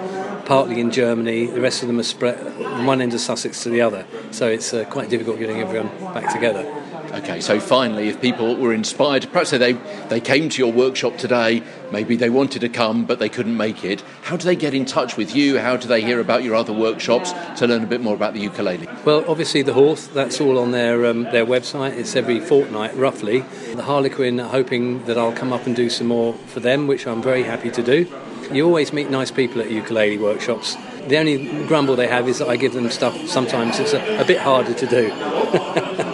partly 0.46 0.80
in 0.80 0.92
Germany. 0.92 1.48
The 1.48 1.62
rest 1.62 1.82
of 1.82 1.88
them 1.88 2.00
are 2.00 2.04
spread 2.04 2.40
from 2.40 2.86
one 2.86 3.02
end 3.02 3.14
of 3.14 3.20
Sussex 3.20 3.64
to 3.64 3.70
the 3.70 3.82
other. 3.82 4.06
So 4.32 4.48
it's 4.48 4.74
uh, 4.74 4.86
quite 4.86 5.10
difficult 5.10 5.40
getting 5.40 5.60
everyone 5.60 5.90
back 6.14 6.34
together. 6.34 6.66
Okay, 7.14 7.42
so 7.42 7.60
finally, 7.60 8.10
if 8.10 8.20
people 8.20 8.56
were 8.56 8.74
inspired, 8.74 9.28
perhaps 9.32 9.52
they, 9.52 9.74
they 10.10 10.20
came 10.20 10.50
to 10.50 10.58
your 10.58 10.74
workshop 10.74 11.16
today, 11.16 11.62
maybe 11.92 12.16
they 12.16 12.32
wanted 12.32 12.62
to 12.62 12.70
come 12.70 13.06
but 13.06 13.20
they 13.20 13.30
couldn't 13.30 13.56
make 13.56 13.86
it, 13.86 14.02
how 14.24 14.36
do 14.36 14.46
they 14.46 14.56
get 14.56 14.74
in 14.74 14.84
touch 14.84 15.16
with 15.16 15.36
you? 15.36 15.60
How 15.60 15.78
do 15.78 15.88
they 15.88 16.02
hear 16.02 16.20
about 16.20 16.44
your 16.44 16.56
other 16.56 16.74
workshops 16.74 17.32
to 17.60 17.68
learn 17.68 17.84
a 17.84 17.86
bit 17.86 18.02
more 18.02 18.16
about 18.16 18.34
the 18.34 18.40
ukulele? 18.40 18.90
Well, 19.06 19.24
obviously, 19.28 19.62
the 19.62 19.74
Hawth, 19.74 20.12
that's 20.16 20.42
all 20.42 20.58
on 20.58 20.72
their, 20.72 21.06
um, 21.06 21.26
their 21.26 21.46
website. 21.46 21.96
It's 21.96 22.16
every 22.16 22.40
fortnight, 22.40 22.96
roughly. 22.96 23.42
The 23.76 23.84
Harlequin 23.84 24.40
are 24.40 24.50
hoping 24.50 25.06
that 25.06 25.16
I'll 25.16 25.34
come 25.34 25.54
up 25.54 25.68
and 25.68 25.76
do 25.76 25.92
some 25.92 26.08
more 26.08 26.34
for 26.34 26.62
them, 26.62 26.88
which 26.88 27.06
I'm 27.06 27.22
very 27.22 27.44
happy 27.44 27.70
to 27.70 27.84
do. 27.84 28.12
You 28.54 28.66
always 28.66 28.94
meet 28.94 29.10
nice 29.10 29.32
people 29.32 29.62
at 29.62 29.72
ukulele 29.72 30.18
workshops. 30.18 30.76
The 31.08 31.18
only 31.18 31.66
grumble 31.66 31.96
they 31.96 32.08
have 32.08 32.30
is 32.30 32.38
that 32.40 32.48
I 32.48 32.56
give 32.56 32.74
them 32.74 32.90
stuff 32.90 33.28
sometimes 33.28 33.80
it's 33.80 33.94
a, 33.94 34.22
a 34.22 34.26
bit 34.26 34.40
harder 34.40 34.74
to 34.74 34.86
do. 34.86 36.10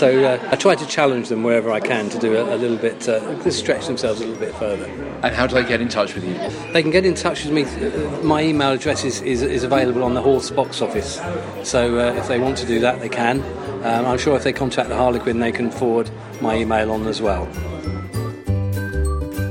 So 0.00 0.24
uh, 0.24 0.48
I 0.50 0.56
try 0.56 0.76
to 0.76 0.86
challenge 0.86 1.28
them 1.28 1.42
wherever 1.42 1.70
I 1.70 1.80
can 1.80 2.08
to 2.08 2.18
do 2.18 2.34
a, 2.34 2.54
a 2.54 2.56
little 2.56 2.78
bit, 2.78 3.06
uh, 3.06 3.20
to 3.42 3.52
stretch 3.52 3.86
themselves 3.86 4.22
a 4.22 4.24
little 4.24 4.40
bit 4.40 4.54
further. 4.54 4.86
And 5.22 5.34
how 5.34 5.46
do 5.46 5.54
they 5.54 5.62
get 5.62 5.82
in 5.82 5.90
touch 5.90 6.14
with 6.14 6.24
you? 6.24 6.32
They 6.72 6.80
can 6.80 6.90
get 6.90 7.04
in 7.04 7.14
touch 7.14 7.44
with 7.44 7.52
me. 7.52 7.64
Uh, 7.64 8.22
my 8.22 8.42
email 8.42 8.70
address 8.70 9.04
is, 9.04 9.20
is, 9.20 9.42
is, 9.42 9.62
available 9.62 10.02
on 10.02 10.14
the 10.14 10.22
Hawth 10.22 10.56
box 10.56 10.80
office. 10.80 11.20
So 11.68 11.98
uh, 11.98 12.14
if 12.14 12.28
they 12.28 12.38
want 12.38 12.56
to 12.58 12.66
do 12.66 12.80
that, 12.80 13.00
they 13.00 13.10
can. 13.10 13.42
Um, 13.84 14.06
I'm 14.06 14.16
sure 14.16 14.36
if 14.36 14.42
they 14.42 14.54
contact 14.54 14.88
the 14.88 14.96
Harlequin, 14.96 15.40
they 15.40 15.52
can 15.52 15.70
forward 15.70 16.10
my 16.40 16.56
email 16.56 16.92
on 16.92 17.06
as 17.06 17.20
well. 17.20 17.46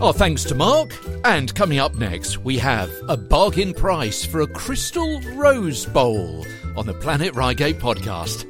Our 0.02 0.14
thanks 0.14 0.46
to 0.46 0.56
Mark. 0.56 0.98
And 1.26 1.54
coming 1.56 1.80
up 1.80 1.96
next, 1.96 2.38
we 2.38 2.58
have 2.58 2.90
a 3.10 3.18
bargain 3.18 3.74
price 3.74 4.26
for 4.26 4.40
a 4.40 4.48
crystal 4.48 5.20
rose 5.36 5.86
bowl 5.88 6.46
on 6.78 6.86
the 6.86 6.94
Planet 6.94 7.36
Reigate 7.36 7.80
podcast. 7.80 8.46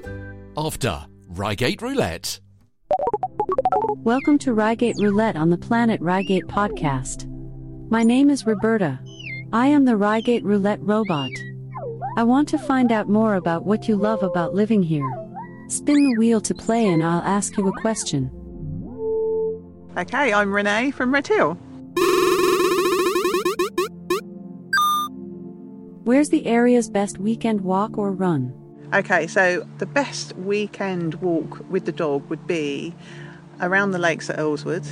After 0.55 1.03
Reigate 1.27 1.81
Roulette. 1.81 2.39
Welcome 4.03 4.37
to 4.39 4.53
Reigate 4.53 4.97
Roulette 4.99 5.35
on 5.35 5.49
the 5.49 5.57
Planet 5.57 5.99
Reigate 6.01 6.45
podcast. 6.45 7.27
My 7.89 8.03
name 8.03 8.29
is 8.29 8.45
Roberta. 8.45 8.99
I 9.51 9.67
am 9.67 9.85
the 9.85 9.97
Reigate 9.97 10.43
Roulette 10.43 10.81
robot. 10.81 11.31
I 12.15 12.25
want 12.25 12.47
to 12.49 12.59
find 12.59 12.91
out 12.91 13.09
more 13.09 13.33
about 13.33 13.65
what 13.65 13.87
you 13.87 13.95
love 13.95 14.21
about 14.21 14.53
living 14.53 14.83
here. 14.83 15.09
Spin 15.67 16.03
the 16.03 16.15
wheel 16.19 16.41
to 16.41 16.53
play 16.53 16.85
and 16.85 17.03
I'll 17.03 17.23
ask 17.23 17.57
you 17.57 17.67
a 17.67 17.81
question. 17.81 18.29
Okay, 19.97 20.31
I'm 20.31 20.53
Renee 20.53 20.91
from 20.91 21.13
Redhill. 21.13 21.55
Where's 26.03 26.29
the 26.29 26.45
area's 26.45 26.89
best 26.89 27.17
weekend 27.17 27.61
walk 27.61 27.97
or 27.97 28.11
run? 28.11 28.53
Okay, 28.93 29.27
so 29.27 29.67
the 29.79 29.85
best 29.85 30.35
weekend 30.37 31.15
walk 31.15 31.65
with 31.69 31.85
the 31.85 31.91
dog 31.91 32.29
would 32.29 32.47
be 32.47 32.93
around 33.61 33.91
the 33.91 33.99
lakes 33.99 34.29
at 34.29 34.37
Earlswood, 34.37 34.87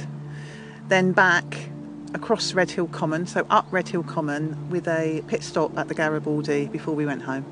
then 0.87 1.13
back 1.13 1.69
across 2.13 2.53
Redhill 2.53 2.87
Common, 2.87 3.27
so 3.27 3.45
up 3.49 3.67
Redhill 3.71 4.03
Common 4.03 4.69
with 4.69 4.87
a 4.87 5.23
pit 5.27 5.43
stop 5.43 5.77
at 5.77 5.87
the 5.87 5.93
Garibaldi 5.93 6.67
before 6.67 6.95
we 6.95 7.05
went 7.05 7.21
home. 7.21 7.43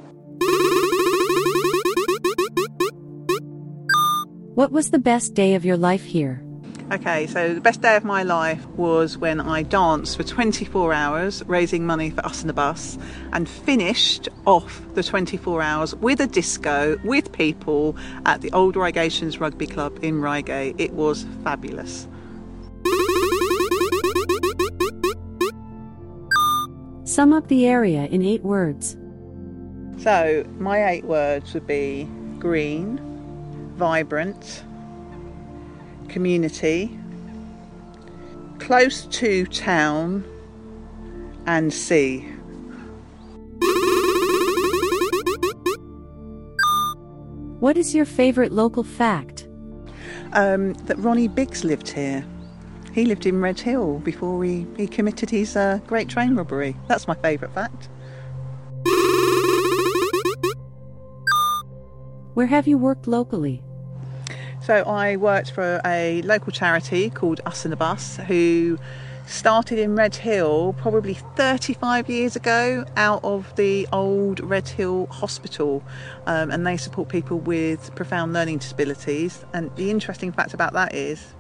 What 4.55 4.71
was 4.71 4.91
the 4.91 4.99
best 4.99 5.33
day 5.33 5.55
of 5.55 5.65
your 5.65 5.77
life 5.77 6.03
here? 6.03 6.44
Okay, 6.91 7.25
so 7.25 7.55
the 7.55 7.61
best 7.61 7.81
day 7.81 7.95
of 7.95 8.03
my 8.03 8.21
life 8.21 8.63
was 8.77 9.17
when 9.17 9.41
I 9.41 9.63
danced 9.63 10.17
for 10.17 10.23
24 10.23 10.93
hours, 10.93 11.43
raising 11.47 11.83
money 11.83 12.11
for 12.11 12.23
us 12.23 12.41
and 12.41 12.49
the 12.49 12.53
bus, 12.53 12.99
and 13.33 13.49
finished 13.49 14.29
off 14.45 14.83
the 14.93 15.01
24 15.01 15.63
hours 15.63 15.95
with 15.95 16.19
a 16.19 16.27
disco 16.27 16.99
with 17.03 17.31
people 17.31 17.97
at 18.27 18.41
the 18.41 18.51
Old 18.51 18.75
Reigatians 18.75 19.39
Rugby 19.39 19.65
Club 19.65 19.97
in 20.03 20.21
Reigate. 20.21 20.75
It 20.77 20.93
was 20.93 21.25
fabulous. 21.43 22.07
Sum 27.03 27.33
up 27.33 27.47
the 27.47 27.65
area 27.65 28.05
in 28.05 28.21
eight 28.21 28.43
words. 28.43 28.95
So, 29.97 30.45
my 30.59 30.87
eight 30.87 31.05
words 31.05 31.51
would 31.55 31.65
be 31.65 32.07
green, 32.37 32.99
vibrant, 33.75 34.63
community, 36.09 36.97
close 38.59 39.05
to 39.07 39.45
town, 39.47 40.23
and 41.45 41.73
sea. 41.73 42.21
What 47.59 47.77
is 47.77 47.95
your 47.95 48.05
favourite 48.05 48.51
local 48.51 48.83
fact? 48.83 49.47
Um, 50.33 50.73
that 50.85 50.97
Ronnie 50.99 51.27
Biggs 51.27 51.63
lived 51.63 51.89
here. 51.89 52.25
He 52.93 53.05
lived 53.05 53.25
in 53.25 53.41
Redhill 53.41 53.99
before 53.99 54.43
he, 54.43 54.65
he 54.77 54.87
committed 54.87 55.29
his 55.29 55.55
uh, 55.55 55.79
great 55.87 56.07
train 56.09 56.35
robbery. 56.35 56.75
That's 56.87 57.07
my 57.07 57.15
favourite 57.15 57.53
fact. 57.53 57.89
Where 62.35 62.47
have 62.47 62.67
you 62.67 62.77
worked 62.77 63.07
locally? 63.07 63.63
So 64.65 64.77
I 64.77 65.15
worked 65.15 65.51
for 65.51 65.79
a 65.85 66.23
local 66.23 66.51
charity 66.51 67.11
called 67.11 67.39
Us 67.45 67.65
and 67.65 67.71
the 67.71 67.75
Bus, 67.75 68.17
who 68.25 68.79
started 69.27 69.77
in 69.77 69.95
Redhill 69.95 70.73
probably 70.79 71.13
35 71.35 72.09
years 72.09 72.35
ago 72.35 72.83
out 72.97 73.23
of 73.23 73.55
the 73.57 73.87
old 73.93 74.39
Redhill 74.39 75.05
Hospital, 75.11 75.83
um, 76.25 76.49
and 76.49 76.65
they 76.65 76.77
support 76.77 77.09
people 77.09 77.37
with 77.37 77.93
profound 77.93 78.33
learning 78.33 78.57
disabilities. 78.57 79.45
And 79.53 79.69
the 79.75 79.91
interesting 79.91 80.31
fact 80.31 80.55
about 80.55 80.73
that 80.73 80.95
is 80.95 81.35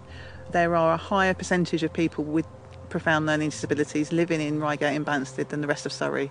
there 0.51 0.75
are 0.75 0.93
a 0.93 0.97
higher 0.97 1.33
percentage 1.33 1.81
of 1.81 1.91
people 1.91 2.23
with 2.23 2.45
profound 2.89 3.25
learning 3.25 3.49
disabilities 3.49 4.11
living 4.11 4.39
in 4.39 4.61
Reigate 4.61 4.95
and 4.95 5.03
Banstead 5.03 5.49
than 5.49 5.61
the 5.61 5.67
rest 5.67 5.87
of 5.87 5.91
Surrey. 5.91 6.29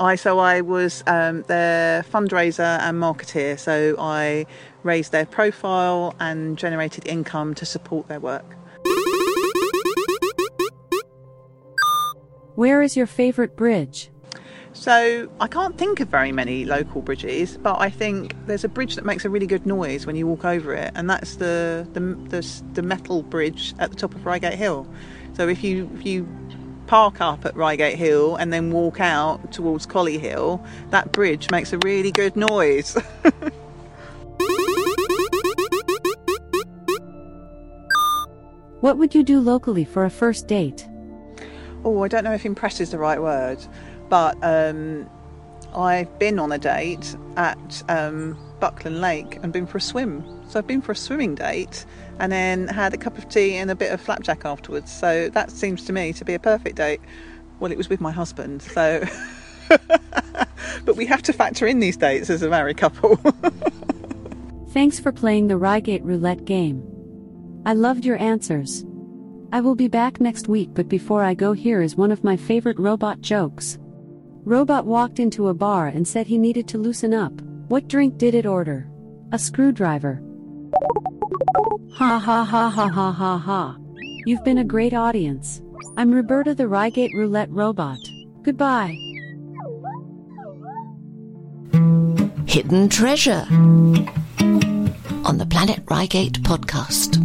I 0.00 0.14
so 0.14 0.38
I 0.38 0.62
was 0.62 1.04
um, 1.06 1.42
their 1.42 2.02
fundraiser 2.04 2.80
and 2.80 3.00
marketeer. 3.00 3.58
So 3.58 3.96
I 3.98 4.46
raised 4.82 5.12
their 5.12 5.26
profile 5.26 6.14
and 6.20 6.56
generated 6.58 7.06
income 7.06 7.54
to 7.54 7.66
support 7.66 8.08
their 8.08 8.20
work. 8.20 8.56
Where 12.54 12.82
is 12.82 12.96
your 12.96 13.06
favourite 13.06 13.56
bridge? 13.56 14.10
So 14.72 15.30
I 15.40 15.46
can't 15.48 15.76
think 15.76 16.00
of 16.00 16.08
very 16.08 16.32
many 16.32 16.64
local 16.64 17.02
bridges, 17.02 17.56
but 17.56 17.80
I 17.80 17.90
think 17.90 18.34
there's 18.46 18.64
a 18.64 18.68
bridge 18.68 18.94
that 18.96 19.04
makes 19.04 19.24
a 19.24 19.30
really 19.30 19.46
good 19.46 19.66
noise 19.66 20.06
when 20.06 20.14
you 20.14 20.26
walk 20.26 20.44
over 20.44 20.74
it, 20.74 20.92
and 20.94 21.10
that's 21.10 21.36
the 21.36 21.88
the, 21.92 22.00
the, 22.00 22.62
the 22.74 22.82
metal 22.82 23.22
bridge 23.22 23.74
at 23.78 23.90
the 23.90 23.96
top 23.96 24.14
of 24.14 24.24
Reigate 24.24 24.54
Hill. 24.54 24.86
So 25.34 25.48
if 25.48 25.64
you 25.64 25.90
if 25.94 26.06
you 26.06 26.28
park 26.86 27.20
up 27.20 27.44
at 27.44 27.56
Reigate 27.56 27.96
Hill 27.96 28.36
and 28.36 28.52
then 28.52 28.72
walk 28.72 29.00
out 29.00 29.52
towards 29.52 29.86
Colley 29.86 30.18
Hill, 30.18 30.64
that 30.90 31.12
bridge 31.12 31.50
makes 31.50 31.72
a 31.72 31.78
really 31.78 32.12
good 32.12 32.36
noise. 32.36 32.96
what 38.80 38.98
would 38.98 39.14
you 39.14 39.22
do 39.22 39.40
locally 39.40 39.84
for 39.84 40.04
a 40.04 40.10
first 40.10 40.48
date? 40.48 40.88
Oh, 41.84 42.02
I 42.02 42.08
don't 42.08 42.24
know 42.24 42.32
if 42.32 42.44
impress 42.44 42.80
is 42.80 42.90
the 42.90 42.98
right 42.98 43.20
word, 43.20 43.58
but 44.08 44.36
um, 44.42 45.08
I've 45.74 46.18
been 46.18 46.38
on 46.38 46.52
a 46.52 46.58
date 46.58 47.16
at 47.36 47.82
um, 47.88 48.38
Buckland 48.58 49.00
Lake 49.00 49.38
and 49.42 49.52
been 49.52 49.66
for 49.66 49.78
a 49.78 49.80
swim. 49.80 50.24
So 50.48 50.58
I've 50.58 50.66
been 50.66 50.82
for 50.82 50.92
a 50.92 50.96
swimming 50.96 51.34
date 51.34 51.84
and 52.18 52.32
then 52.32 52.68
had 52.68 52.92
a 52.92 52.96
cup 52.96 53.16
of 53.16 53.28
tea 53.28 53.54
and 53.56 53.70
a 53.70 53.74
bit 53.74 53.92
of 53.92 54.00
flapjack 54.00 54.44
afterwards. 54.44 54.92
So 54.92 55.30
that 55.30 55.50
seems 55.50 55.84
to 55.84 55.92
me 55.92 56.12
to 56.14 56.24
be 56.24 56.34
a 56.34 56.38
perfect 56.38 56.76
date. 56.76 57.00
Well, 57.60 57.72
it 57.72 57.78
was 57.78 57.88
with 57.88 58.00
my 58.00 58.12
husband, 58.12 58.62
so. 58.62 59.04
but 60.84 60.96
we 60.96 61.06
have 61.06 61.22
to 61.22 61.32
factor 61.32 61.66
in 61.66 61.80
these 61.80 61.96
dates 61.96 62.30
as 62.30 62.42
a 62.42 62.48
married 62.48 62.76
couple. 62.76 63.16
Thanks 64.70 64.98
for 64.98 65.12
playing 65.12 65.48
the 65.48 65.56
Reigate 65.56 66.02
roulette 66.02 66.44
game. 66.44 66.89
I 67.66 67.74
loved 67.74 68.04
your 68.04 68.18
answers. 68.18 68.84
I 69.52 69.60
will 69.60 69.74
be 69.74 69.88
back 69.88 70.20
next 70.20 70.48
week, 70.48 70.70
but 70.72 70.88
before 70.88 71.22
I 71.22 71.34
go, 71.34 71.52
here 71.52 71.82
is 71.82 71.96
one 71.96 72.12
of 72.12 72.24
my 72.24 72.36
favorite 72.36 72.78
robot 72.78 73.20
jokes. 73.20 73.78
Robot 74.44 74.86
walked 74.86 75.18
into 75.18 75.48
a 75.48 75.54
bar 75.54 75.88
and 75.88 76.06
said 76.06 76.26
he 76.26 76.38
needed 76.38 76.66
to 76.68 76.78
loosen 76.78 77.12
up. 77.12 77.32
What 77.68 77.88
drink 77.88 78.16
did 78.16 78.34
it 78.34 78.46
order? 78.46 78.88
A 79.32 79.38
screwdriver. 79.38 80.22
Ha 81.94 82.18
ha 82.18 82.44
ha 82.44 82.70
ha 82.70 82.88
ha 82.88 83.12
ha 83.12 83.38
ha. 83.38 83.76
You've 84.24 84.44
been 84.44 84.58
a 84.58 84.64
great 84.64 84.94
audience. 84.94 85.60
I'm 85.96 86.12
Roberta 86.12 86.54
the 86.54 86.68
Reigate 86.68 87.12
Roulette 87.14 87.50
Robot. 87.50 87.98
Goodbye. 88.42 88.96
Hidden 92.46 92.88
Treasure 92.88 93.46
on 95.24 95.38
the 95.38 95.46
Planet 95.46 95.80
Reigate 95.90 96.42
podcast. 96.42 97.18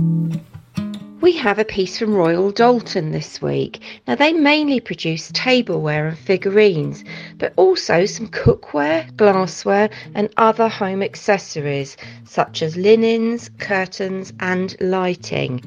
We 1.22 1.32
have 1.38 1.58
a 1.58 1.66
piece 1.66 1.98
from 1.98 2.14
Royal 2.14 2.52
Dalton 2.52 3.12
this 3.12 3.42
week. 3.42 3.82
Now, 4.08 4.14
they 4.14 4.32
mainly 4.32 4.80
produce 4.80 5.32
tableware 5.34 6.08
and 6.08 6.18
figurines, 6.18 7.04
but 7.40 7.54
also 7.56 8.06
some 8.06 8.28
cookware, 8.28 9.16
glassware, 9.18 9.90
and 10.14 10.30
other 10.38 10.68
home 10.68 11.02
accessories 11.02 11.98
such 12.26 12.62
as 12.62 12.78
linens, 12.78 13.50
curtains, 13.58 14.34
and 14.40 14.76
lighting. 14.80 15.64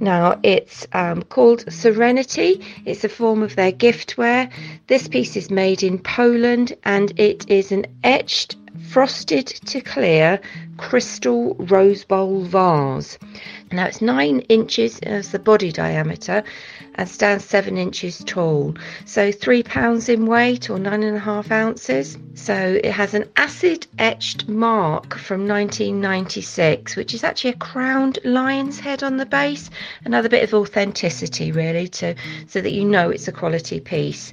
Now, 0.00 0.38
it's 0.42 0.86
um, 0.92 1.22
called 1.22 1.64
Serenity, 1.72 2.60
it's 2.84 3.04
a 3.04 3.08
form 3.08 3.42
of 3.42 3.56
their 3.56 3.72
giftware. 3.72 4.50
This 4.88 5.08
piece 5.08 5.34
is 5.36 5.50
made 5.50 5.82
in 5.82 5.98
Poland 5.98 6.76
and 6.84 7.18
it 7.18 7.48
is 7.48 7.72
an 7.72 7.86
etched 8.04 8.56
frosted 8.88 9.46
to 9.46 9.80
clear 9.80 10.40
crystal 10.76 11.54
rose 11.58 12.04
bowl 12.04 12.42
vase. 12.42 13.18
Now 13.70 13.86
it's 13.86 14.00
nine 14.00 14.40
inches 14.48 14.98
as 15.00 15.30
the 15.30 15.38
body 15.38 15.70
diameter 15.70 16.42
and 16.94 17.08
stands 17.08 17.44
seven 17.44 17.76
inches 17.76 18.22
tall. 18.24 18.74
So 19.04 19.30
three 19.30 19.62
pounds 19.62 20.08
in 20.08 20.26
weight 20.26 20.70
or 20.70 20.78
nine 20.78 21.02
and 21.02 21.16
a 21.16 21.20
half 21.20 21.52
ounces. 21.52 22.16
So 22.34 22.80
it 22.82 22.90
has 22.90 23.14
an 23.14 23.26
acid 23.36 23.86
etched 23.98 24.48
mark 24.48 25.16
from 25.16 25.46
1996, 25.46 26.96
which 26.96 27.14
is 27.14 27.22
actually 27.22 27.50
a 27.50 27.56
crowned 27.56 28.18
lion's 28.24 28.80
head 28.80 29.02
on 29.02 29.18
the 29.18 29.26
base. 29.26 29.70
Another 30.04 30.28
bit 30.28 30.42
of 30.42 30.54
authenticity 30.54 31.52
really 31.52 31.88
to 31.88 32.14
so 32.48 32.60
that 32.60 32.72
you 32.72 32.84
know 32.84 33.10
it's 33.10 33.28
a 33.28 33.32
quality 33.32 33.80
piece. 33.80 34.32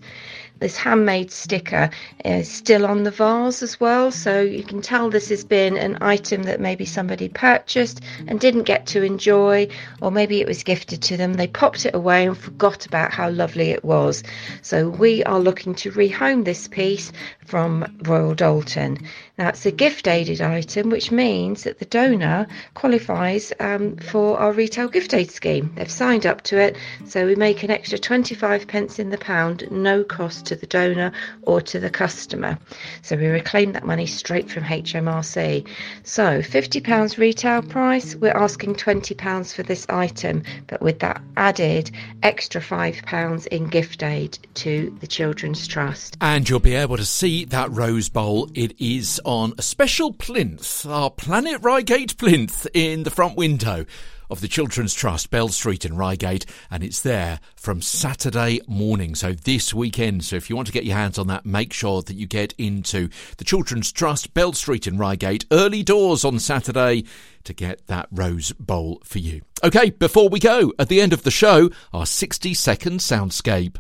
This 0.60 0.76
handmade 0.76 1.32
sticker 1.32 1.92
is 2.26 2.52
still 2.52 2.86
on 2.86 3.04
the 3.04 3.12
vase 3.12 3.62
as 3.62 3.80
well, 3.80 4.12
so 4.12 4.42
you 4.42 4.64
can 4.64 4.82
tell 4.82 5.10
this 5.10 5.30
has 5.30 5.44
been 5.44 5.78
an 5.78 6.00
item 6.02 6.44
that 6.44 6.60
maybe 6.60 6.86
somebody 6.86 7.30
purchased 7.30 8.02
and 8.28 8.40
didn't 8.40 8.64
get 8.64 8.88
to 8.88 9.04
enjoy, 9.04 9.68
or 10.02 10.12
maybe 10.12 10.42
it 10.42 10.48
was 10.48 10.64
gifted 10.64 11.02
to 11.04 11.18
them. 11.18 11.34
They 11.34 11.48
popped 11.48 11.86
it 11.86 11.94
away 11.94 12.26
and 12.26 12.38
forgot 12.38 12.86
about 12.88 13.14
how 13.14 13.30
lovely 13.30 13.70
it 13.70 13.86
was. 13.86 14.24
So 14.64 14.90
we 14.90 15.24
are 15.26 15.40
looking 15.40 15.76
to 15.76 15.92
rehome 15.92 16.44
this 16.44 16.68
piece 16.68 17.12
from 17.46 17.98
Royal 18.04 18.34
Doulton. 18.34 19.08
Now 19.38 19.50
it's 19.50 19.68
a 19.68 19.72
gift 19.72 20.08
aided 20.08 20.42
item, 20.42 20.90
which 20.90 21.12
means 21.12 21.62
that 21.64 21.78
the 21.78 21.86
donor 21.86 22.48
qualifies 22.74 23.54
um, 23.60 23.98
for 23.98 24.40
our 24.40 24.52
retail 24.52 24.88
gift 24.88 25.14
aid 25.14 25.30
scheme. 25.30 25.72
They've 25.76 25.92
signed 25.92 26.26
up 26.26 26.42
to 26.46 26.60
it, 26.60 26.76
so 27.06 27.28
we 27.28 27.36
make 27.36 27.62
an 27.62 27.70
extra 27.70 28.00
25 28.00 28.68
pence 28.68 28.98
in 28.98 29.12
the 29.12 29.18
pound, 29.20 29.68
no 29.70 30.04
cost 30.04 30.48
to 30.48 30.56
the 30.56 30.66
donor 30.66 31.12
or 31.44 31.62
to 31.62 31.80
the 31.80 31.92
customer. 31.92 32.58
So 33.04 33.16
we 33.16 33.28
reclaim 33.28 33.74
that 33.74 33.86
money 33.86 34.08
straight 34.08 34.50
from 34.50 34.64
HMRC. 34.64 35.68
So 36.02 36.42
£50 36.42 37.18
retail 37.20 37.62
price, 37.62 38.16
we're 38.16 38.36
asking 38.36 38.74
£20 38.74 39.54
for 39.54 39.62
this 39.62 39.86
item, 39.88 40.42
but 40.66 40.82
with 40.82 40.98
that 41.00 41.22
added 41.36 41.92
extra 42.24 42.60
£5 42.60 43.48
in 43.48 43.68
gift 43.68 44.02
aid 44.02 44.40
to 44.56 44.98
the 45.00 45.06
Children's 45.08 45.68
Trust. 45.68 46.18
And 46.22 46.50
you'll 46.50 46.60
be 46.60 46.74
able 46.74 46.98
to 46.98 47.06
see 47.06 47.46
that 47.46 47.70
rose 47.72 48.10
bowl. 48.10 48.50
It 48.56 48.74
is 48.80 49.22
on 49.28 49.54
a 49.58 49.62
special 49.62 50.14
plinth, 50.14 50.86
our 50.86 51.12
Planet 51.12 51.62
Reigate 51.62 52.18
plinth 52.18 52.66
in 52.74 53.04
the 53.04 53.12
front 53.12 53.36
window 53.36 53.86
of 54.30 54.40
the 54.40 54.48
Children's 54.48 54.94
Trust, 54.94 55.30
Bell 55.30 55.50
Street 55.50 55.84
in 55.84 55.98
Reigate, 55.98 56.46
and 56.72 56.82
it's 56.82 57.02
there 57.02 57.42
from 57.58 57.82
Saturday 57.82 58.62
morning, 58.68 59.16
so 59.16 59.34
this 59.34 59.74
weekend. 59.74 60.24
So 60.24 60.38
if 60.38 60.50
you 60.50 60.56
want 60.56 60.68
to 60.68 60.74
get 60.74 60.86
your 60.86 60.96
hands 60.96 61.18
on 61.18 61.28
that, 61.28 61.46
make 61.46 61.74
sure 61.74 62.02
that 62.04 62.14
you 62.14 62.26
get 62.26 62.54
into 62.58 63.10
the 63.36 63.44
Children's 63.44 63.92
Trust, 63.92 64.34
Bell 64.34 64.54
Street 64.54 64.88
in 64.88 64.98
Reigate, 64.98 65.46
early 65.52 65.84
doors 65.84 66.24
on 66.24 66.40
Saturday 66.40 67.04
to 67.44 67.54
get 67.54 67.86
that 67.88 68.08
rose 68.12 68.54
bowl 68.54 69.02
for 69.04 69.20
you. 69.20 69.42
Okay, 69.62 69.90
before 69.90 70.30
we 70.30 70.40
go, 70.40 70.72
at 70.80 70.88
the 70.88 71.02
end 71.02 71.12
of 71.12 71.24
the 71.24 71.32
show, 71.32 71.70
our 71.92 72.06
60 72.06 72.54
second 72.54 73.02
soundscape. 73.02 73.76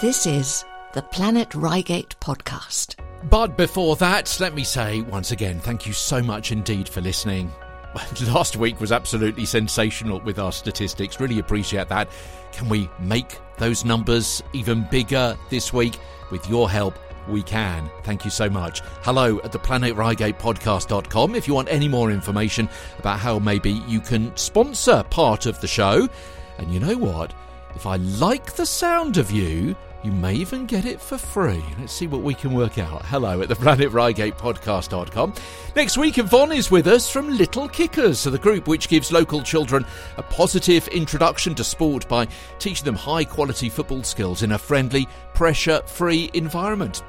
This 0.00 0.24
is 0.24 0.64
the 0.92 1.02
Planet 1.02 1.54
Reigate 1.54 2.16
podcast. 2.20 2.96
But 3.28 3.56
before 3.56 3.94
that, 3.96 4.36
let 4.40 4.54
me 4.54 4.64
say 4.64 5.02
once 5.02 5.30
again, 5.30 5.60
thank 5.60 5.86
you 5.86 5.92
so 5.92 6.20
much 6.20 6.50
indeed 6.50 6.88
for 6.88 7.00
listening. 7.00 7.52
Last 8.26 8.56
week 8.56 8.80
was 8.80 8.90
absolutely 8.90 9.44
sensational 9.44 10.18
with 10.20 10.40
our 10.40 10.50
statistics. 10.50 11.20
Really 11.20 11.38
appreciate 11.38 11.88
that. 11.88 12.08
Can 12.50 12.68
we 12.68 12.90
make 12.98 13.38
those 13.58 13.84
numbers 13.84 14.42
even 14.52 14.84
bigger 14.90 15.38
this 15.48 15.72
week? 15.72 15.96
With 16.32 16.48
your 16.48 16.68
help, 16.68 16.98
we 17.28 17.44
can. 17.44 17.88
Thank 18.02 18.24
you 18.24 18.30
so 18.30 18.50
much. 18.50 18.80
Hello 19.02 19.40
at 19.44 19.52
the 19.52 19.60
planetreigatepodcast.com 19.60 21.34
if 21.36 21.46
you 21.46 21.54
want 21.54 21.68
any 21.70 21.86
more 21.86 22.10
information 22.10 22.68
about 22.98 23.20
how 23.20 23.38
maybe 23.38 23.70
you 23.86 24.00
can 24.00 24.36
sponsor 24.36 25.04
part 25.10 25.46
of 25.46 25.60
the 25.60 25.68
show. 25.68 26.08
And 26.58 26.72
you 26.74 26.80
know 26.80 26.96
what? 26.96 27.32
If 27.76 27.86
I 27.86 27.96
like 27.96 28.54
the 28.54 28.66
sound 28.66 29.18
of 29.18 29.30
you, 29.30 29.76
you 30.02 30.12
may 30.12 30.34
even 30.34 30.66
get 30.66 30.84
it 30.84 31.00
for 31.00 31.18
free. 31.18 31.62
Let's 31.78 31.92
see 31.92 32.06
what 32.06 32.22
we 32.22 32.34
can 32.34 32.54
work 32.54 32.78
out. 32.78 33.04
Hello 33.06 33.42
at 33.42 33.48
the 33.48 33.54
planetreigatepodcast.com. 33.54 35.34
Next 35.76 35.98
week, 35.98 36.18
Yvonne 36.18 36.52
is 36.52 36.70
with 36.70 36.86
us 36.86 37.10
from 37.10 37.36
Little 37.36 37.68
Kickers, 37.68 38.24
the 38.24 38.38
group 38.38 38.66
which 38.66 38.88
gives 38.88 39.12
local 39.12 39.42
children 39.42 39.84
a 40.16 40.22
positive 40.22 40.88
introduction 40.88 41.54
to 41.54 41.64
sport 41.64 42.08
by 42.08 42.26
teaching 42.58 42.84
them 42.84 42.94
high 42.94 43.24
quality 43.24 43.68
football 43.68 44.02
skills 44.02 44.42
in 44.42 44.52
a 44.52 44.58
friendly, 44.58 45.06
pressure 45.34 45.82
free 45.86 46.30
environment. 46.34 47.02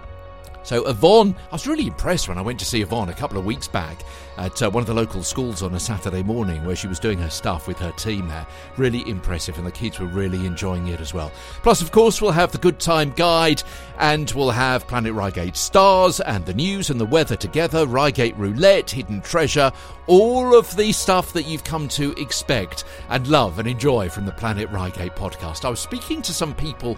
So 0.64 0.88
Yvonne, 0.88 1.36
I 1.52 1.56
was 1.56 1.68
really 1.68 1.88
impressed 1.88 2.28
when 2.28 2.38
I 2.38 2.42
went 2.42 2.60
to 2.60 2.66
see 2.66 2.82
Yvonne 2.82 3.10
a 3.10 3.14
couple 3.14 3.38
of 3.38 3.46
weeks 3.46 3.68
back 3.68 4.04
at 4.38 4.62
uh, 4.62 4.70
one 4.70 4.82
of 4.82 4.88
the 4.88 4.94
local 4.94 5.24
schools 5.24 5.64
on 5.64 5.74
a 5.74 5.80
Saturday 5.80 6.24
morning 6.24 6.64
where 6.64 6.76
she 6.76 6.88
was 6.88 7.00
doing 7.00 7.20
her 7.20 7.30
stuff 7.30 7.68
with 7.68 7.78
her 7.80 7.92
team 7.94 8.28
there. 8.28 8.46
Really 8.78 9.08
impressive, 9.10 9.58
and 9.58 9.66
the 9.66 9.72
kids 9.72 10.00
were 10.00 10.06
really 10.06 10.46
enjoying 10.46 10.88
it 10.88 11.00
as 11.00 11.14
well. 11.14 11.32
Plus, 11.64 11.82
of 11.82 11.92
course, 11.92 12.22
we'll 12.22 12.32
have 12.32 12.52
the 12.52 12.58
Good 12.58 12.80
Time 12.80 13.12
Guide, 13.16 13.64
and 13.98 14.32
we'll 14.32 14.52
have 14.52 14.88
Planet 14.88 15.14
Reigate 15.14 15.56
Stars 15.56 16.20
and 16.22 16.46
the 16.46 16.54
news 16.54 16.90
and 16.90 17.00
the 17.00 17.06
weather 17.06 17.36
together, 17.36 17.86
Reigate 17.86 18.38
Roulette, 18.38 18.92
Hidden 18.92 19.22
Treasure, 19.22 19.72
all 20.08 20.56
of 20.56 20.76
the 20.76 20.92
stuff 20.92 21.34
that 21.34 21.44
you've 21.44 21.64
come 21.64 21.88
to 21.90 22.14
expect 22.14 22.84
and 23.10 23.28
love 23.28 23.60
and 23.60 23.68
enjoy 23.68 24.10
from 24.10 24.26
the 24.26 24.32
Planet 24.32 24.70
Reigate 24.70 25.16
podcast. 25.16 25.66
I 25.66 25.70
was 25.70 25.80
speaking 25.80 26.22
to 26.22 26.34
some 26.34 26.54
people 26.54 26.98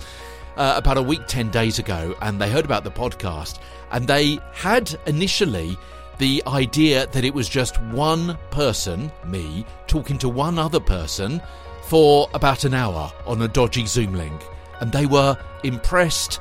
uh, 0.57 0.73
about 0.77 0.97
a 0.97 1.01
week, 1.01 1.21
10 1.27 1.49
days 1.49 1.79
ago, 1.79 2.15
and 2.21 2.39
they 2.39 2.49
heard 2.49 2.65
about 2.65 2.83
the 2.83 2.91
podcast, 2.91 3.59
and 3.91 4.07
they 4.07 4.39
had 4.53 4.97
initially 5.05 5.77
the 6.17 6.43
idea 6.47 7.07
that 7.07 7.23
it 7.23 7.33
was 7.33 7.49
just 7.49 7.81
one 7.83 8.37
person, 8.51 9.11
me, 9.25 9.65
talking 9.87 10.17
to 10.19 10.29
one 10.29 10.59
other 10.59 10.79
person 10.79 11.41
for 11.83 12.29
about 12.33 12.63
an 12.63 12.73
hour 12.73 13.11
on 13.25 13.41
a 13.41 13.47
dodgy 13.47 13.85
Zoom 13.85 14.13
link. 14.13 14.41
And 14.79 14.91
they 14.91 15.05
were 15.05 15.37
impressed 15.63 16.39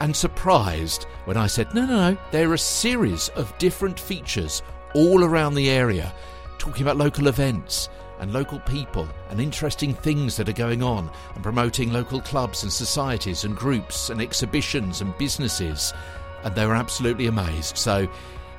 and 0.00 0.14
surprised 0.14 1.04
when 1.24 1.36
I 1.36 1.46
said, 1.46 1.72
no, 1.74 1.86
no, 1.86 2.10
no, 2.10 2.18
there 2.30 2.50
are 2.50 2.54
a 2.54 2.58
series 2.58 3.28
of 3.30 3.56
different 3.58 3.98
features 3.98 4.62
all 4.94 5.24
around 5.24 5.54
the 5.54 5.70
area, 5.70 6.12
talking 6.58 6.82
about 6.82 6.96
local 6.96 7.28
events 7.28 7.88
and 8.22 8.32
local 8.32 8.60
people 8.60 9.06
and 9.30 9.40
interesting 9.40 9.92
things 9.92 10.36
that 10.36 10.48
are 10.48 10.52
going 10.52 10.80
on 10.80 11.10
and 11.34 11.42
promoting 11.42 11.92
local 11.92 12.20
clubs 12.20 12.62
and 12.62 12.72
societies 12.72 13.42
and 13.42 13.56
groups 13.56 14.10
and 14.10 14.22
exhibitions 14.22 15.00
and 15.00 15.18
businesses. 15.18 15.92
And 16.44 16.54
they 16.54 16.64
were 16.64 16.76
absolutely 16.76 17.26
amazed. 17.26 17.76
So 17.76 18.08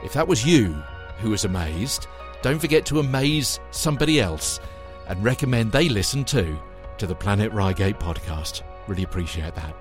if 0.03 0.11
that 0.13 0.27
was 0.27 0.45
you 0.45 0.73
who 1.19 1.29
was 1.29 1.45
amazed, 1.45 2.07
don't 2.41 2.59
forget 2.59 2.85
to 2.87 2.99
amaze 2.99 3.61
somebody 3.71 4.19
else 4.19 4.59
and 5.07 5.23
recommend 5.23 5.71
they 5.71 5.87
listen 5.87 6.25
too 6.25 6.59
to 6.97 7.07
the 7.07 7.15
Planet 7.15 7.51
Reigate 7.53 7.99
podcast. 7.99 8.63
Really 8.87 9.03
appreciate 9.03 9.55
that. 9.55 9.75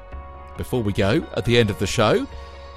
Before 0.57 0.83
we 0.83 0.93
go, 0.93 1.27
at 1.37 1.45
the 1.45 1.59
end 1.59 1.71
of 1.71 1.79
the 1.81 1.89
show, 1.89 2.25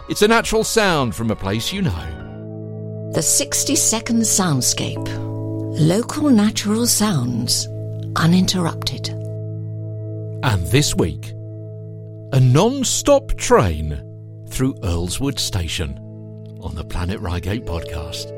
it's 0.10 0.23
a 0.23 0.27
natural 0.27 0.64
sound 0.64 1.14
from 1.14 1.30
a 1.30 1.36
place 1.36 1.72
you 1.72 1.84
know. 1.84 3.11
The 3.14 3.22
60 3.22 3.76
second 3.76 4.22
soundscape. 4.22 5.35
Local 5.80 6.30
natural 6.30 6.88
sounds, 6.88 7.68
uninterrupted. 8.15 9.10
And 9.10 10.65
this 10.68 10.95
week, 10.95 11.31
a 12.31 12.39
non 12.39 12.85
stop 12.85 13.34
train 13.35 14.02
through 14.47 14.76
Earlswood 14.76 15.38
Station 15.38 15.97
on 16.61 16.76
the 16.76 16.85
Planet 16.85 17.19
Reigate 17.19 17.65
podcast. 17.65 18.35